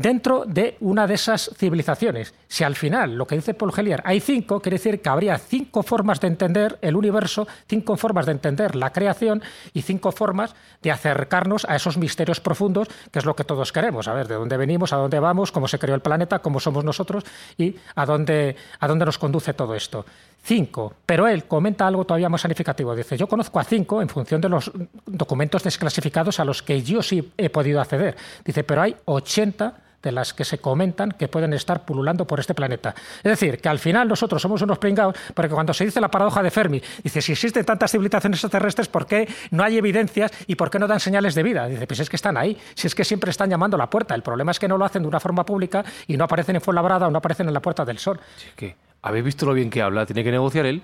dentro 0.00 0.44
de 0.46 0.76
una 0.80 1.06
de 1.06 1.14
esas 1.14 1.50
civilizaciones. 1.56 2.32
Si 2.48 2.64
al 2.64 2.74
final, 2.74 3.16
lo 3.16 3.26
que 3.26 3.34
dice 3.34 3.52
Paul 3.52 3.72
Hellier, 3.76 4.02
hay 4.06 4.20
cinco, 4.20 4.60
quiere 4.60 4.78
decir 4.78 5.02
que 5.02 5.08
habría 5.10 5.36
cinco 5.36 5.82
formas 5.82 6.20
de 6.20 6.28
entender 6.28 6.78
el 6.80 6.96
universo, 6.96 7.46
cinco 7.68 7.96
formas 7.96 8.24
de 8.24 8.32
entender 8.32 8.76
la 8.76 8.92
creación 8.92 9.42
y 9.74 9.82
cinco 9.82 10.10
formas 10.10 10.54
de 10.80 10.90
acercarnos 10.90 11.66
a 11.68 11.76
esos 11.76 11.98
misterios 11.98 12.40
profundos, 12.40 12.88
que 13.10 13.18
es 13.18 13.26
lo 13.26 13.36
que 13.36 13.44
todos 13.44 13.72
queremos, 13.72 14.08
a 14.08 14.14
ver 14.14 14.26
de 14.26 14.36
dónde 14.36 14.56
venimos, 14.56 14.94
a 14.94 14.96
dónde 14.96 15.20
vamos, 15.20 15.52
cómo 15.52 15.68
se 15.68 15.78
creó 15.78 15.94
el 15.94 16.00
planeta, 16.00 16.38
cómo 16.38 16.60
somos 16.60 16.82
nosotros 16.82 17.24
y 17.58 17.76
a 17.94 18.06
dónde, 18.06 18.56
a 18.78 18.88
dónde 18.88 19.04
nos 19.04 19.18
conduce 19.18 19.52
todo 19.52 19.74
esto. 19.74 20.06
Cinco. 20.42 20.94
Pero 21.04 21.28
él 21.28 21.44
comenta 21.44 21.86
algo 21.86 22.06
todavía 22.06 22.30
más 22.30 22.40
significativo. 22.40 22.96
Dice, 22.96 23.18
yo 23.18 23.26
conozco 23.26 23.60
a 23.60 23.64
cinco 23.64 24.00
en 24.00 24.08
función 24.08 24.40
de 24.40 24.48
los 24.48 24.72
documentos 25.04 25.62
desclasificados 25.62 26.40
a 26.40 26.46
los 26.46 26.62
que 26.62 26.82
yo 26.82 27.02
sí 27.02 27.32
he 27.36 27.50
podido 27.50 27.82
acceder. 27.82 28.16
Dice, 28.42 28.64
pero 28.64 28.80
hay 28.80 28.96
80 29.04 29.89
de 30.02 30.12
las 30.12 30.34
que 30.34 30.44
se 30.44 30.58
comentan 30.58 31.12
que 31.12 31.28
pueden 31.28 31.52
estar 31.52 31.84
pululando 31.84 32.26
por 32.26 32.40
este 32.40 32.54
planeta. 32.54 32.94
Es 33.18 33.30
decir, 33.30 33.60
que 33.60 33.68
al 33.68 33.78
final 33.78 34.08
nosotros 34.08 34.40
somos 34.40 34.62
unos 34.62 34.78
pringados, 34.78 35.16
porque 35.34 35.50
cuando 35.50 35.74
se 35.74 35.84
dice 35.84 36.00
la 36.00 36.10
paradoja 36.10 36.42
de 36.42 36.50
Fermi, 36.50 36.82
dice, 37.02 37.20
si 37.22 37.32
existen 37.32 37.64
tantas 37.64 37.90
civilizaciones 37.92 38.38
extraterrestres, 38.38 38.88
¿por 38.88 39.06
qué 39.06 39.28
no 39.50 39.62
hay 39.62 39.76
evidencias 39.76 40.30
y 40.46 40.54
por 40.54 40.70
qué 40.70 40.78
no 40.78 40.86
dan 40.86 41.00
señales 41.00 41.34
de 41.34 41.42
vida? 41.42 41.66
Dice, 41.66 41.86
pues 41.86 42.00
es 42.00 42.08
que 42.08 42.16
están 42.16 42.36
ahí, 42.36 42.56
si 42.74 42.86
es 42.86 42.94
que 42.94 43.04
siempre 43.04 43.30
están 43.30 43.50
llamando 43.50 43.76
a 43.76 43.78
la 43.78 43.90
puerta. 43.90 44.14
El 44.14 44.22
problema 44.22 44.50
es 44.50 44.58
que 44.58 44.68
no 44.68 44.78
lo 44.78 44.84
hacen 44.84 45.02
de 45.02 45.08
una 45.08 45.20
forma 45.20 45.44
pública 45.44 45.84
y 46.06 46.16
no 46.16 46.24
aparecen 46.24 46.56
en 46.56 46.62
Fuenlabrada 46.62 47.06
o 47.06 47.10
no 47.10 47.18
aparecen 47.18 47.48
en 47.48 47.54
la 47.54 47.60
Puerta 47.60 47.84
del 47.84 47.98
Sol. 47.98 48.20
Sí, 48.36 48.74
¿Habéis 49.02 49.24
visto 49.24 49.46
lo 49.46 49.54
bien 49.54 49.70
que 49.70 49.82
habla? 49.82 50.06
Tiene 50.06 50.24
que 50.24 50.30
negociar 50.30 50.66
él. 50.66 50.82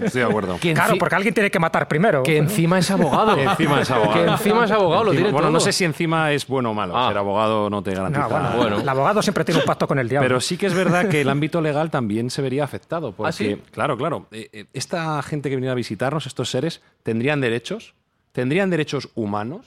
Estoy 0.00 0.20
de 0.20 0.24
acuerdo. 0.24 0.58
claro, 0.58 0.96
porque 0.98 1.14
alguien 1.14 1.34
tiene 1.34 1.50
que 1.50 1.58
matar 1.58 1.88
primero. 1.88 2.22
Que 2.22 2.36
encima 2.36 2.78
es 2.78 2.90
abogado. 2.90 3.36
encima 3.38 3.80
es 3.80 3.90
abogado. 3.90 4.12
Que 4.24 4.30
encima 4.30 4.64
es 4.64 4.70
abogado, 4.70 5.04
lo 5.04 5.10
tiene 5.12 5.30
Bueno, 5.30 5.48
todo. 5.48 5.50
no 5.52 5.60
sé 5.60 5.72
si 5.72 5.84
encima 5.84 6.32
es 6.32 6.46
bueno 6.46 6.70
o 6.70 6.74
malo. 6.74 6.96
Ah. 6.96 7.08
Ser 7.08 7.18
abogado 7.18 7.70
no 7.70 7.82
te 7.82 7.94
garantiza. 7.94 8.28
No, 8.28 8.56
bueno, 8.56 8.80
El 8.80 8.88
abogado 8.88 9.22
siempre 9.22 9.44
tiene 9.44 9.60
un 9.60 9.66
pacto 9.66 9.86
con 9.88 9.98
el 9.98 10.08
diablo. 10.08 10.26
Pero 10.28 10.40
sí 10.40 10.56
que 10.56 10.66
es 10.66 10.74
verdad 10.74 11.08
que 11.08 11.20
el 11.20 11.28
ámbito 11.28 11.60
legal 11.60 11.90
también 11.90 12.30
se 12.30 12.42
vería 12.42 12.64
afectado. 12.64 13.12
Porque, 13.12 13.28
¿Ah, 13.28 13.32
sí? 13.32 13.60
claro, 13.70 13.96
claro. 13.96 14.26
eh, 14.32 14.48
eh, 14.52 14.64
Esta 14.72 15.22
gente 15.22 15.48
que 15.50 15.56
viene 15.56 15.70
a 15.70 15.74
visitarnos, 15.74 16.26
estos 16.26 16.50
seres, 16.50 16.82
¿tendrían 17.02 17.40
derechos? 17.40 17.94
¿Tendrían 18.32 18.70
derechos 18.70 19.08
humanos? 19.14 19.66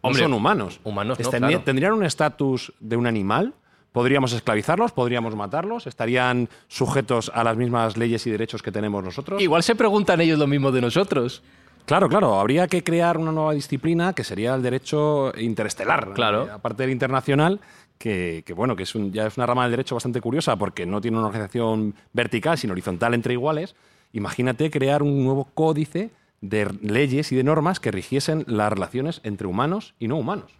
Hombre, 0.00 0.22
no 0.22 0.26
son 0.28 0.32
humanos. 0.34 0.80
humanos 0.84 1.18
no, 1.18 1.30
claro. 1.30 1.60
¿Tendrían 1.62 1.92
un 1.92 2.04
estatus 2.04 2.72
de 2.80 2.96
un 2.96 3.06
animal? 3.06 3.54
¿Podríamos 3.96 4.34
esclavizarlos? 4.34 4.92
¿Podríamos 4.92 5.34
matarlos? 5.34 5.86
¿Estarían 5.86 6.50
sujetos 6.68 7.32
a 7.34 7.42
las 7.42 7.56
mismas 7.56 7.96
leyes 7.96 8.26
y 8.26 8.30
derechos 8.30 8.60
que 8.62 8.70
tenemos 8.70 9.02
nosotros? 9.02 9.40
Igual 9.40 9.62
se 9.62 9.74
preguntan 9.74 10.20
ellos 10.20 10.38
lo 10.38 10.46
mismo 10.46 10.70
de 10.70 10.82
nosotros. 10.82 11.42
Claro, 11.86 12.06
claro. 12.10 12.38
Habría 12.38 12.66
que 12.68 12.84
crear 12.84 13.16
una 13.16 13.32
nueva 13.32 13.54
disciplina 13.54 14.12
que 14.12 14.22
sería 14.22 14.54
el 14.54 14.60
derecho 14.60 15.32
interestelar. 15.38 16.12
Claro. 16.12 16.46
eh, 16.46 16.50
aparte 16.50 16.82
del 16.82 16.92
internacional, 16.92 17.58
que, 17.96 18.42
que, 18.44 18.52
bueno, 18.52 18.76
que 18.76 18.82
es 18.82 18.94
un- 18.94 19.12
ya 19.14 19.28
es 19.28 19.38
una 19.38 19.46
rama 19.46 19.62
del 19.62 19.70
derecho 19.70 19.94
bastante 19.94 20.20
curiosa 20.20 20.56
porque 20.56 20.84
no 20.84 21.00
tiene 21.00 21.16
una 21.16 21.28
organización 21.28 21.94
vertical, 22.12 22.58
sino 22.58 22.72
horizontal 22.74 23.14
entre 23.14 23.32
iguales. 23.32 23.76
Imagínate 24.12 24.70
crear 24.70 25.02
un 25.02 25.24
nuevo 25.24 25.48
códice 25.54 26.10
de 26.42 26.68
leyes 26.82 27.32
y 27.32 27.36
de 27.36 27.44
normas 27.44 27.80
que 27.80 27.92
rigiesen 27.92 28.44
las 28.46 28.70
relaciones 28.70 29.22
entre 29.24 29.46
humanos 29.46 29.94
y 29.98 30.06
no 30.08 30.18
humanos. 30.18 30.52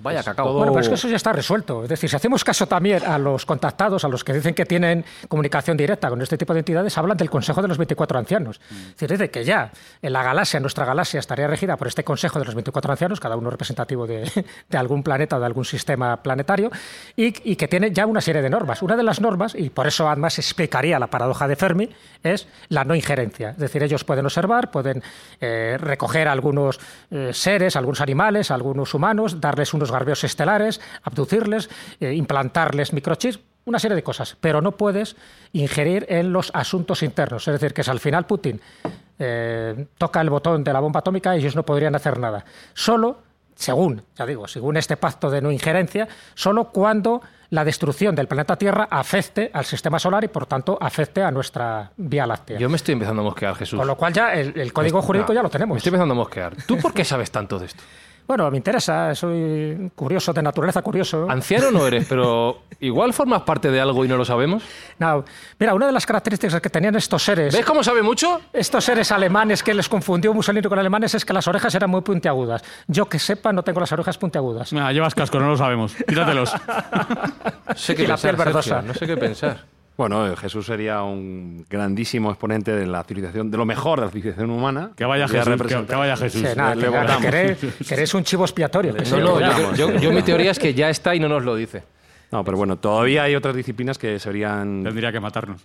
Vaya 0.00 0.20
Es 0.20 0.24
cacao. 0.26 0.46
todo- 0.46 0.56
Bueno, 0.58 0.72
pero 0.72 0.82
es 0.82 0.88
que 0.88 0.94
eso 0.94 1.08
ya 1.08 1.16
está 1.16 1.32
resuelto. 1.32 1.84
Es 1.84 1.88
decir, 1.88 2.10
si 2.10 2.16
hacemos 2.16 2.42
caso 2.44 2.66
también 2.66 3.02
a 3.06 3.16
los 3.18 3.46
contactados, 3.46 4.04
a 4.04 4.08
los 4.08 4.24
que 4.24 4.32
dicen 4.32 4.52
que 4.54 4.66
tienen 4.66 5.04
comunicación 5.28 5.76
directa 5.76 6.08
con 6.10 6.20
este 6.20 6.36
tipo 6.36 6.52
de 6.52 6.58
entidades, 6.60 6.98
hablan 6.98 7.16
del 7.16 7.30
Consejo 7.30 7.62
de 7.62 7.68
los 7.68 7.78
24 7.78 8.18
Ancianos. 8.18 8.60
Es 8.70 8.90
decir, 8.96 9.08
dice 9.10 9.30
que 9.30 9.44
ya 9.44 9.70
en 10.02 10.12
la 10.12 10.22
galaxia, 10.22 10.58
nuestra 10.60 10.84
galaxia, 10.84 11.20
estaría 11.20 11.46
regida 11.46 11.76
por 11.76 11.86
este 11.86 12.02
Consejo 12.04 12.38
de 12.40 12.44
los 12.44 12.54
24 12.54 12.90
Ancianos, 12.92 13.20
cada 13.20 13.36
uno 13.36 13.50
representativo 13.50 14.06
de, 14.06 14.24
de 14.68 14.78
algún 14.78 15.02
planeta 15.02 15.36
o 15.36 15.40
de 15.40 15.46
algún 15.46 15.64
sistema 15.64 16.22
planetario, 16.22 16.70
y, 17.16 17.50
y 17.52 17.56
que 17.56 17.68
tiene 17.68 17.92
ya 17.92 18.06
una 18.06 18.20
serie 18.20 18.42
de 18.42 18.50
normas. 18.50 18.82
Una 18.82 18.96
de 18.96 19.04
las 19.04 19.20
normas, 19.20 19.54
y 19.54 19.70
por 19.70 19.86
eso 19.86 20.08
además 20.08 20.38
explicaría 20.38 20.98
la 20.98 21.06
paradoja 21.06 21.46
de 21.48 21.56
Fermi, 21.56 21.88
es 22.22 22.48
la 22.68 22.84
no 22.84 22.94
injerencia. 22.94 23.50
Es 23.50 23.58
decir, 23.58 23.82
ellos 23.82 24.02
pueden 24.04 24.24
observar, 24.26 24.70
pueden 24.70 25.02
eh, 25.40 25.76
recoger 25.80 26.26
algunos 26.28 26.80
eh, 27.10 27.30
seres, 27.32 27.76
algunos 27.76 28.00
animales, 28.00 28.50
algunos 28.50 28.92
humanos, 28.94 29.40
darles 29.40 29.72
unos 29.72 29.83
garbios 29.90 30.24
estelares, 30.24 30.80
abducirles, 31.02 31.68
eh, 32.00 32.12
implantarles 32.14 32.92
microchips, 32.92 33.40
una 33.66 33.78
serie 33.78 33.94
de 33.94 34.02
cosas, 34.02 34.36
pero 34.40 34.60
no 34.60 34.72
puedes 34.72 35.16
ingerir 35.52 36.04
en 36.10 36.32
los 36.32 36.50
asuntos 36.54 37.02
internos. 37.02 37.48
Es 37.48 37.52
decir, 37.52 37.72
que 37.72 37.82
si 37.82 37.90
al 37.90 37.98
final 38.00 38.26
Putin 38.26 38.60
eh, 39.18 39.86
toca 39.96 40.20
el 40.20 40.30
botón 40.30 40.64
de 40.64 40.72
la 40.72 40.80
bomba 40.80 41.00
atómica, 41.00 41.34
ellos 41.34 41.56
no 41.56 41.64
podrían 41.64 41.94
hacer 41.94 42.18
nada. 42.18 42.44
Solo, 42.74 43.18
según, 43.54 44.02
ya 44.16 44.26
digo, 44.26 44.46
según 44.48 44.76
este 44.76 44.96
pacto 44.96 45.30
de 45.30 45.40
no 45.40 45.50
injerencia, 45.50 46.08
solo 46.34 46.70
cuando 46.70 47.22
la 47.50 47.64
destrucción 47.64 48.14
del 48.14 48.26
planeta 48.26 48.56
Tierra 48.56 48.88
afecte 48.90 49.50
al 49.54 49.64
sistema 49.64 49.98
solar 49.98 50.24
y, 50.24 50.28
por 50.28 50.44
tanto, 50.46 50.76
afecte 50.80 51.22
a 51.22 51.30
nuestra 51.30 51.90
Vía 51.96 52.26
Láctea. 52.26 52.58
Yo 52.58 52.68
me 52.68 52.76
estoy 52.76 52.94
empezando 52.94 53.22
a 53.22 53.24
mosquear, 53.24 53.54
Jesús. 53.54 53.78
Con 53.78 53.86
lo 53.86 53.96
cual 53.96 54.12
ya 54.12 54.34
el, 54.34 54.58
el 54.58 54.72
código 54.72 55.00
jurídico 55.00 55.32
ya 55.32 55.40
lo 55.40 55.48
Me 55.48 55.52
tenemos. 55.52 55.76
estoy 55.78 55.90
empezando 55.90 56.12
a 56.12 56.16
mosquear. 56.16 56.56
¿Tú 56.66 56.76
por 56.78 56.92
qué 56.92 57.04
sabes 57.04 57.30
tanto 57.30 57.58
de 57.58 57.66
esto? 57.66 57.82
Bueno, 58.26 58.50
me 58.50 58.56
interesa, 58.56 59.14
soy 59.14 59.90
curioso, 59.94 60.32
de 60.32 60.42
naturaleza 60.42 60.80
curioso. 60.80 61.26
Anciano 61.28 61.70
no 61.70 61.86
eres, 61.86 62.06
pero 62.08 62.62
igual 62.80 63.12
formas 63.12 63.42
parte 63.42 63.70
de 63.70 63.80
algo 63.80 64.02
y 64.04 64.08
no 64.08 64.16
lo 64.16 64.24
sabemos. 64.24 64.62
No, 64.98 65.24
mira, 65.58 65.74
una 65.74 65.86
de 65.86 65.92
las 65.92 66.06
características 66.06 66.60
que 66.60 66.70
tenían 66.70 66.94
estos 66.96 67.22
seres, 67.22 67.54
¿Ves 67.54 67.66
cómo 67.66 67.84
sabe 67.84 68.02
mucho? 68.02 68.40
estos 68.52 68.82
seres 68.84 69.12
alemanes 69.12 69.62
que 69.62 69.74
les 69.74 69.88
confundió 69.88 70.32
Mussolini 70.32 70.66
con 70.66 70.78
alemanes 70.78 71.14
es 71.14 71.24
que 71.24 71.32
las 71.34 71.46
orejas 71.48 71.74
eran 71.74 71.90
muy 71.90 72.00
puntiagudas. 72.00 72.62
Yo 72.86 73.06
que 73.06 73.18
sepa, 73.18 73.52
no 73.52 73.62
tengo 73.62 73.80
las 73.80 73.92
orejas 73.92 74.16
puntiagudas. 74.16 74.72
Mira, 74.72 74.90
llevas 74.92 75.14
casco, 75.14 75.38
no 75.38 75.48
lo 75.48 75.56
sabemos. 75.56 75.94
Quítatelos. 75.94 76.52
No 77.66 77.74
sé 77.74 77.94
qué 77.96 78.04
Y 78.04 78.06
la 78.06 78.16
piel 78.16 78.36
verdosa. 78.36 78.62
Sergio, 78.62 78.88
no 78.88 78.94
sé 78.94 79.06
qué 79.06 79.16
pensar. 79.16 79.64
Bueno, 79.96 80.26
eh, 80.26 80.36
Jesús 80.36 80.66
sería 80.66 81.02
un 81.02 81.64
grandísimo 81.70 82.30
exponente 82.30 82.72
de 82.72 82.84
la 82.84 83.04
civilización, 83.04 83.48
de 83.50 83.56
lo 83.56 83.64
mejor 83.64 84.00
de 84.00 84.06
la 84.06 84.10
civilización 84.12 84.50
humana. 84.50 84.90
Que 84.96 85.04
vaya 85.04 85.28
Jesús, 85.28 85.54
que, 85.86 85.94
vaya 85.94 86.16
Jesús. 86.16 86.40
Sí, 86.40 86.56
nada, 86.56 86.74
le 86.74 86.80
que- 86.86 86.90
que 86.90 86.98
votamos. 86.98 87.24
queréis, 87.24 87.58
queréis 87.88 88.14
un 88.14 88.24
chivo 88.24 88.44
expiatorio. 88.44 88.92
que 88.94 89.04
No, 89.10 89.18
no, 89.38 89.40
yo, 89.40 89.74
yo- 89.74 89.96
yo 90.00 90.10
mi 90.12 90.22
teoría 90.22 90.50
es 90.50 90.58
que 90.58 90.74
ya 90.74 90.90
está 90.90 91.14
y 91.14 91.20
no 91.20 91.28
nos 91.28 91.44
lo 91.44 91.54
dice. 91.54 91.84
No, 92.32 92.42
pero 92.44 92.56
bueno, 92.56 92.76
todavía 92.76 93.22
hay 93.22 93.36
otras 93.36 93.54
disciplinas 93.54 93.96
que 93.96 94.18
serían 94.18 94.82
Tendría 94.82 95.12
que 95.12 95.20
matarnos. 95.20 95.62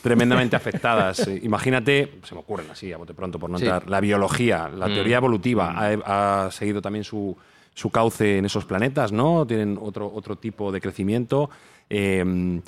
tremendamente 0.00 0.54
afectadas. 0.56 1.28
Imagínate, 1.42 2.20
se 2.22 2.34
me 2.36 2.40
ocurren 2.42 2.70
así 2.70 2.92
a 2.92 2.98
bote 2.98 3.14
pronto 3.14 3.40
por 3.40 3.50
no 3.50 3.58
Sí. 3.58 3.64
entrar, 3.64 3.90
la 3.90 4.00
biología, 4.00 4.68
la 4.68 4.86
teoría 4.86 5.16
evolutiva 5.16 5.74
ha, 5.76 6.44
ha 6.46 6.50
seguido 6.52 6.80
también 6.80 7.02
su, 7.02 7.36
su 7.74 7.90
cauce 7.90 8.38
en 8.38 8.44
esos 8.44 8.64
planetas, 8.64 9.10
¿no? 9.10 9.44
Tienen 9.44 9.76
otro, 9.82 10.08
otro 10.14 10.36
tipo 10.36 10.70
de 10.70 10.80
crecimiento. 10.80 11.50
Eh, 11.90 12.60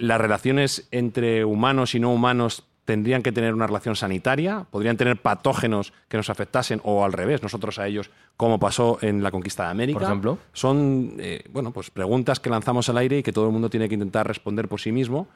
las 0.00 0.20
relaciones 0.20 0.88
entre 0.90 1.44
humanos 1.44 1.94
y 1.94 2.00
no 2.00 2.12
humanos 2.12 2.64
tendrían 2.86 3.22
que 3.22 3.30
tener 3.30 3.54
una 3.54 3.66
relación 3.66 3.94
sanitaria, 3.94 4.66
podrían 4.70 4.96
tener 4.96 5.20
patógenos 5.20 5.92
que 6.08 6.16
nos 6.16 6.30
afectasen 6.30 6.80
o 6.82 7.04
al 7.04 7.12
revés, 7.12 7.42
nosotros 7.42 7.78
a 7.78 7.86
ellos, 7.86 8.10
como 8.36 8.58
pasó 8.58 8.98
en 9.02 9.22
la 9.22 9.30
conquista 9.30 9.64
de 9.64 9.70
América. 9.70 10.00
Por 10.00 10.08
ejemplo. 10.08 10.38
Son 10.52 11.14
eh, 11.18 11.44
bueno, 11.52 11.70
pues 11.70 11.90
preguntas 11.90 12.40
que 12.40 12.50
lanzamos 12.50 12.88
al 12.88 12.98
aire 12.98 13.18
y 13.18 13.22
que 13.22 13.32
todo 13.32 13.46
el 13.46 13.52
mundo 13.52 13.70
tiene 13.70 13.88
que 13.88 13.94
intentar 13.94 14.26
responder 14.26 14.66
por 14.66 14.80
sí 14.80 14.90
mismo. 14.90 15.28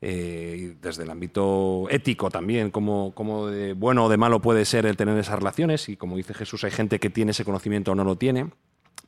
eh, 0.00 0.76
desde 0.82 1.04
el 1.04 1.10
ámbito 1.10 1.86
ético 1.88 2.30
también, 2.30 2.70
cómo, 2.70 3.12
cómo 3.14 3.46
de 3.46 3.72
bueno 3.72 4.04
o 4.04 4.08
de 4.10 4.18
malo 4.18 4.40
puede 4.40 4.66
ser 4.66 4.84
el 4.84 4.96
tener 4.96 5.16
esas 5.18 5.38
relaciones. 5.38 5.88
Y 5.88 5.96
como 5.96 6.16
dice 6.16 6.34
Jesús, 6.34 6.62
hay 6.64 6.70
gente 6.70 7.00
que 7.00 7.08
tiene 7.08 7.30
ese 7.30 7.44
conocimiento 7.44 7.92
o 7.92 7.94
no 7.94 8.04
lo 8.04 8.16
tiene. 8.16 8.50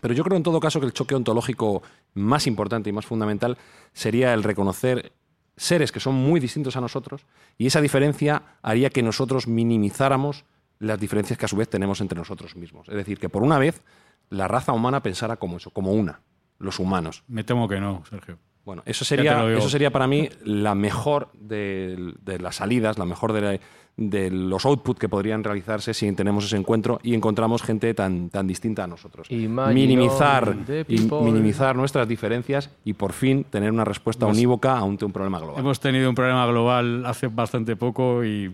Pero 0.01 0.14
yo 0.14 0.22
creo 0.24 0.36
en 0.36 0.42
todo 0.42 0.61
caso 0.61 0.78
que 0.80 0.86
el 0.86 0.92
choque 0.92 1.14
ontológico 1.14 1.82
más 2.14 2.47
importante 2.47 2.90
y 2.90 2.92
más 2.92 3.07
fundamental 3.07 3.57
sería 3.92 4.34
el 4.34 4.42
reconocer 4.42 5.12
seres 5.57 5.90
que 5.92 6.01
son 6.01 6.14
muy 6.14 6.38
distintos 6.38 6.76
a 6.76 6.80
nosotros 6.82 7.24
y 7.57 7.66
esa 7.66 7.80
diferencia 7.80 8.42
haría 8.62 8.90
que 8.90 9.03
nosotros 9.03 9.47
minimizáramos 9.49 10.44
las 10.78 11.01
diferencias 11.01 11.38
que 11.38 11.47
a 11.47 11.49
su 11.49 11.57
vez 11.57 11.68
tenemos 11.70 12.01
entre 12.03 12.18
nosotros 12.18 12.57
mismos. 12.57 12.88
Es 12.90 12.94
decir, 12.94 13.18
que 13.18 13.30
por 13.30 13.42
una 13.42 13.59
vez 13.59 13.82
la 14.28 14.49
raza 14.49 14.72
humana 14.72 15.03
pensara 15.03 15.36
como 15.36 15.57
eso, 15.57 15.70
como 15.70 15.92
una, 15.92 16.20
los 16.59 16.78
humanos. 16.78 17.22
Me 17.28 17.42
temo 17.44 17.66
que 17.68 17.80
no, 17.80 18.03
Sergio. 18.11 18.38
Bueno, 18.66 18.82
eso 18.84 19.05
sería, 19.05 19.32
eso 19.59 19.68
sería 19.70 19.90
para 19.92 20.07
mí 20.09 20.28
la 20.44 20.74
mejor 20.74 21.30
de, 21.32 22.14
de 22.20 22.38
las 22.40 22.57
salidas, 22.57 22.99
la 22.99 23.05
mejor 23.07 23.32
de, 23.32 23.40
la- 23.40 23.61
de 23.99 24.30
los 24.30 24.66
outputs 24.66 24.99
que 25.01 25.09
podrían 25.09 25.42
realizarse 25.42 25.94
si 25.94 26.12
tenemos 26.12 26.44
ese 26.44 26.57
encuentro 26.57 27.01
y 27.03 27.14
encontramos 27.14 27.62
gente 27.62 27.94
tan, 27.94 28.28
tan 28.28 28.47
distinta 28.47 28.84
a 28.84 28.86
nosotros. 28.86 29.26
Minimizar, 29.30 30.55
y 30.86 30.99
minimizar 31.01 31.76
nuestras 31.76 32.07
diferencias 32.07 32.70
y 32.84 32.92
por 32.92 33.12
fin 33.12 33.44
tener 33.44 33.72
una 33.72 33.84
respuesta 33.86 34.26
unívoca 34.26 34.78
ante 34.78 35.05
un 35.07 35.12
problema 35.12 35.38
global. 35.38 35.59
Hemos 35.61 35.80
tenido 35.80 36.09
un 36.11 36.14
problema 36.14 36.47
global 36.47 37.05
hace 37.07 37.28
bastante 37.28 37.74
poco 37.76 38.22
y. 38.24 38.51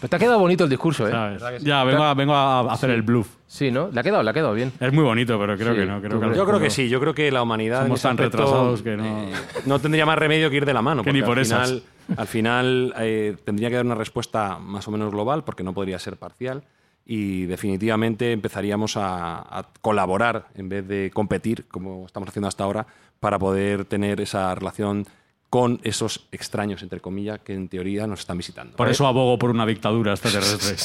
Pero 0.00 0.10
te 0.10 0.16
ha 0.16 0.18
quedado 0.18 0.38
bonito 0.38 0.62
el 0.64 0.70
discurso, 0.70 1.08
¿eh? 1.08 1.10
¿sabes? 1.10 1.64
Ya, 1.64 1.82
vengo 1.82 2.04
a, 2.04 2.14
vengo 2.14 2.32
a 2.34 2.72
hacer 2.72 2.90
el 2.90 3.02
bluff. 3.02 3.28
Sí, 3.48 3.70
¿no? 3.72 3.88
Le 3.90 3.98
ha 3.98 4.02
quedado, 4.02 4.22
le 4.22 4.30
ha 4.30 4.32
quedado 4.34 4.52
bien. 4.54 4.70
Es 4.78 4.92
muy 4.92 5.02
bonito, 5.02 5.36
pero 5.40 5.56
creo 5.56 5.72
Sí, 5.72 5.80
que 5.80 5.86
no. 5.86 6.00
Creo 6.00 6.20
que. 6.20 6.36
Yo 6.36 6.46
creo 6.46 6.60
que 6.60 6.70
sí, 6.70 6.88
yo 6.88 7.00
creo 7.00 7.14
que 7.14 7.32
la 7.32 7.42
humanidad 7.42 7.82
Somos 7.84 8.02
tan 8.02 8.12
aspecto, 8.12 8.36
retrasados 8.36 8.82
que 8.82 8.96
no- 8.96 9.04
eh, 9.04 9.32
no 9.66 9.78
tendría 9.80 10.04
más 10.06 10.18
remedio 10.18 10.50
que 10.50 10.56
ir 10.56 10.66
de 10.66 10.74
la 10.74 10.82
mano. 10.82 11.02
Que 11.02 11.12
ni 11.12 11.22
por 11.22 11.38
al 11.38 11.42
esas. 11.42 11.82
Al 12.16 12.26
final 12.26 12.94
eh, 12.98 13.36
tendría 13.44 13.68
que 13.68 13.76
dar 13.76 13.84
una 13.86 13.94
respuesta 13.94 14.58
más 14.58 14.86
o 14.88 14.90
menos 14.90 15.10
global, 15.10 15.44
porque 15.44 15.62
no 15.62 15.74
podría 15.74 15.98
ser 15.98 16.16
parcial. 16.16 16.64
Y 17.04 17.46
definitivamente 17.46 18.32
empezaríamos 18.32 18.96
a, 18.96 19.38
a 19.38 19.66
colaborar 19.80 20.48
en 20.54 20.68
vez 20.68 20.86
de 20.86 21.10
competir, 21.12 21.66
como 21.68 22.04
estamos 22.06 22.28
haciendo 22.28 22.48
hasta 22.48 22.64
ahora, 22.64 22.86
para 23.18 23.38
poder 23.38 23.84
tener 23.86 24.20
esa 24.20 24.54
relación 24.54 25.06
con 25.50 25.80
esos 25.82 26.26
extraños, 26.30 26.82
entre 26.82 27.00
comillas, 27.00 27.40
que 27.40 27.54
en 27.54 27.68
teoría 27.68 28.06
nos 28.06 28.20
están 28.20 28.36
visitando. 28.36 28.76
Por 28.76 28.88
eso 28.88 29.06
abogo 29.06 29.38
por 29.38 29.50
una 29.50 29.64
dictadura 29.64 30.12
extraterrestre. 30.12 30.76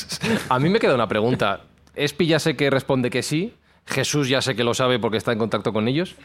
A 0.50 0.60
mí 0.60 0.70
me 0.70 0.80
queda 0.80 0.96
una 0.96 1.08
pregunta. 1.08 1.62
Espi 1.96 2.28
ya 2.28 2.40
sé 2.40 2.56
que 2.56 2.70
responde 2.70 3.10
que 3.10 3.24
sí. 3.24 3.54
Jesús 3.86 4.30
ya 4.30 4.42
sé 4.42 4.56
que 4.56 4.64
lo 4.64 4.74
sabe 4.74 5.00
porque 5.00 5.18
está 5.18 5.34
en 5.34 5.40
contacto 5.40 5.74
con 5.74 5.88
ellos. 5.88 6.16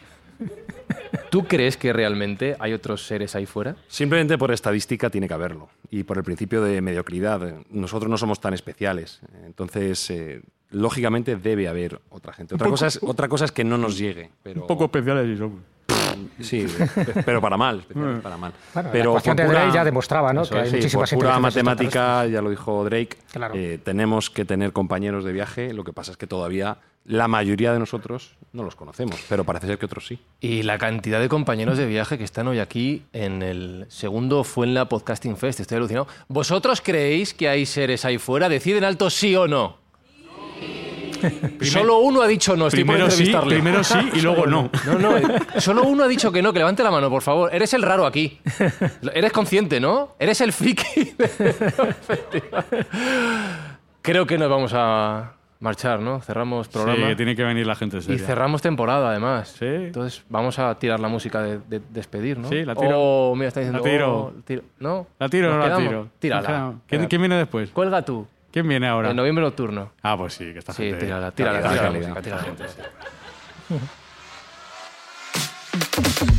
¿Tú 1.29 1.45
crees 1.45 1.77
que 1.77 1.93
realmente 1.93 2.55
hay 2.59 2.73
otros 2.73 3.05
seres 3.05 3.35
ahí 3.35 3.45
fuera? 3.45 3.75
Simplemente 3.87 4.37
por 4.37 4.51
estadística 4.51 5.09
tiene 5.09 5.27
que 5.27 5.33
haberlo. 5.33 5.69
Y 5.91 6.03
por 6.03 6.17
el 6.17 6.23
principio 6.23 6.63
de 6.63 6.81
mediocridad. 6.81 7.55
Nosotros 7.69 8.09
no 8.09 8.17
somos 8.17 8.39
tan 8.39 8.53
especiales. 8.53 9.21
Entonces, 9.45 10.09
eh, 10.09 10.41
lógicamente 10.71 11.35
debe 11.35 11.67
haber 11.67 12.01
otra 12.09 12.33
gente. 12.33 12.55
Otra, 12.55 12.65
poco- 12.65 12.73
cosa, 12.73 12.87
es, 12.87 12.99
otra 13.01 13.27
cosa 13.27 13.45
es 13.45 13.51
que 13.51 13.63
no 13.63 13.77
nos 13.77 13.97
llegue. 13.97 14.31
Pero, 14.43 14.61
Un 14.61 14.67
poco 14.67 14.85
especiales 14.85 15.27
y 15.27 15.37
somos. 15.37 15.59
Sí, 16.41 16.65
pero 17.25 17.39
para 17.39 17.55
mal. 17.55 17.83
para 18.21 18.35
mal. 18.37 18.51
Bueno, 18.73 18.89
pero 18.91 19.13
la 19.15 19.19
por 19.21 19.35
de 19.35 19.45
pura- 19.45 19.59
Drake 19.61 19.73
ya 19.73 19.85
demostraba 19.85 20.33
¿no? 20.33 20.43
Que 20.43 20.57
hay 20.57 20.69
sí, 20.69 20.75
muchísimas 20.77 21.09
por 21.11 21.19
pura 21.19 21.39
matemática, 21.39 22.25
ya 22.25 22.41
lo 22.41 22.49
dijo 22.49 22.83
Drake, 22.83 23.17
Claro. 23.31 23.53
eh, 23.55 23.79
tenemos 23.83 24.29
que 24.29 24.43
tener 24.45 24.73
compañeros 24.73 25.23
de 25.23 25.31
viaje. 25.31 25.73
Lo 25.73 25.83
que 25.83 25.93
pasa 25.93 26.11
es 26.11 26.17
que 26.17 26.27
todavía 26.27 26.77
la 27.09 27.27
mayoría 27.27 27.73
de 27.73 27.79
nosotros 27.79 28.35
no 28.53 28.63
los 28.63 28.75
conocemos, 28.75 29.19
pero 29.27 29.43
parece 29.43 29.65
ser 29.65 29.79
que 29.79 29.87
otros 29.87 30.05
sí. 30.05 30.19
Y 30.41 30.61
la 30.61 30.77
cantidad 30.77 31.19
de 31.19 31.27
compañeros 31.27 31.75
de 31.79 31.87
viaje 31.87 32.19
que 32.19 32.23
están 32.23 32.47
hoy 32.47 32.59
aquí 32.59 33.01
en 33.13 33.41
el 33.41 33.87
segundo 33.89 34.43
Fuenla 34.43 34.87
Podcasting 34.87 35.35
Fest. 35.35 35.59
Estoy 35.59 35.77
alucinado. 35.77 36.07
¿Vosotros 36.27 36.81
creéis 36.81 37.33
que 37.33 37.49
hay 37.49 37.65
seres 37.65 38.05
ahí 38.05 38.19
fuera? 38.19 38.47
Deciden 38.47 38.83
alto 38.83 39.09
sí 39.09 39.35
o 39.35 39.47
no. 39.47 39.77
Solo 41.63 41.97
uno 41.97 42.21
ha 42.21 42.27
dicho 42.27 42.55
no. 42.55 42.67
Estoy 42.67 42.83
Primero 42.83 43.05
por 43.05 43.13
sí, 43.13 43.33
primero 43.47 43.83
sí 43.83 43.97
y 44.13 44.21
luego 44.21 44.45
no. 44.45 44.69
No, 44.85 44.99
no, 44.99 45.17
eh, 45.17 45.23
solo 45.57 45.83
uno 45.83 46.03
ha 46.03 46.07
dicho 46.07 46.31
que 46.31 46.43
no, 46.43 46.53
que 46.53 46.59
levante 46.59 46.83
la 46.83 46.91
mano, 46.91 47.09
por 47.09 47.23
favor. 47.23 47.53
Eres 47.53 47.73
el 47.73 47.81
raro 47.81 48.05
aquí. 48.05 48.39
Eres 49.13 49.31
consciente, 49.33 49.79
¿no? 49.79 50.15
Eres 50.19 50.41
el 50.41 50.53
friki. 50.53 51.15
Creo 54.03 54.27
que 54.27 54.37
nos 54.37 54.49
vamos 54.49 54.71
a 54.75 55.38
marchar, 55.59 55.99
¿no? 55.99 56.21
Cerramos 56.21 56.67
Sí, 56.67 56.73
programa. 56.73 57.07
que 57.07 57.15
tiene 57.15 57.35
que 57.35 57.43
venir 57.43 57.67
la 57.67 57.75
gente 57.75 57.97
y 57.97 58.17
cerramos 58.19 58.61
temporada, 58.61 59.09
además. 59.09 59.55
Sí. 59.59 59.65
Entonces 59.65 60.23
vamos 60.29 60.57
a 60.59 60.73
tirar 60.79 60.99
la 60.99 61.07
música 61.07 61.41
de, 61.41 61.59
de 61.59 61.81
despedir, 61.89 62.37
¿no? 62.37 62.47
Sí, 62.49 62.63
la 62.65 62.75
tiro. 62.75 62.91
Oh, 62.95 63.35
mira, 63.35 63.47
está 63.49 63.59
diciendo. 63.59 63.83
La 63.83 63.89
tiro. 63.91 64.17
oh, 64.17 64.33
tiro. 64.45 64.63
¿No? 64.79 65.07
¿La 65.19 65.29
tiro 65.29 65.49
o 65.49 65.51
no 65.51 65.57
¿Nos 65.59 65.69
la 65.69 65.77
tiro? 65.77 66.07
Tírala. 66.19 66.73
¿Quién, 66.87 67.07
quién 67.07 67.21
viene 67.21 67.35
después? 67.35 67.69
Cuelga 67.71 68.01
tú. 68.03 68.27
¿Quién 68.51 68.67
viene 68.67 68.87
ahora? 68.87 69.11
En 69.11 69.15
noviembre 69.15 69.43
nocturno. 69.43 69.91
Ah, 70.01 70.17
pues 70.17 70.33
sí, 70.33 70.51
que 70.53 70.59
esta 70.59 70.73
Sí, 70.73 70.83
gente. 70.83 71.05
tírala, 71.05 71.31
tírala, 71.31 71.61
calidad, 71.61 71.91
tírala, 71.91 71.91
la 71.91 71.99
música, 71.99 72.21
tírala, 72.21 72.43
gente. 72.43 72.63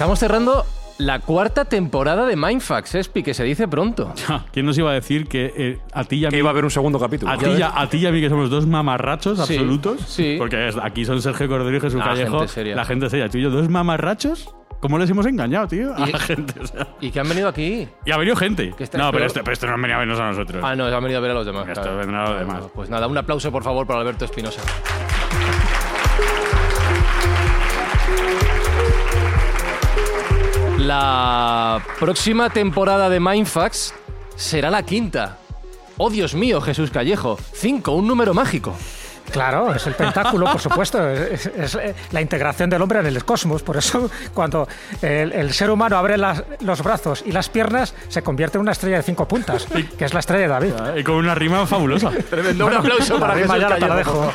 Estamos 0.00 0.18
cerrando 0.18 0.64
la 0.96 1.18
cuarta 1.18 1.66
temporada 1.66 2.24
de 2.24 2.34
Mindfax, 2.34 2.94
Espi, 2.94 3.22
que 3.22 3.34
se 3.34 3.44
dice 3.44 3.68
pronto. 3.68 4.14
¿Quién 4.50 4.64
nos 4.64 4.78
iba 4.78 4.90
a 4.90 4.94
decir 4.94 5.28
que 5.28 5.52
eh, 5.54 5.78
a 5.92 6.04
ti 6.04 6.16
y 6.16 6.24
a 6.24 6.28
mí... 6.28 6.30
Que 6.30 6.38
iba 6.38 6.48
a 6.48 6.52
haber 6.52 6.64
un 6.64 6.70
segundo 6.70 6.98
capítulo. 6.98 7.30
A 7.30 7.36
ti, 7.36 7.44
y 7.50 7.60
a, 7.60 7.78
a 7.78 7.86
ti 7.86 7.98
y 7.98 8.06
a 8.06 8.10
mí 8.10 8.18
que 8.22 8.30
somos 8.30 8.48
dos 8.48 8.66
mamarrachos 8.66 9.36
Sí, 9.46 9.56
absolutos. 9.58 10.00
sí. 10.06 10.36
Porque 10.38 10.70
aquí 10.82 11.04
son 11.04 11.20
Sergio 11.20 11.46
Cordero 11.48 11.76
y 11.76 11.80
Jesús 11.80 11.98
La 11.98 12.06
Callejo. 12.06 12.38
gente 12.38 12.48
seria. 12.54 12.76
La 12.76 12.86
gente 12.86 13.10
seria. 13.10 13.28
Tú 13.28 13.36
y 13.36 13.42
yo, 13.42 13.50
dos 13.50 13.68
mamarrachos. 13.68 14.54
¿Cómo 14.80 14.96
les 14.96 15.10
hemos 15.10 15.26
engañado, 15.26 15.68
tío? 15.68 15.94
A 15.94 16.06
la 16.06 16.18
gente. 16.18 16.58
o 16.58 16.66
sea. 16.66 16.88
¿Y 17.02 17.10
que 17.10 17.20
han 17.20 17.28
venido 17.28 17.48
aquí? 17.48 17.86
Y 18.06 18.10
ha 18.10 18.16
venido 18.16 18.36
gente. 18.36 18.72
Que 18.74 18.84
No, 18.84 18.90
pero 18.90 19.10
pero- 19.12 19.26
esto, 19.26 19.40
pero 19.44 19.52
esto 19.52 19.66
no 19.66 19.74
han 19.74 19.82
venido 19.82 19.96
a 19.96 19.98
vernos 19.98 20.18
a 20.18 20.28
nosotros. 20.30 20.64
Ah, 20.64 20.74
no, 20.74 20.86
han 20.86 21.02
venido 21.02 21.18
a 21.18 21.20
ver 21.20 21.32
a 21.32 21.34
los 21.34 21.44
demás. 21.44 21.68
Esto 21.68 21.82
claro. 21.82 21.98
vendrá 21.98 22.24
a 22.24 22.30
los 22.30 22.38
demás. 22.40 22.62
Pues 22.74 22.88
nada, 22.88 23.06
un 23.06 23.18
aplauso 23.18 23.52
por 23.52 23.62
favor 23.62 23.86
para 23.86 24.00
Alberto 24.00 24.24
Espinosa. 24.24 24.62
La 30.90 31.80
próxima 32.00 32.50
temporada 32.50 33.08
de 33.08 33.20
Mindfax 33.20 33.94
será 34.34 34.70
la 34.72 34.82
quinta. 34.82 35.36
Oh, 35.98 36.10
Dios 36.10 36.34
mío, 36.34 36.60
Jesús 36.60 36.90
Callejo. 36.90 37.38
Cinco, 37.52 37.92
un 37.92 38.08
número 38.08 38.34
mágico. 38.34 38.74
Claro, 39.30 39.72
es 39.72 39.86
el 39.86 39.94
pentáculo, 39.94 40.50
por 40.50 40.60
supuesto. 40.60 41.08
Es, 41.08 41.46
es- 41.46 41.76
es 41.76 41.94
la 42.10 42.20
integración 42.20 42.68
del 42.68 42.82
hombre 42.82 42.98
en 42.98 43.06
el 43.06 43.24
cosmos. 43.24 43.62
Por 43.62 43.76
eso, 43.76 44.10
cuando 44.34 44.66
el, 45.00 45.30
el 45.30 45.52
ser 45.52 45.70
humano 45.70 45.96
abre 45.96 46.18
las- 46.18 46.42
los 46.58 46.82
brazos 46.82 47.22
y 47.24 47.30
las 47.30 47.48
piernas, 47.48 47.94
se 48.08 48.22
convierte 48.22 48.58
en 48.58 48.62
una 48.62 48.72
estrella 48.72 48.96
de 48.96 49.04
cinco 49.04 49.28
puntas, 49.28 49.68
que 49.96 50.04
es 50.04 50.12
la 50.12 50.18
estrella 50.18 50.42
de 50.42 50.48
David. 50.48 50.98
Y 50.98 51.04
con 51.04 51.14
una 51.14 51.36
rima 51.36 51.68
fabulosa. 51.68 52.10
Tremendo. 52.28 52.66
un 52.66 52.74
aplauso 52.74 53.20
para 53.20 53.36
La 53.36 53.56
Jesús 53.76 53.96
dejo. 53.96 54.32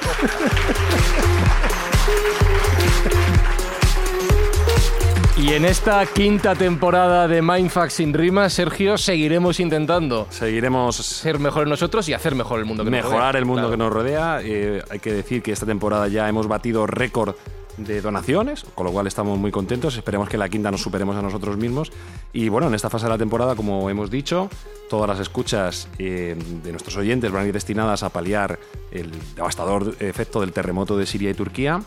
Y 5.45 5.53
en 5.53 5.63
esta 5.63 6.03
quinta 6.07 6.55
temporada 6.55 7.27
de 7.27 7.39
Mindfax 7.43 7.93
sin 7.93 8.15
rimas, 8.15 8.51
Sergio, 8.53 8.97
seguiremos 8.97 9.59
intentando 9.59 10.25
Seguiremos 10.31 10.95
ser 10.95 11.37
mejores 11.37 11.69
nosotros 11.69 12.09
y 12.09 12.13
hacer 12.13 12.33
mejor 12.33 12.59
el 12.59 12.65
mundo 12.65 12.83
que 12.83 12.89
nos 12.89 13.01
rodea. 13.01 13.11
mejorar 13.11 13.35
el 13.35 13.45
mundo 13.45 13.61
Claro. 13.61 13.71
que 13.71 13.77
nos 13.77 13.93
rodea. 13.93 14.39
Eh, 14.43 14.81
hay 14.89 14.97
que 14.99 15.13
decir 15.13 15.43
que 15.43 15.51
esta 15.51 15.67
temporada 15.67 16.07
ya 16.07 16.27
hemos 16.27 16.47
batido 16.47 16.87
récord 16.87 17.35
de 17.77 18.01
donaciones, 18.01 18.65
con 18.73 18.85
lo 18.87 18.91
cual 18.91 19.05
estamos 19.05 19.37
muy 19.37 19.51
contentos. 19.51 19.95
Esperemos 19.95 20.29
que 20.29 20.37
la 20.39 20.49
quinta 20.49 20.71
nos 20.71 20.81
superemos 20.81 21.15
a 21.15 21.21
nosotros 21.21 21.57
mismos. 21.57 21.91
Y 22.33 22.49
bueno, 22.49 22.67
en 22.67 22.73
esta 22.73 22.89
fase 22.89 23.05
de 23.05 23.11
la 23.11 23.17
temporada, 23.19 23.53
como 23.55 23.87
hemos 23.91 24.09
dicho, 24.09 24.49
todas 24.89 25.07
las 25.07 25.19
escuchas 25.19 25.87
eh, 25.99 26.35
de 26.63 26.71
nuestros 26.71 26.97
oyentes 26.97 27.31
van 27.31 27.43
a 27.43 27.47
ir 27.47 27.53
destinadas 27.53 28.01
a 28.01 28.09
paliar 28.09 28.57
el 28.91 29.11
devastador 29.35 29.93
efecto 29.99 30.41
del 30.41 30.53
terremoto 30.53 30.97
de 30.97 31.05
Siria 31.05 31.29
y 31.29 31.33
Turquía. 31.35 31.81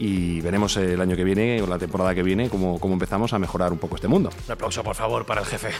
Y 0.00 0.40
veremos 0.40 0.78
el 0.78 0.98
año 0.98 1.14
que 1.14 1.24
viene 1.24 1.60
o 1.60 1.66
la 1.66 1.78
temporada 1.78 2.14
que 2.14 2.22
viene 2.22 2.48
cómo, 2.48 2.80
cómo 2.80 2.94
empezamos 2.94 3.34
a 3.34 3.38
mejorar 3.38 3.70
un 3.70 3.78
poco 3.78 3.96
este 3.96 4.08
mundo. 4.08 4.30
Un 4.46 4.52
aplauso, 4.52 4.82
por 4.82 4.96
favor, 4.96 5.26
para 5.26 5.42
el 5.42 5.46
jefe. 5.46 5.72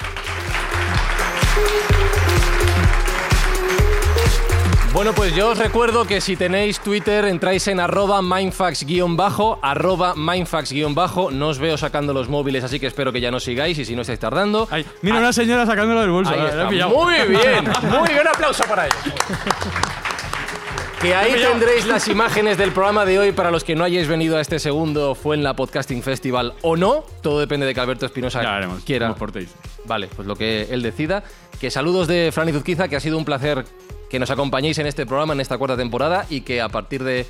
Bueno, 4.93 5.15
pues 5.15 5.35
yo 5.35 5.51
os 5.51 5.59
recuerdo 5.59 6.05
que 6.05 6.21
si 6.21 6.37
tenéis 6.37 6.81
Twitter, 6.81 7.25
entráis 7.25 7.67
en 7.69 7.81
arroba 7.81 8.21
mindfax-bajo, 8.21 9.59
arroba 9.63 10.15
mindfax-bajo. 10.15 11.31
No 11.31 11.49
os 11.49 11.59
veo 11.59 11.79
sacando 11.79 12.13
los 12.13 12.29
móviles, 12.29 12.63
así 12.65 12.79
que 12.79 12.89
espero 12.89 13.13
que 13.13 13.23
ya 13.23 13.31
no 13.31 13.41
sigáis 13.41 13.79
y 13.79 13.87
si 13.87 13.95
no 13.95 14.03
estáis 14.03 14.19
tardando. 14.19 14.69
Ay, 14.71 14.85
mira 15.01 15.19
una 15.19 15.33
señora 15.33 15.65
sacándolo 15.65 16.03
del 16.03 16.11
bolso. 16.11 16.33
Ahí 16.33 16.41
está. 16.41 16.89
Muy 16.89 17.15
bien, 17.29 17.65
muy 17.83 18.09
bien, 18.09 18.21
un 18.21 18.29
aplauso 18.29 18.65
para 18.65 18.87
ellos. 18.87 18.99
Que 21.01 21.15
ahí 21.15 21.35
tendréis 21.35 21.87
las 21.87 22.07
imágenes 22.09 22.59
del 22.59 22.73
programa 22.73 23.07
de 23.07 23.19
hoy 23.19 23.33
para 23.33 23.51
los 23.51 23.65
que 23.65 23.75
no 23.75 23.85
hayáis 23.85 24.07
venido 24.07 24.37
a 24.37 24.41
este 24.41 24.59
segundo 24.59 25.15
fue 25.15 25.35
en 25.35 25.43
la 25.43 25.55
Podcasting 25.55 26.03
Festival 26.03 26.53
o 26.63 26.77
no. 26.77 27.05
Todo 27.23 27.41
depende 27.41 27.65
de 27.67 27.73
que 27.75 27.81
Alberto 27.81 28.05
Espinosa 28.05 28.43
Ya 28.43 28.69
quiera. 28.85 29.15
portéis. 29.15 29.49
Vale, 29.87 30.09
pues 30.15 30.29
lo 30.29 30.37
que 30.37 30.69
él 30.71 30.83
decida. 30.83 31.23
Que 31.59 31.71
saludos 31.71 32.07
de 32.07 32.31
Fran 32.33 32.49
y 32.49 32.53
Zuzquiza, 32.53 32.89
que 32.89 32.97
ha 32.97 33.01
sido 33.01 33.17
un 33.17 33.25
placer 33.25 33.65
que 34.11 34.19
nos 34.19 34.31
acompañéis 34.31 34.77
en 34.79 34.87
este 34.87 35.07
programa, 35.07 35.33
en 35.33 35.41
esta 35.41 35.57
cuarta 35.57 35.77
temporada, 35.77 36.27
y 36.29 36.43
que 36.43 36.61
a 36.61 36.69
partir 36.69 37.03
de... 37.03 37.27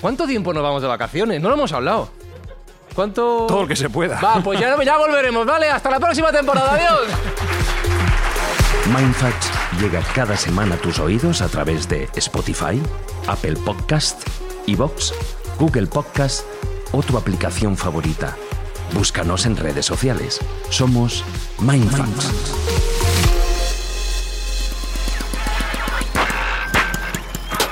¿Cuánto 0.00 0.26
tiempo 0.26 0.52
nos 0.54 0.62
vamos 0.62 0.80
de 0.82 0.88
vacaciones? 0.88 1.40
No 1.40 1.48
lo 1.48 1.54
hemos 1.56 1.72
hablado. 1.72 2.08
¿Cuánto...? 2.94 3.44
Todo 3.46 3.62
lo 3.62 3.68
que 3.68 3.76
se 3.76 3.90
pueda. 3.90 4.18
Va, 4.20 4.40
pues 4.42 4.58
ya, 4.60 4.82
ya 4.82 4.96
volveremos, 4.96 5.44
¿vale? 5.44 5.68
Hasta 5.68 5.90
la 5.90 6.00
próxima 6.00 6.32
temporada, 6.32 6.74
adiós. 6.74 7.65
Mindfacts 8.94 9.50
llega 9.80 10.00
cada 10.14 10.36
semana 10.36 10.76
a 10.76 10.78
tus 10.78 11.00
oídos 11.00 11.42
a 11.42 11.48
través 11.48 11.88
de 11.88 12.08
Spotify, 12.14 12.80
Apple 13.26 13.56
Podcast, 13.56 14.22
Evox, 14.68 15.12
Google 15.58 15.86
Podcast 15.88 16.44
o 16.92 17.02
tu 17.02 17.18
aplicación 17.18 17.76
favorita. 17.76 18.36
Búscanos 18.92 19.44
en 19.46 19.56
redes 19.56 19.86
sociales. 19.86 20.40
Somos 20.70 21.24
Mindfacts. 21.58 22.30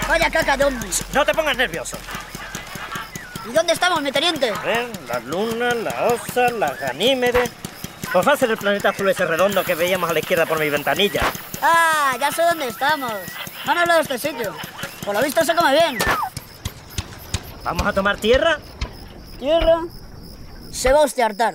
Vaya 0.08 0.30
caca 0.30 0.56
de 0.56 0.64
ovnis. 0.64 1.04
No 1.14 1.24
te 1.24 1.32
pongas 1.32 1.56
nervioso. 1.56 1.96
¿Y 3.48 3.52
dónde 3.52 3.72
estamos, 3.72 4.02
mi 4.02 4.10
teniente? 4.10 4.52
¿Eh? 4.64 4.88
La 5.06 5.20
luna, 5.20 5.74
la 5.74 6.08
osa, 6.08 6.50
la 6.50 6.74
ganímede. 6.74 7.50
Pues 8.14 8.28
va 8.28 8.34
a 8.34 8.36
ser 8.36 8.48
el 8.48 8.56
planeta 8.56 8.90
azul 8.90 9.08
ese 9.08 9.26
redondo 9.26 9.64
que 9.64 9.74
veíamos 9.74 10.08
a 10.08 10.12
la 10.12 10.20
izquierda 10.20 10.46
por 10.46 10.60
mi 10.60 10.70
ventanilla. 10.70 11.22
Ah, 11.60 12.16
ya 12.20 12.30
sé 12.30 12.42
dónde 12.42 12.68
estamos. 12.68 13.12
No 13.66 13.72
han 13.72 13.78
hablado 13.78 14.04
de 14.04 14.14
este 14.14 14.28
sitio. 14.28 14.54
Por 15.04 15.16
lo 15.16 15.20
visto 15.20 15.44
se 15.44 15.52
come 15.52 15.72
bien. 15.72 15.98
¿Vamos 17.64 17.84
a 17.84 17.92
tomar 17.92 18.16
tierra? 18.18 18.60
Tierra. 19.40 19.80
Se 20.70 20.92
va 20.92 21.02
usted 21.02 21.24
a 21.24 21.26
hartar. 21.26 21.54